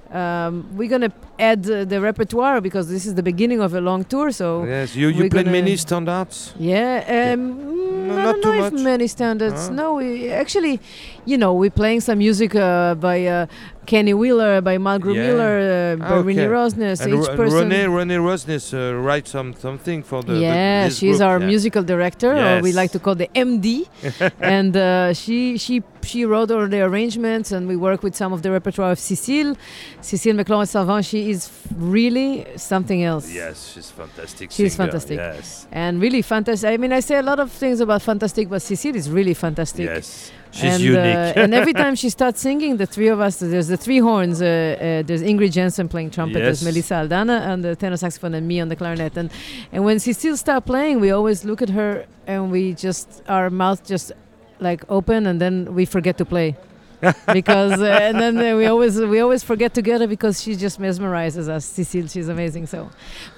Um, 0.10 0.70
we're 0.78 0.88
gonna 0.88 1.12
add 1.38 1.70
uh, 1.70 1.84
the 1.84 2.00
repertoire 2.00 2.62
because 2.62 2.88
this 2.88 3.06
is 3.06 3.16
the 3.16 3.24
beginning 3.24 3.60
of 3.60 3.74
a 3.74 3.82
long 3.82 4.06
tour. 4.06 4.32
So 4.32 4.64
yes, 4.64 4.96
you 4.96 5.10
you 5.10 5.30
play 5.30 5.44
many 5.44 5.76
standards. 5.76 6.54
Yeah, 6.58 7.34
um, 7.34 7.60
yeah. 7.60 7.78
No, 8.08 8.18
I 8.18 8.22
don't 8.24 8.42
know 8.42 8.66
if 8.66 8.74
many 8.74 9.08
standards. 9.08 9.70
No, 9.70 9.96
we 9.96 10.32
actually, 10.32 10.80
you 11.26 11.38
know, 11.38 11.54
we're 11.54 11.70
playing 11.70 12.02
some 12.02 12.20
music 12.20 12.56
uh, 12.56 12.96
by 12.96 13.26
uh, 13.26 13.48
Kenny 13.88 14.14
Wheeler, 14.14 14.60
by 14.62 14.78
Margaret 14.78 15.16
yeah. 15.16 15.28
Miller, 15.28 15.56
uh, 15.58 15.96
by 15.96 16.16
okay. 16.16 16.28
Renee 16.28 16.48
Rosnes. 16.48 17.02
And 17.02 17.14
each 17.16 17.30
person. 17.38 17.70
Renee, 17.70 17.88
Renee 17.88 18.18
Rosnes 18.18 18.74
uh, 18.74 18.94
writes 18.96 19.32
some 19.32 19.54
something 19.54 20.04
for 20.04 20.22
the. 20.22 20.36
Yeah, 20.36 20.90
the, 20.90 20.94
she's 20.94 21.18
group. 21.18 21.30
our 21.30 21.40
yeah. 21.40 21.48
musical 21.48 21.84
director, 21.84 22.36
yes. 22.36 22.60
or 22.60 22.64
we 22.64 22.74
like 22.74 22.92
to 22.92 23.00
call 23.00 23.16
the 23.16 23.30
MD, 23.34 23.88
and 24.42 24.76
uh, 24.76 25.14
she 25.14 25.58
she 25.58 25.82
she 26.04 26.26
wrote 26.26 26.52
all 26.52 26.68
the 26.68 26.82
arrangements, 26.82 27.52
and 27.54 27.68
we 27.68 27.78
work 27.78 28.04
with 28.04 28.16
some 28.16 28.34
of 28.34 28.42
the 28.44 28.52
repertoire 28.52 28.92
of 28.92 29.00
Cécile, 29.00 29.56
Cécile 30.02 30.36
McLaurin-Salvant. 30.40 31.06
She 31.06 31.30
is 31.30 31.50
really 31.78 32.46
something 32.58 33.04
else. 33.04 33.32
Yes, 33.32 33.72
she's 33.74 33.90
fantastic. 33.90 34.52
She's 34.52 34.74
singer. 34.74 34.86
fantastic. 34.86 35.18
Yes, 35.18 35.66
and 35.72 36.02
really 36.02 36.22
fantastic. 36.22 36.70
I 36.70 36.76
mean, 36.76 36.92
I 36.92 37.00
say 37.00 37.16
a 37.18 37.24
lot 37.24 37.40
of 37.40 37.52
things 37.52 37.80
about 37.80 38.02
fantastic, 38.02 38.50
but 38.50 38.62
Cécile 38.62 38.96
is 38.96 39.10
really 39.10 39.34
fantastic. 39.34 39.86
Yes. 39.86 40.32
She's 40.58 40.74
and, 40.74 40.84
unique. 40.84 41.16
Uh, 41.16 41.42
and 41.44 41.54
every 41.54 41.74
time 41.74 41.94
she 41.96 42.10
starts 42.10 42.42
singing, 42.42 42.78
the 42.78 42.88
three 42.88 43.10
of 43.10 43.20
us, 43.20 43.38
there's 43.38 43.68
the 43.68 43.78
three 43.78 44.00
horns. 44.00 44.42
Uh, 44.42 44.46
uh, 44.46 45.08
there's 45.08 45.22
Ingrid 45.22 45.52
Jensen 45.52 45.88
playing 45.88 46.10
trumpet, 46.10 46.40
yes. 46.40 46.46
there's 46.46 46.64
Melissa 46.64 46.96
Aldana 46.96 47.38
and 47.50 47.64
the 47.64 47.76
tenor 47.76 47.98
saxophone, 47.98 48.34
and 48.34 48.48
me 48.48 48.60
on 48.60 48.68
the 48.68 48.76
clarinet. 48.76 49.16
And 49.18 49.30
and 49.72 49.86
when 49.86 50.00
she 50.00 50.14
still 50.14 50.36
starts 50.36 50.66
playing, 50.66 51.00
we 51.00 51.12
always 51.12 51.46
look 51.46 51.62
at 51.62 51.70
her 51.70 52.06
and 52.26 52.52
we 52.52 52.74
just 52.74 53.22
our 53.28 53.50
mouth 53.50 53.86
just 53.86 54.12
like 54.60 54.84
open, 54.90 55.28
and 55.28 55.40
then 55.40 55.76
we 55.76 55.86
forget 55.86 56.18
to 56.18 56.26
play. 56.26 56.56
because 57.32 57.80
uh, 57.80 58.00
and 58.02 58.20
then 58.20 58.36
uh, 58.40 58.58
we 58.58 58.66
always 58.66 59.00
we 59.00 59.20
always 59.20 59.44
forget 59.44 59.72
together 59.72 60.08
because 60.08 60.42
she 60.42 60.56
just 60.56 60.80
mesmerizes 60.80 61.48
us. 61.48 61.64
Cecile, 61.66 62.08
she's 62.08 62.28
amazing. 62.28 62.66
So, 62.66 62.90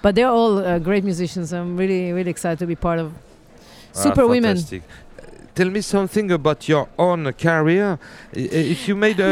but 0.01 0.15
they're 0.15 0.29
all 0.29 0.59
uh, 0.59 0.79
great 0.79 1.03
musicians. 1.03 1.51
I'm 1.51 1.75
really 1.75 2.13
really 2.13 2.31
excited 2.31 2.59
to 2.59 2.65
be 2.65 2.77
part 2.77 2.99
of 2.99 3.11
ah, 3.13 3.99
Super 4.05 4.25
Women 4.25 4.57
tell 5.59 5.69
me 5.69 5.81
something 5.81 6.31
about 6.31 6.59
your 6.69 6.87
own 6.97 7.21
career. 7.33 7.99
If 8.31 8.87
you 8.87 8.95
made 8.95 9.19
a, 9.19 9.31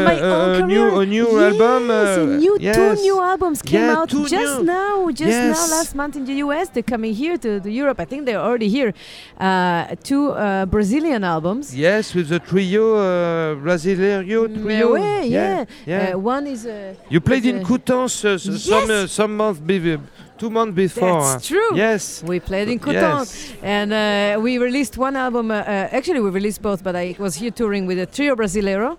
a, 0.60 0.66
new 0.72 1.00
a 1.00 1.06
new 1.06 1.28
yes, 1.32 1.42
album, 1.48 1.82
uh, 1.90 2.36
new 2.44 2.54
yes. 2.60 2.76
two 2.76 2.94
new 3.06 3.16
albums 3.32 3.58
came 3.62 3.86
yeah, 3.88 3.98
out 3.98 4.08
just 4.36 4.58
new. 4.58 4.64
now, 4.78 4.94
just 5.22 5.36
yes. 5.36 5.56
now 5.56 5.76
last 5.76 5.94
month 6.00 6.14
in 6.16 6.24
the 6.30 6.36
US. 6.46 6.68
They're 6.72 6.90
coming 6.94 7.14
here 7.22 7.36
to, 7.44 7.60
to 7.64 7.70
Europe. 7.82 7.98
I 8.04 8.06
think 8.10 8.20
they're 8.26 8.44
already 8.48 8.68
here. 8.68 8.90
Uh, 9.38 9.94
two 10.10 10.24
uh, 10.32 10.66
Brazilian 10.66 11.22
albums. 11.24 11.64
Yes, 11.74 12.14
with 12.14 12.28
the 12.28 12.40
trio 12.40 12.84
uh, 12.96 13.54
Brasileiro 13.64 14.48
mm, 14.48 14.62
trio. 14.62 14.96
yeah, 14.96 15.22
yeah. 15.22 15.64
yeah. 15.86 16.12
Uh, 16.12 16.18
one 16.36 16.46
is. 16.46 16.66
Uh, 16.66 16.94
you 17.08 17.20
played 17.28 17.46
in 17.46 17.56
Coutances 17.68 18.42
uh, 18.48 18.58
some 18.72 19.08
some 19.18 19.32
months 19.40 19.60
before 19.60 20.00
two 20.38 20.50
months 20.50 20.74
before. 20.74 21.22
That's 21.22 21.46
true. 21.46 21.76
Yes. 21.76 22.22
We 22.22 22.40
played 22.40 22.68
in 22.68 22.78
Coton. 22.78 23.18
Yes. 23.18 23.52
And 23.62 23.92
uh, 23.92 24.40
we 24.40 24.58
released 24.58 24.96
one 24.96 25.16
album. 25.16 25.50
Uh, 25.50 25.54
uh, 25.54 25.96
actually, 25.98 26.20
we 26.20 26.30
released 26.30 26.62
both, 26.62 26.82
but 26.82 26.94
I 26.96 27.16
was 27.18 27.34
here 27.36 27.50
touring 27.50 27.86
with 27.86 27.98
a 27.98 28.06
trio 28.06 28.34
Brasileiro. 28.36 28.96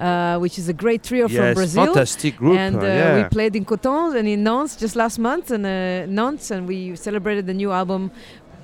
Uh, 0.00 0.38
which 0.38 0.58
is 0.58 0.66
a 0.66 0.72
great 0.72 1.02
trio 1.02 1.28
yes, 1.28 1.36
from 1.36 1.54
Brazil. 1.54 1.84
fantastic 1.84 2.34
group. 2.38 2.56
And 2.56 2.76
uh, 2.76 2.86
yeah. 2.86 3.16
we 3.22 3.28
played 3.28 3.54
in 3.54 3.66
Coton 3.66 4.16
and 4.16 4.26
in 4.26 4.42
Nantes 4.42 4.74
just 4.76 4.96
last 4.96 5.18
month, 5.18 5.50
and 5.50 5.66
uh, 5.66 6.06
Nantes, 6.06 6.50
and 6.50 6.66
we 6.66 6.96
celebrated 6.96 7.46
the 7.46 7.52
new 7.52 7.70
album 7.70 8.10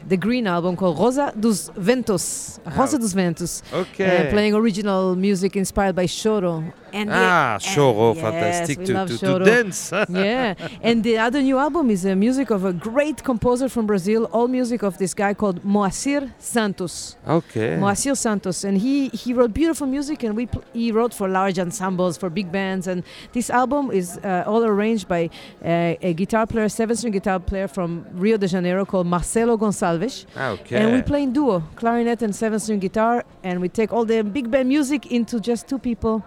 the 0.09 0.17
green 0.17 0.47
album 0.47 0.77
called 0.77 0.99
Rosa 0.99 1.33
dos 1.39 1.71
Ventos. 1.77 2.59
Rosa 2.77 2.99
dos 2.99 3.13
Ventos. 3.13 3.63
Okay. 3.73 4.29
Uh, 4.29 4.31
playing 4.31 4.55
original 4.55 5.17
music 5.17 5.57
inspired 5.57 5.97
by 5.97 6.07
choro. 6.07 6.73
And 6.93 7.11
ah, 7.13 7.59
the, 7.61 7.67
choro, 7.67 8.15
yes, 8.15 8.25
fantastic 8.25 8.79
to, 8.79 8.87
to, 8.87 8.93
choro. 8.93 9.39
to, 9.39 9.45
dance. 9.45 9.93
yeah, 10.09 10.55
and 10.81 11.03
the 11.03 11.19
other 11.19 11.43
new 11.43 11.59
album 11.59 11.91
is 11.91 12.03
the 12.03 12.17
music 12.17 12.51
of 12.51 12.65
a 12.65 12.73
great 12.73 13.23
composer 13.23 13.69
from 13.69 13.87
Brazil. 13.87 14.25
All 14.33 14.49
music 14.49 14.83
of 14.83 14.97
this 14.97 15.13
guy 15.13 15.35
called 15.35 15.63
Moacir 15.63 16.33
Santos. 16.39 17.17
Okay. 17.27 17.77
Moacir 17.79 18.17
Santos, 18.17 18.65
and 18.65 18.79
he 18.79 19.09
he 19.09 19.35
wrote 19.35 19.53
beautiful 19.53 19.87
music, 19.87 20.23
and 20.23 20.37
we 20.37 20.49
he 20.73 20.91
wrote 20.93 21.13
for 21.13 21.29
large 21.29 21.59
ensembles, 21.59 22.17
for 22.17 22.31
big 22.31 22.51
bands, 22.51 22.87
and 22.87 23.03
this 23.33 23.51
album 23.51 23.91
is 23.91 24.19
uh, 24.19 24.45
all 24.47 24.65
arranged 24.65 25.09
by 25.09 25.29
uh, 25.63 25.95
a 26.01 26.15
guitar 26.15 26.47
player, 26.47 26.69
seven-string 26.69 27.13
guitar 27.13 27.41
player 27.41 27.69
from 27.69 28.07
Rio 28.13 28.37
de 28.39 28.47
Janeiro 28.47 28.87
called 28.87 29.07
Marcelo 29.07 29.59
Gonçalves. 29.59 29.96
Ah, 30.37 30.51
okay. 30.51 30.77
And 30.77 30.93
we 30.93 31.03
play 31.03 31.23
in 31.23 31.33
duo, 31.33 31.63
clarinet 31.77 32.23
and 32.23 32.35
seven-string 32.35 32.81
guitar, 32.81 33.25
and 33.43 33.61
we 33.61 33.69
take 33.69 33.93
all 33.93 34.05
the 34.05 34.23
big 34.23 34.51
band 34.51 34.69
music 34.69 35.07
into 35.07 35.41
just 35.41 35.69
two 35.69 35.79
people. 35.79 36.25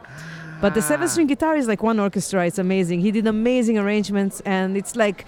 But 0.61 0.73
the 0.73 0.81
seven 0.81 1.05
ah. 1.05 1.09
string 1.09 1.27
guitar 1.27 1.55
is 1.55 1.67
like 1.67 1.81
one 1.81 1.99
orchestra. 1.99 2.45
It's 2.45 2.59
amazing. 2.59 2.99
He 2.99 3.11
did 3.11 3.27
amazing 3.27 3.77
arrangements, 3.77 4.41
and 4.41 4.75
it's 4.75 4.95
like 4.95 5.25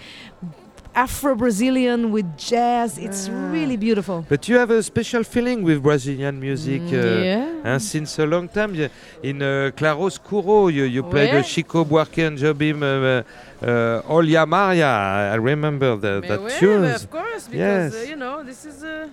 Afro 0.94 1.34
Brazilian 1.34 2.12
with 2.12 2.26
jazz. 2.36 2.98
It's 2.98 3.28
really 3.28 3.76
beautiful. 3.76 4.24
But 4.28 4.46
you 4.48 4.58
have 4.58 4.70
a 4.70 4.82
special 4.82 5.24
feeling 5.24 5.62
with 5.62 5.82
Brazilian 5.82 6.38
music. 6.38 6.82
Mm, 6.82 6.92
uh, 6.92 7.22
yeah. 7.24 7.60
And 7.64 7.80
since 7.82 8.18
a 8.18 8.26
long 8.26 8.48
time, 8.48 8.74
in 9.22 9.42
uh, 9.42 9.70
Claro 9.74 10.08
Scuro, 10.10 10.68
you, 10.68 10.84
you 10.84 11.02
played 11.02 11.28
Yeah. 11.30 11.36
with 11.38 11.46
Chico 11.46 11.84
Buarque 11.84 12.26
and 12.26 12.36
Jobim 12.38 12.82
uh, 12.82 13.22
uh, 13.64 14.02
Olha 14.08 14.46
Maria. 14.46 15.32
I 15.32 15.36
remember 15.36 15.96
the, 15.96 16.20
that 16.28 16.40
Yeah, 16.42 16.58
tune. 16.60 16.84
of 16.84 17.10
course, 17.10 17.48
because 17.48 17.94
Yes. 17.94 17.94
uh, 17.94 18.10
you 18.10 18.16
know 18.16 18.42
this 18.42 18.64
is. 18.66 18.84
Uh, 18.84 19.08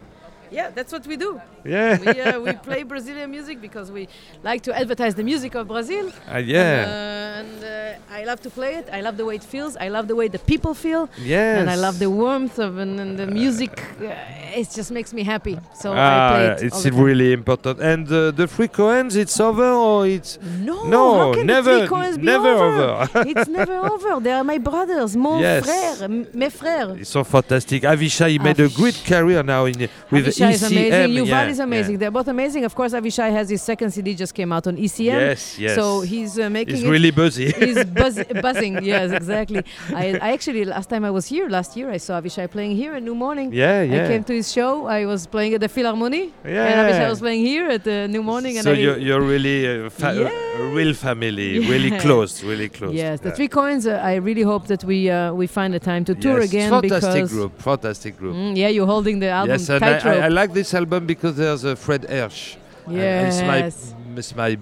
yeah, 0.52 0.70
that's 0.70 0.92
what 0.92 1.06
we 1.08 1.16
do. 1.18 1.40
Yeah. 1.66 1.98
we, 2.00 2.22
uh, 2.22 2.40
we 2.40 2.54
play 2.70 2.84
Brazilian 2.84 3.30
music 3.32 3.62
because 3.62 3.92
we 3.92 4.08
like 4.44 4.62
to 4.64 4.72
advertise 4.78 5.14
the 5.16 5.24
music 5.24 5.56
of 5.56 5.68
Brazil. 5.68 6.12
Ah, 6.28 6.38
yeah. 6.38 7.40
And, 7.40 7.64
uh, 7.64 7.68
and 7.70 7.96
uh, 8.12 8.14
I 8.20 8.24
love 8.26 8.42
to 8.42 8.50
play 8.50 8.76
it. 8.76 8.88
I 8.92 9.02
love 9.02 9.18
the 9.18 9.26
way 9.26 9.36
it 9.36 9.44
feels. 9.44 9.76
I 9.78 9.90
love 9.90 10.08
the 10.08 10.16
way 10.16 10.28
the 10.28 10.40
people 10.40 10.74
feel. 10.74 11.10
Yes. 11.22 11.60
And 11.60 11.70
I 11.70 11.76
love 11.76 12.00
the 12.00 12.10
warmth 12.10 12.60
of 12.60 12.78
and, 12.78 13.00
and 13.00 13.18
the 13.20 13.28
music. 13.28 13.84
Uh, 14.02 14.14
it 14.56 14.70
just 14.72 14.92
makes 14.92 15.14
me 15.14 15.24
happy. 15.24 15.60
So 15.76 15.94
I 15.94 15.98
Ah, 15.98 16.30
play 16.32 16.46
it. 16.48 16.64
it's 16.64 16.86
really 16.88 17.34
important. 17.34 17.80
And 17.80 18.08
uh, 18.12 18.32
the 18.32 18.48
Free 18.48 18.68
Coens, 18.68 19.16
it's 19.16 19.40
over 19.40 19.70
or 19.72 20.08
it's 20.08 20.40
No, 20.60 20.88
no, 20.88 21.18
how 21.20 21.34
can 21.34 21.46
the 21.48 21.54
never, 21.54 21.88
coins 21.88 22.18
never 22.18 22.50
over? 22.50 22.84
over. 22.84 23.24
it's 23.32 23.48
never 23.48 23.78
over. 23.78 24.20
They 24.20 24.32
are 24.32 24.44
my 24.44 24.58
brothers, 24.58 25.16
mon 25.16 25.40
Yes. 25.42 25.64
frère, 25.66 26.10
mes 26.34 26.50
frères. 26.50 26.98
It's 27.00 27.10
so 27.10 27.24
fantastic. 27.24 27.84
Avishai 27.84 28.40
made 28.42 28.60
a 28.60 28.70
great 28.70 29.00
career 29.06 29.44
now 29.44 29.66
in 29.66 29.88
with 30.12 30.26
Avishai 30.40 30.54
is 30.54 30.64
amazing. 30.64 31.12
Yuval 31.18 31.28
yeah, 31.28 31.48
is 31.48 31.60
amazing. 31.60 31.94
yeah. 31.94 32.00
They're 32.00 32.12
both 32.20 32.28
amazing. 32.28 32.66
Of 32.66 32.74
course, 32.76 32.94
Avishai 32.94 33.32
has 33.32 33.50
his 33.50 33.62
second 33.62 33.92
CD 33.92 34.16
just 34.16 34.34
came 34.34 34.52
out 34.52 34.66
on 34.68 34.78
ECM. 34.78 35.06
Yes, 35.06 35.60
yes. 35.60 35.76
So 35.76 36.02
he's 36.02 36.38
uh, 36.40 36.50
making 36.50 36.76
He's 36.76 36.84
it- 36.86 36.90
really 36.90 37.12
busy. 37.12 37.52
he's 37.64 37.84
buzz- 37.86 38.24
buzzing. 38.42 38.84
Yes, 38.84 39.12
exactly. 39.12 39.64
I, 39.94 40.18
I 40.22 40.32
actually 40.34 40.66
last 40.66 40.90
time 40.90 41.04
I 41.06 41.12
was 41.12 41.26
here 41.28 41.48
last 41.50 41.76
year, 41.78 41.90
I 41.92 41.98
saw 41.98 42.20
Avishai 42.22 42.50
playing 42.50 42.76
here 42.76 42.94
at 42.96 43.04
New 43.04 43.16
Morning. 43.16 43.52
Yeah, 43.54 43.82
yeah. 43.84 44.06
I 44.06 44.08
came 44.08 44.24
to 44.26 44.34
his 44.34 44.52
show. 44.52 44.86
I 44.88 45.06
was 45.06 45.28
playing 45.28 45.54
at 45.56 45.62
the 45.62 45.70
Philharmonie. 45.70 46.32
Yeah. 46.46 46.66
And 46.66 46.76
Avishai 46.82 47.10
was 47.10 47.20
playing 47.20 47.44
here 47.46 47.68
at 47.70 47.84
the 47.84 48.08
New 48.08 48.24
Morning. 48.24 48.58
And 48.58 48.64
so 48.64 48.72
I, 48.72 48.76
you're, 48.76 48.98
you're 48.98 49.22
really 49.22 49.86
uh, 49.86 49.90
fa- 49.90 50.16
Yeah. 50.16 50.62
a 50.64 50.74
real 50.76 50.94
family, 50.94 51.60
really 51.74 51.92
close, 52.00 52.44
really 52.44 52.70
close. 52.70 52.94
Yes, 52.94 53.20
the 53.22 53.32
three 53.32 53.48
coins. 53.48 53.86
Uh, 53.88 54.00
I 54.12 54.16
really 54.16 54.42
hope 54.44 54.68
that 54.68 54.84
we 54.84 55.10
uh, 55.10 55.34
we 55.34 55.48
find 55.48 55.74
the 55.74 55.80
time 55.80 56.04
to 56.06 56.16
tour 56.16 56.40
Yes, 56.40 56.50
again 56.50 56.70
fantastic 56.70 57.14
because 57.14 57.32
group, 57.32 57.62
fantastic 57.62 58.18
group. 58.18 58.36
Mm, 58.36 58.58
yeah, 58.58 58.68
you're 58.70 58.86
holding 58.96 59.20
the 59.20 59.30
album 59.30 59.52
yes, 59.52 59.70
and 59.70 59.84
I, 59.84 59.94
tightrope. 59.94 60.29
I, 60.30 60.34
like 60.42 60.54
this 60.54 60.74
album 60.74 61.06
because 61.06 61.36
there's 61.36 61.64
a 61.64 61.76
Fred 61.76 62.04
Hersch. 62.10 62.56
And 62.86 62.96
Yes. 62.96 63.40
it's 63.40 63.48
my, 63.52 64.18
it's 64.20 64.36
my, 64.36 64.58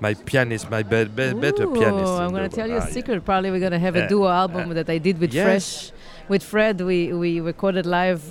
my 0.00 0.14
pianist, 0.14 0.70
my 0.70 0.82
be- 0.82 1.04
be- 1.04 1.34
better 1.34 1.64
Ooh, 1.64 1.74
pianist. 1.74 2.12
I'm 2.12 2.30
going 2.30 2.48
to 2.48 2.54
tell 2.54 2.68
you 2.68 2.76
a 2.76 2.80
Ah, 2.80 2.86
secret. 2.86 3.24
Probably 3.24 3.50
we're 3.50 3.60
going 3.60 3.72
to 3.72 3.78
have 3.78 3.96
a 3.96 4.08
duo 4.08 4.28
album 4.28 4.70
that 4.74 4.88
I 4.88 4.98
did 4.98 5.18
with 5.18 5.32
yes. 5.34 5.44
Fresh. 5.44 5.92
With 6.28 6.42
Fred, 6.42 6.80
we, 6.80 7.12
we 7.12 7.40
recorded 7.40 7.86
live 7.86 8.22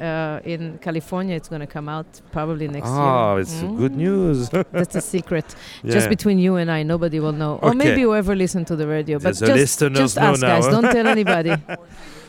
uh, 0.00 0.40
in 0.44 0.78
California. 0.78 1.36
It's 1.36 1.48
going 1.48 1.60
to 1.60 1.66
come 1.66 1.88
out 1.88 2.06
probably 2.32 2.66
next 2.68 2.88
year. 2.88 2.96
Oh, 2.96 3.36
it's 3.36 3.60
good 3.62 3.94
news. 3.94 4.48
That's 4.72 4.96
a 4.96 5.00
secret. 5.02 5.54
Yeah. 5.82 5.92
Just 5.92 6.08
between 6.08 6.38
you 6.38 6.56
and 6.56 6.70
I. 6.70 6.82
Nobody 6.82 7.20
will 7.20 7.32
know. 7.42 7.54
Okay. 7.56 7.68
Or 7.68 7.74
maybe 7.74 8.02
whoever 8.02 8.34
listen 8.34 8.64
to 8.66 8.76
the 8.76 8.86
radio. 8.86 9.18
But 9.18 9.34
The 9.36 9.46
just, 9.46 9.58
listeners 9.58 9.98
just 9.98 10.16
know 10.16 10.32
us, 10.32 10.40
now, 10.40 10.48
guys. 10.60 10.66
Don't 10.68 10.90
tell 10.90 11.06
anybody. 11.18 11.54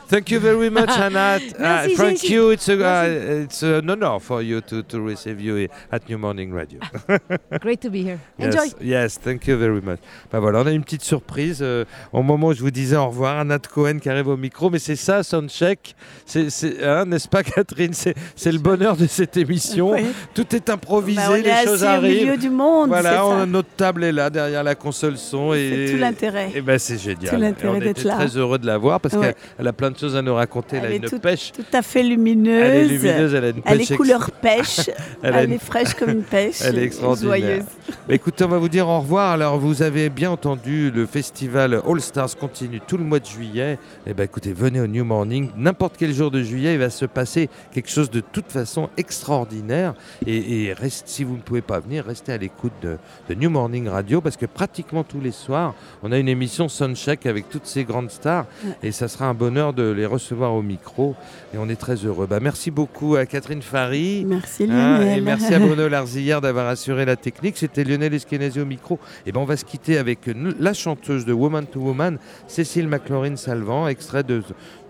Thank 0.07 0.29
you 0.31 0.39
very 0.39 0.69
much, 0.69 0.89
Anat. 0.97 1.41
Uh, 1.41 1.59
Merci, 1.59 1.95
thank 1.95 2.23
you. 2.29 2.51
It's, 2.51 2.69
a, 2.69 2.73
uh, 2.73 3.43
it's 3.43 3.63
an 3.63 3.89
honor 3.89 4.19
for 4.19 4.41
you 4.43 4.61
to, 4.61 4.83
to 4.83 5.01
receive 5.01 5.39
you 5.41 5.67
at 5.91 6.07
New 6.07 6.17
Morning 6.19 6.51
Radio. 6.53 6.79
Great 7.61 7.81
to 7.81 7.89
be 7.89 8.03
here. 8.03 8.19
Yes, 8.37 8.53
Enjoy. 8.55 8.75
Yes, 8.85 9.17
thank 9.17 9.47
you 9.47 9.57
very 9.57 9.81
much. 9.81 9.99
Bah 10.31 10.39
voilà, 10.39 10.59
on 10.61 10.67
a 10.67 10.71
une 10.71 10.83
petite 10.83 11.01
surprise 11.03 11.59
euh, 11.61 11.85
au 12.11 12.21
moment 12.21 12.47
où 12.47 12.53
je 12.53 12.61
vous 12.61 12.69
disais 12.69 12.95
au 12.95 13.07
revoir, 13.07 13.39
Anat 13.39 13.59
Cohen 13.73 13.97
qui 13.99 14.09
arrive 14.09 14.27
au 14.27 14.37
micro, 14.37 14.69
mais 14.69 14.77
c'est 14.79 14.95
ça, 14.95 15.23
Soundcheck, 15.23 15.95
c'est, 16.25 16.49
c'est, 16.51 16.83
hein, 16.83 17.05
n'est-ce 17.05 17.27
pas 17.27 17.41
Catherine? 17.43 17.93
C'est, 17.93 18.13
c'est 18.35 18.51
le 18.51 18.59
bonheur 18.59 18.95
de 18.95 19.07
cette 19.07 19.35
émission. 19.37 19.91
Oui. 19.93 20.05
Tout 20.35 20.55
est 20.55 20.69
improvisé, 20.69 21.21
Bah, 21.27 21.37
les 21.37 21.49
est 21.49 21.63
choses 21.63 21.83
assis 21.83 21.85
au 21.85 21.87
arrivent. 21.97 22.21
milieu 22.25 22.37
du 22.37 22.49
monde, 22.51 22.91
c'est 22.93 23.01
Voilà, 23.01 23.17
ça. 23.39 23.45
notre 23.47 23.69
table 23.69 24.03
est 24.03 24.11
là 24.11 24.29
derrière 24.29 24.63
la 24.63 24.75
console 24.75 25.17
son 25.17 25.53
et 25.53 25.87
tout 25.91 25.97
l'intérêt. 25.97 26.51
Et 26.53 26.61
ben 26.61 26.77
c'est 26.77 26.97
génial. 26.99 27.33
Tout 27.33 27.39
l'intérêt 27.41 27.79
d'être 27.79 28.03
là. 28.03 28.15
très 28.15 28.37
heureux 28.37 28.59
de 28.59 28.67
la 28.67 28.77
voir 28.77 28.99
parce 28.99 29.15
Ouais. 29.15 29.33
qu'elle 29.33 29.35
elle 29.59 29.67
a 29.67 29.73
plein 29.73 29.89
de 29.91 29.97
à 30.15 30.21
nous 30.21 30.33
raconter. 30.35 30.77
Elle, 30.77 30.85
Elle 30.85 30.91
a 30.91 30.95
une 30.95 31.01
tout- 31.03 31.19
pêche. 31.19 31.51
Tout 31.53 31.63
à 31.73 31.81
fait 31.81 32.03
lumineuse. 32.03 32.63
Elle 32.63 32.75
est 32.77 32.87
lumineuse, 32.87 33.33
elle 33.33 33.43
a 33.45 33.49
une 33.49 33.61
Elle 33.65 33.77
pêche 33.79 33.91
est 33.91 33.95
couleur 33.95 34.31
pêche. 34.31 34.89
Elle 35.23 35.35
elle 35.35 35.47
une- 35.49 35.53
est 35.55 35.63
fraîche 35.63 35.93
comme 35.93 36.09
une 36.09 36.23
pêche. 36.23 36.61
Elle 36.65 36.77
est 36.79 36.83
extraordinaire. 36.83 37.37
Joyeuse. 37.37 37.63
Écoutez, 38.09 38.43
on 38.43 38.49
va 38.49 38.57
vous 38.57 38.69
dire 38.69 38.87
au 38.87 38.99
revoir. 38.99 39.31
Alors, 39.31 39.57
vous 39.57 39.81
avez 39.81 40.09
bien 40.09 40.31
entendu, 40.31 40.91
le 40.91 41.05
festival 41.05 41.81
All 41.87 42.01
Stars 42.01 42.35
continue 42.37 42.81
tout 42.85 42.97
le 42.97 43.03
mois 43.05 43.19
de 43.19 43.25
juillet. 43.25 43.79
Et 44.05 44.13
ben, 44.13 44.23
écoutez, 44.23 44.51
venez 44.53 44.81
au 44.81 44.87
New 44.87 45.05
Morning. 45.05 45.49
N'importe 45.55 45.95
quel 45.97 46.13
jour 46.13 46.29
de 46.31 46.41
juillet, 46.43 46.73
il 46.73 46.79
va 46.79 46.89
se 46.89 47.05
passer 47.05 47.49
quelque 47.71 47.89
chose 47.89 48.09
de 48.11 48.19
toute 48.19 48.51
façon 48.51 48.89
extraordinaire. 48.97 49.93
Et, 50.27 50.65
et 50.65 50.73
reste, 50.73 51.07
si 51.07 51.23
vous 51.23 51.35
ne 51.35 51.41
pouvez 51.41 51.61
pas 51.61 51.79
venir, 51.79 52.05
restez 52.05 52.33
à 52.33 52.37
l'écoute 52.37 52.73
de, 52.81 52.97
de 53.29 53.33
New 53.35 53.49
Morning 53.49 53.87
Radio 53.87 54.19
parce 54.21 54.37
que 54.37 54.45
pratiquement 54.45 55.03
tous 55.03 55.21
les 55.21 55.31
soirs, 55.31 55.73
on 56.03 56.11
a 56.11 56.17
une 56.17 56.27
émission 56.27 56.67
Soundcheck 56.67 57.25
avec 57.25 57.49
toutes 57.49 57.65
ces 57.65 57.83
grandes 57.83 58.11
stars. 58.11 58.45
Et 58.81 58.91
ça 58.91 59.07
sera 59.07 59.25
un 59.27 59.33
bonheur 59.33 59.73
de 59.73 59.82
les 59.91 60.05
recevoir 60.05 60.53
au 60.53 60.61
micro. 60.61 61.15
Et 61.53 61.57
on 61.57 61.67
est 61.67 61.75
très 61.75 61.95
heureux. 61.95 62.27
Bah, 62.27 62.39
merci 62.39 62.71
beaucoup 62.71 63.15
à 63.15 63.25
Catherine 63.25 63.61
Fary. 63.61 64.23
Merci 64.25 64.63
Hein, 64.69 64.99
Lionel. 64.99 65.17
et 65.17 65.21
merci 65.21 65.53
à 65.53 65.59
Bruno 65.59 65.87
Larzillière 65.89 66.39
d'avoir 66.41 66.67
assuré 66.67 67.03
la 67.05 67.15
technique. 67.15 67.57
C'était 67.57 67.83
Lionel 67.83 68.13
Eskenazi 68.13 68.61
au 68.61 68.65
micro. 68.65 68.99
Et 69.25 69.31
ben 69.31 69.41
on 69.41 69.45
va 69.45 69.57
se 69.57 69.65
quitter 69.65 69.97
avec 69.97 70.29
la 70.59 70.73
chanteuse 70.73 71.25
de 71.25 71.33
Woman 71.33 71.65
to 71.65 71.79
Woman, 71.79 72.17
Cécile 72.47 72.87
McLaurin 72.87 73.35
Salvant, 73.35 73.87
extrait 73.87 74.23
de, 74.23 74.41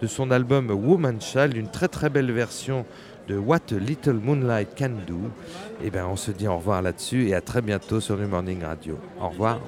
de 0.01 0.07
son 0.07 0.29
album 0.31 0.69
Woman 0.69 1.19
Child, 1.21 1.55
une 1.55 1.69
très 1.69 1.87
très 1.87 2.09
belle 2.09 2.31
version 2.31 2.85
de 3.27 3.37
What 3.37 3.59
a 3.71 3.75
Little 3.79 4.19
Moonlight 4.21 4.69
Can 4.77 4.91
Do. 5.07 5.17
Et 5.83 5.89
ben 5.89 6.05
on 6.09 6.15
se 6.17 6.31
dit 6.31 6.47
au 6.47 6.57
revoir 6.57 6.81
là-dessus 6.81 7.27
et 7.29 7.35
à 7.35 7.41
très 7.41 7.61
bientôt 7.61 7.99
sur 8.01 8.17
New 8.17 8.27
Morning 8.27 8.61
Radio. 8.63 8.97
Au 9.21 9.29
revoir. 9.29 9.59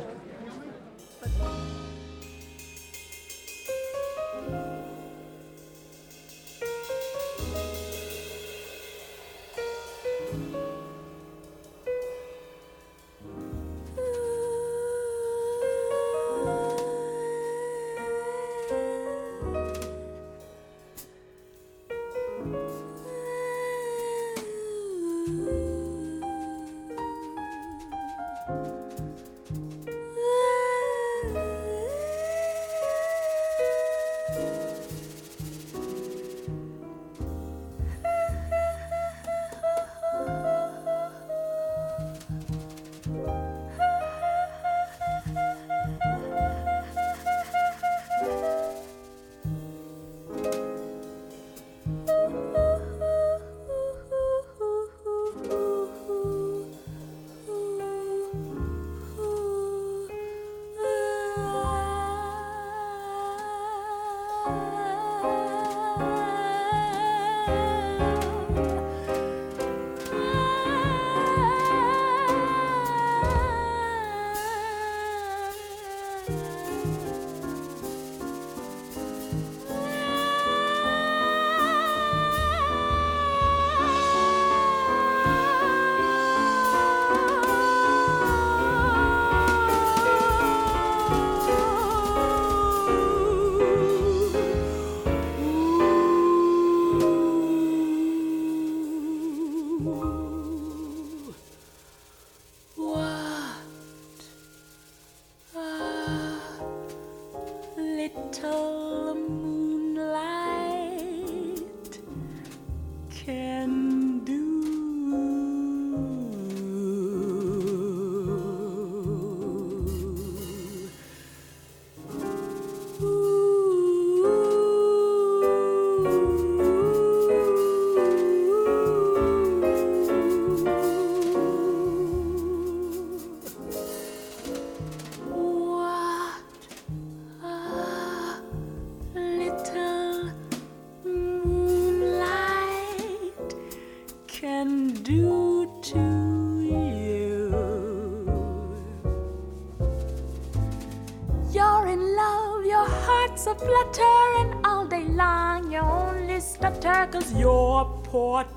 tell 108.31 109.13
them 109.13 109.54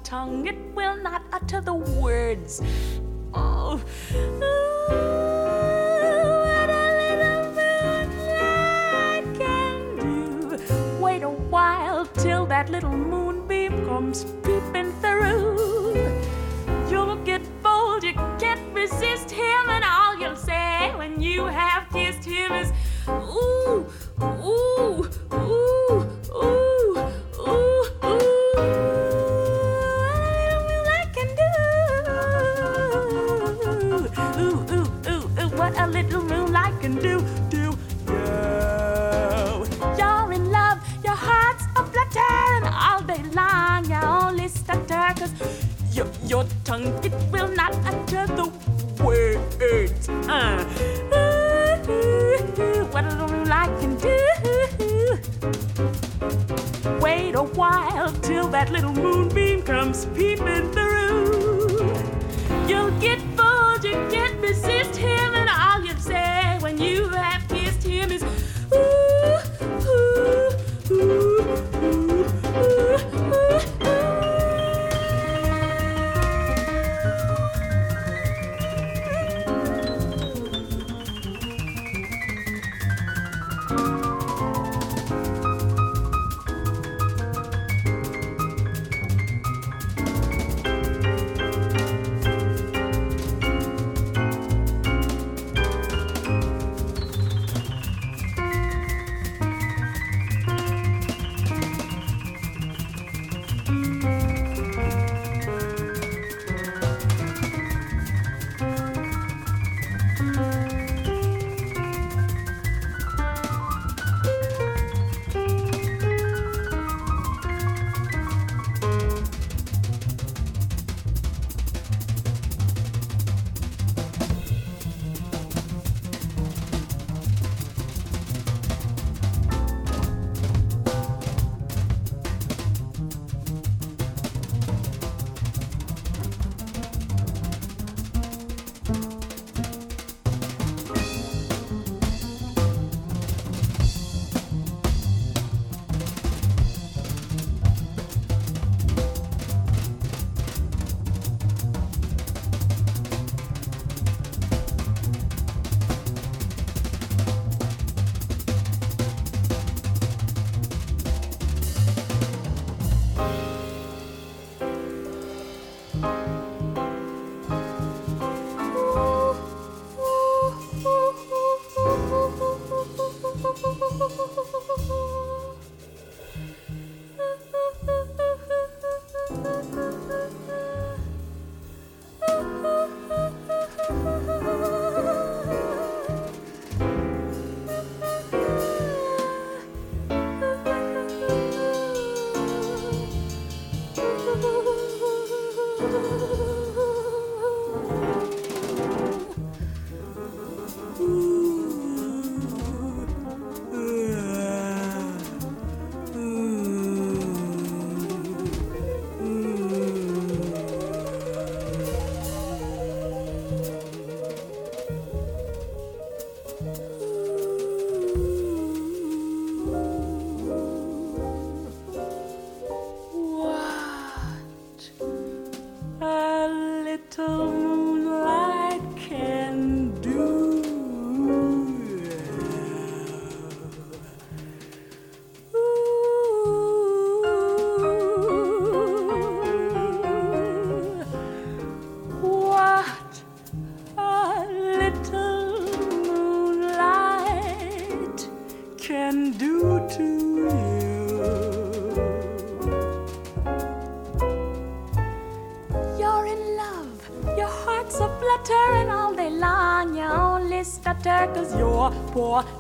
tongue, 0.03 0.47
it 0.47 0.68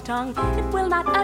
tongue, 0.09 0.35
it 0.59 0.65
will 0.73 0.89
not 0.89 1.18